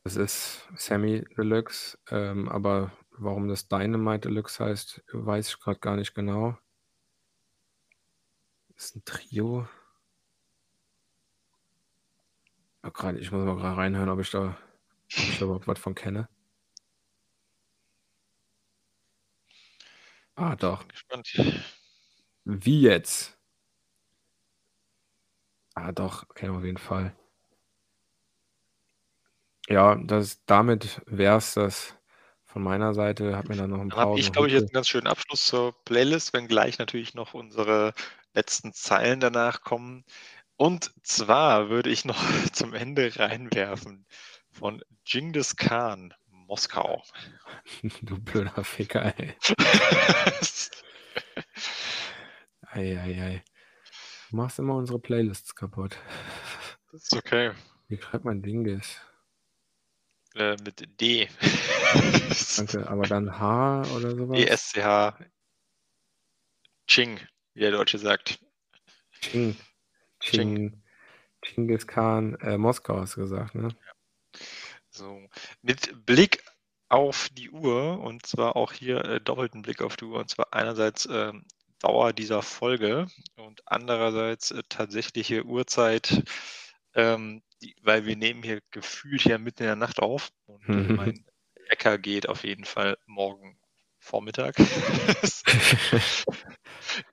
[0.04, 5.96] Es ist Samy Deluxe, ähm, aber warum das Dynamite Deluxe heißt, weiß ich grad gar
[5.96, 6.56] nicht genau.
[8.76, 9.68] Ist 'n Trio.
[12.84, 14.56] Oh, grad ich muss mal grad reinhören, ob ich da
[15.18, 16.28] ob ich da überhaupt was von kenne.
[20.36, 20.78] Ah, Ich doch.
[20.78, 21.28] bin gespannt.
[22.50, 23.38] Wie jetzt?
[25.76, 27.14] Ah, doch, wir auf jeden Fall.
[29.70, 31.94] Ja, das damit wär's das
[32.44, 33.36] von meiner Seite.
[33.36, 34.88] Habe mir dann noch 'n Dann paar habe aus ich, glaube ich, jetzt 'n ganz
[34.88, 37.94] schönen Abschluss zur Playlist, wenngleich natürlich noch unsere
[38.34, 40.04] letzten Zeilen danach kommen.
[40.56, 42.18] Und zwar würde ich noch
[42.52, 44.06] zum Ende reinwerfen
[44.50, 47.02] von Dschingis Khan, Moskau.
[48.02, 49.34] Du blöder Ficker, ey.
[52.78, 53.44] Ei, ei, ei.
[54.30, 55.98] Du machst immer unsere Playlists kaputt.
[56.92, 57.50] Das ist okay.
[57.88, 59.00] Wie schreibt man Dingis?
[60.36, 61.28] Äh, mit D.
[62.56, 64.38] Danke, aber dann H oder so was?
[64.38, 65.18] E-S-C-H.
[66.86, 67.18] Ching,
[67.54, 68.38] wie der Deutsche sagt.
[69.22, 69.56] Ching.
[70.20, 70.54] Ching.
[70.54, 70.82] Ching.
[71.42, 73.70] Dschingis Khan, äh, Moskau hast du gesagt, ne?
[73.70, 74.40] Ja.
[74.90, 75.28] So,
[75.62, 76.44] mit Blick
[76.88, 80.20] auf die Uhr und zwar auch hier, äh, doppelten Blick auf die Uhr.
[80.20, 81.44] Und zwar einerseits, ähm,
[81.80, 83.06] Dauer dieser Folge
[83.36, 86.24] und andererseits, äh, tatsächliche Uhrzeit,
[86.94, 90.88] ähm, die weil wir nehmen hier gefühlt ja mitten in der Nacht auf und, äh,
[90.90, 91.24] mein
[91.70, 93.58] Wecker geht auf jeden Fall morgen
[94.00, 94.56] Vormittag.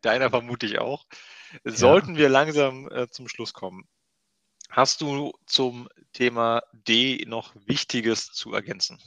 [0.01, 1.05] Deiner vermutlich auch.
[1.65, 2.17] Sollten Ja.
[2.17, 3.87] wir langsam, äh, zum Schluss kommen.
[4.71, 8.99] Hast du zum Thema D noch Wichtiges zu ergänzen?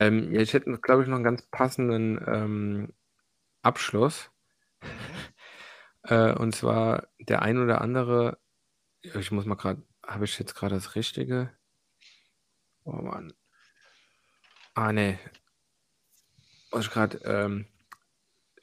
[0.00, 2.94] Ähm, ja, ich hätte, glaube ich, noch 'n ganz passenden, ähm,
[3.62, 4.30] Abschluss.
[6.04, 8.38] Äh, und zwar der ein oder andere
[9.02, 11.52] ich muss mal grad habe ich jetzt grad das Richtige?
[12.86, 13.32] Oh Mann.
[14.76, 15.18] Ah, ne.
[16.72, 17.66] Was ich grad, ähm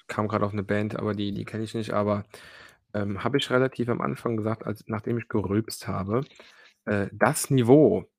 [0.10, 2.26] kam grad auf 'ne Band, aber die die kenne ich nicht, aber,
[2.94, 6.22] ähm, habe ich relativ am Anfang gesagt, als nachdem ich gerülpst habe,
[6.86, 8.10] äh, Das Niveau.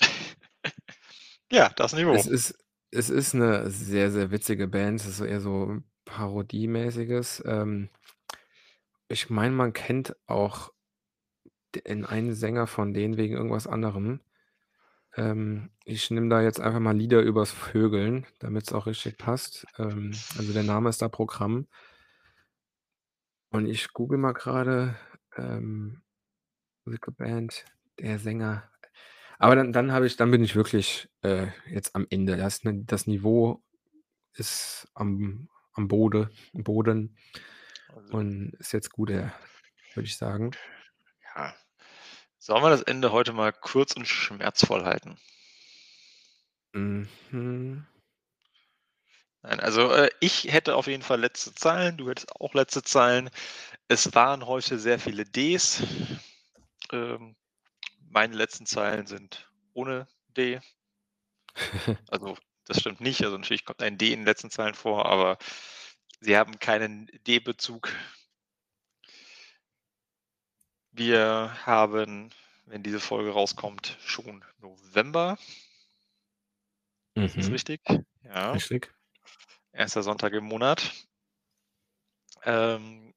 [1.52, 2.14] Ja, Das Niveau.
[2.14, 2.54] Es ist
[2.90, 5.00] es ist 'ne sehr, sehr witzige Band.
[5.00, 5.76] Es ist so eher so
[6.18, 7.44] Parodiemäßiges.
[7.46, 7.90] Ähm,
[9.06, 10.72] ich meine, man kennt auch
[11.86, 14.20] den einen Sänger von denen wegen irgendwas anderem.
[15.14, 19.64] Ähm, ich nehme da jetzt einfach mal Lieder übers Vögeln, damit's auch richtig passt.
[19.78, 21.68] Ähm, also, der Name ist da Programm.
[23.50, 24.96] Und ich google mal grade,
[25.36, 26.02] ähm,
[27.16, 27.64] Band,
[28.00, 28.68] der Sänger.
[29.38, 32.36] Aber dann dann habe ich dann bin ich wirklich, äh, jetzt am Ende.
[32.36, 33.62] Das das Niveau
[34.34, 35.48] ist am
[35.78, 37.16] am Bode Boden
[37.88, 39.30] Also und ist jetzt gut, äh,
[39.94, 40.50] würde ich sagen.
[41.34, 41.54] Ja.
[42.38, 45.16] Sollen wir das Ende heute mal kurz und schmerzvoll halten?
[46.72, 47.86] Mhm.
[49.42, 53.30] Nein, also äh, ich hätte auf jeden Fall letzte Zeilen, du hättest auch letzte Zeilen.
[53.86, 55.82] Es waren heute sehr viele Ds.
[56.92, 57.36] Ähm,
[58.00, 60.60] meine letzten Zeilen sind ohne D.
[62.10, 62.36] Also
[62.68, 63.22] das stimmt nicht.
[63.24, 65.38] Also natürlich kommt ein D in den letzten Zeilen vor, aber
[66.20, 67.92] sie haben keinen D-Bezug.
[70.90, 72.30] Wir haben,
[72.66, 75.38] wenn diese Folge rauskommt, schon November.
[77.14, 77.52] Ist das Mhm.
[77.52, 77.80] richtig?
[78.24, 78.52] Ja.
[78.52, 78.92] Richtig.
[79.72, 80.92] Erster Sonntag im Monat.
[82.42, 83.14] Ähm,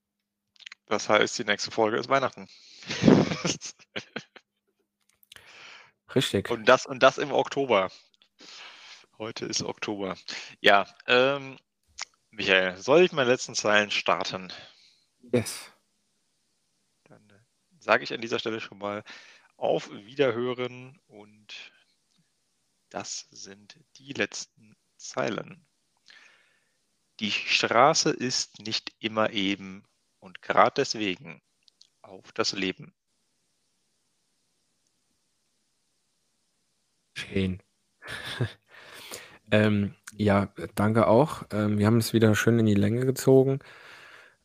[0.85, 2.47] das heißt, die nächste Folge ist Weihnachten.
[6.15, 6.49] Richtig.
[6.49, 7.89] und, das, und das im Oktober.
[9.22, 10.18] Heute ist Oktober.
[10.61, 11.60] Ja, ähm,
[12.31, 14.52] Michael, soll ich meine letzten Zeilen starten?
[15.31, 15.72] Yes.
[17.03, 17.39] Dann äh,
[17.77, 19.03] sage ich an dieser Stelle schon mal
[19.57, 21.72] auf Wiederhören und
[22.89, 25.68] das sind die letzten Zeilen.
[27.19, 29.85] Die Straße ist nicht immer eben
[30.18, 31.43] und gerade deswegen
[32.02, 32.91] auf das Leben.
[37.14, 37.61] Schön.
[39.51, 41.43] ähm, ja, danke auch.
[41.51, 43.59] Ähm, wir haben es wieder schön in die Länge gezogen.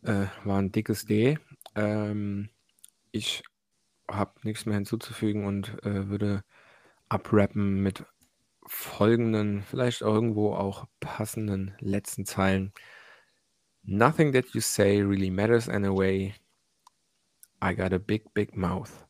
[0.03, 1.39] Äh, war ein dickes D.
[1.75, 2.51] Ähm,
[3.13, 3.43] ich
[4.11, 6.45] habe nichts mehr hinzuzufügen und äh, würde
[7.09, 8.05] abrappen mit
[8.67, 12.73] folgenden, vielleicht irgendwo auch passenden letzten Zeilen.
[13.85, 16.35] Nothing that you say really matters anyway.
[17.63, 19.06] I got a big, big mouth.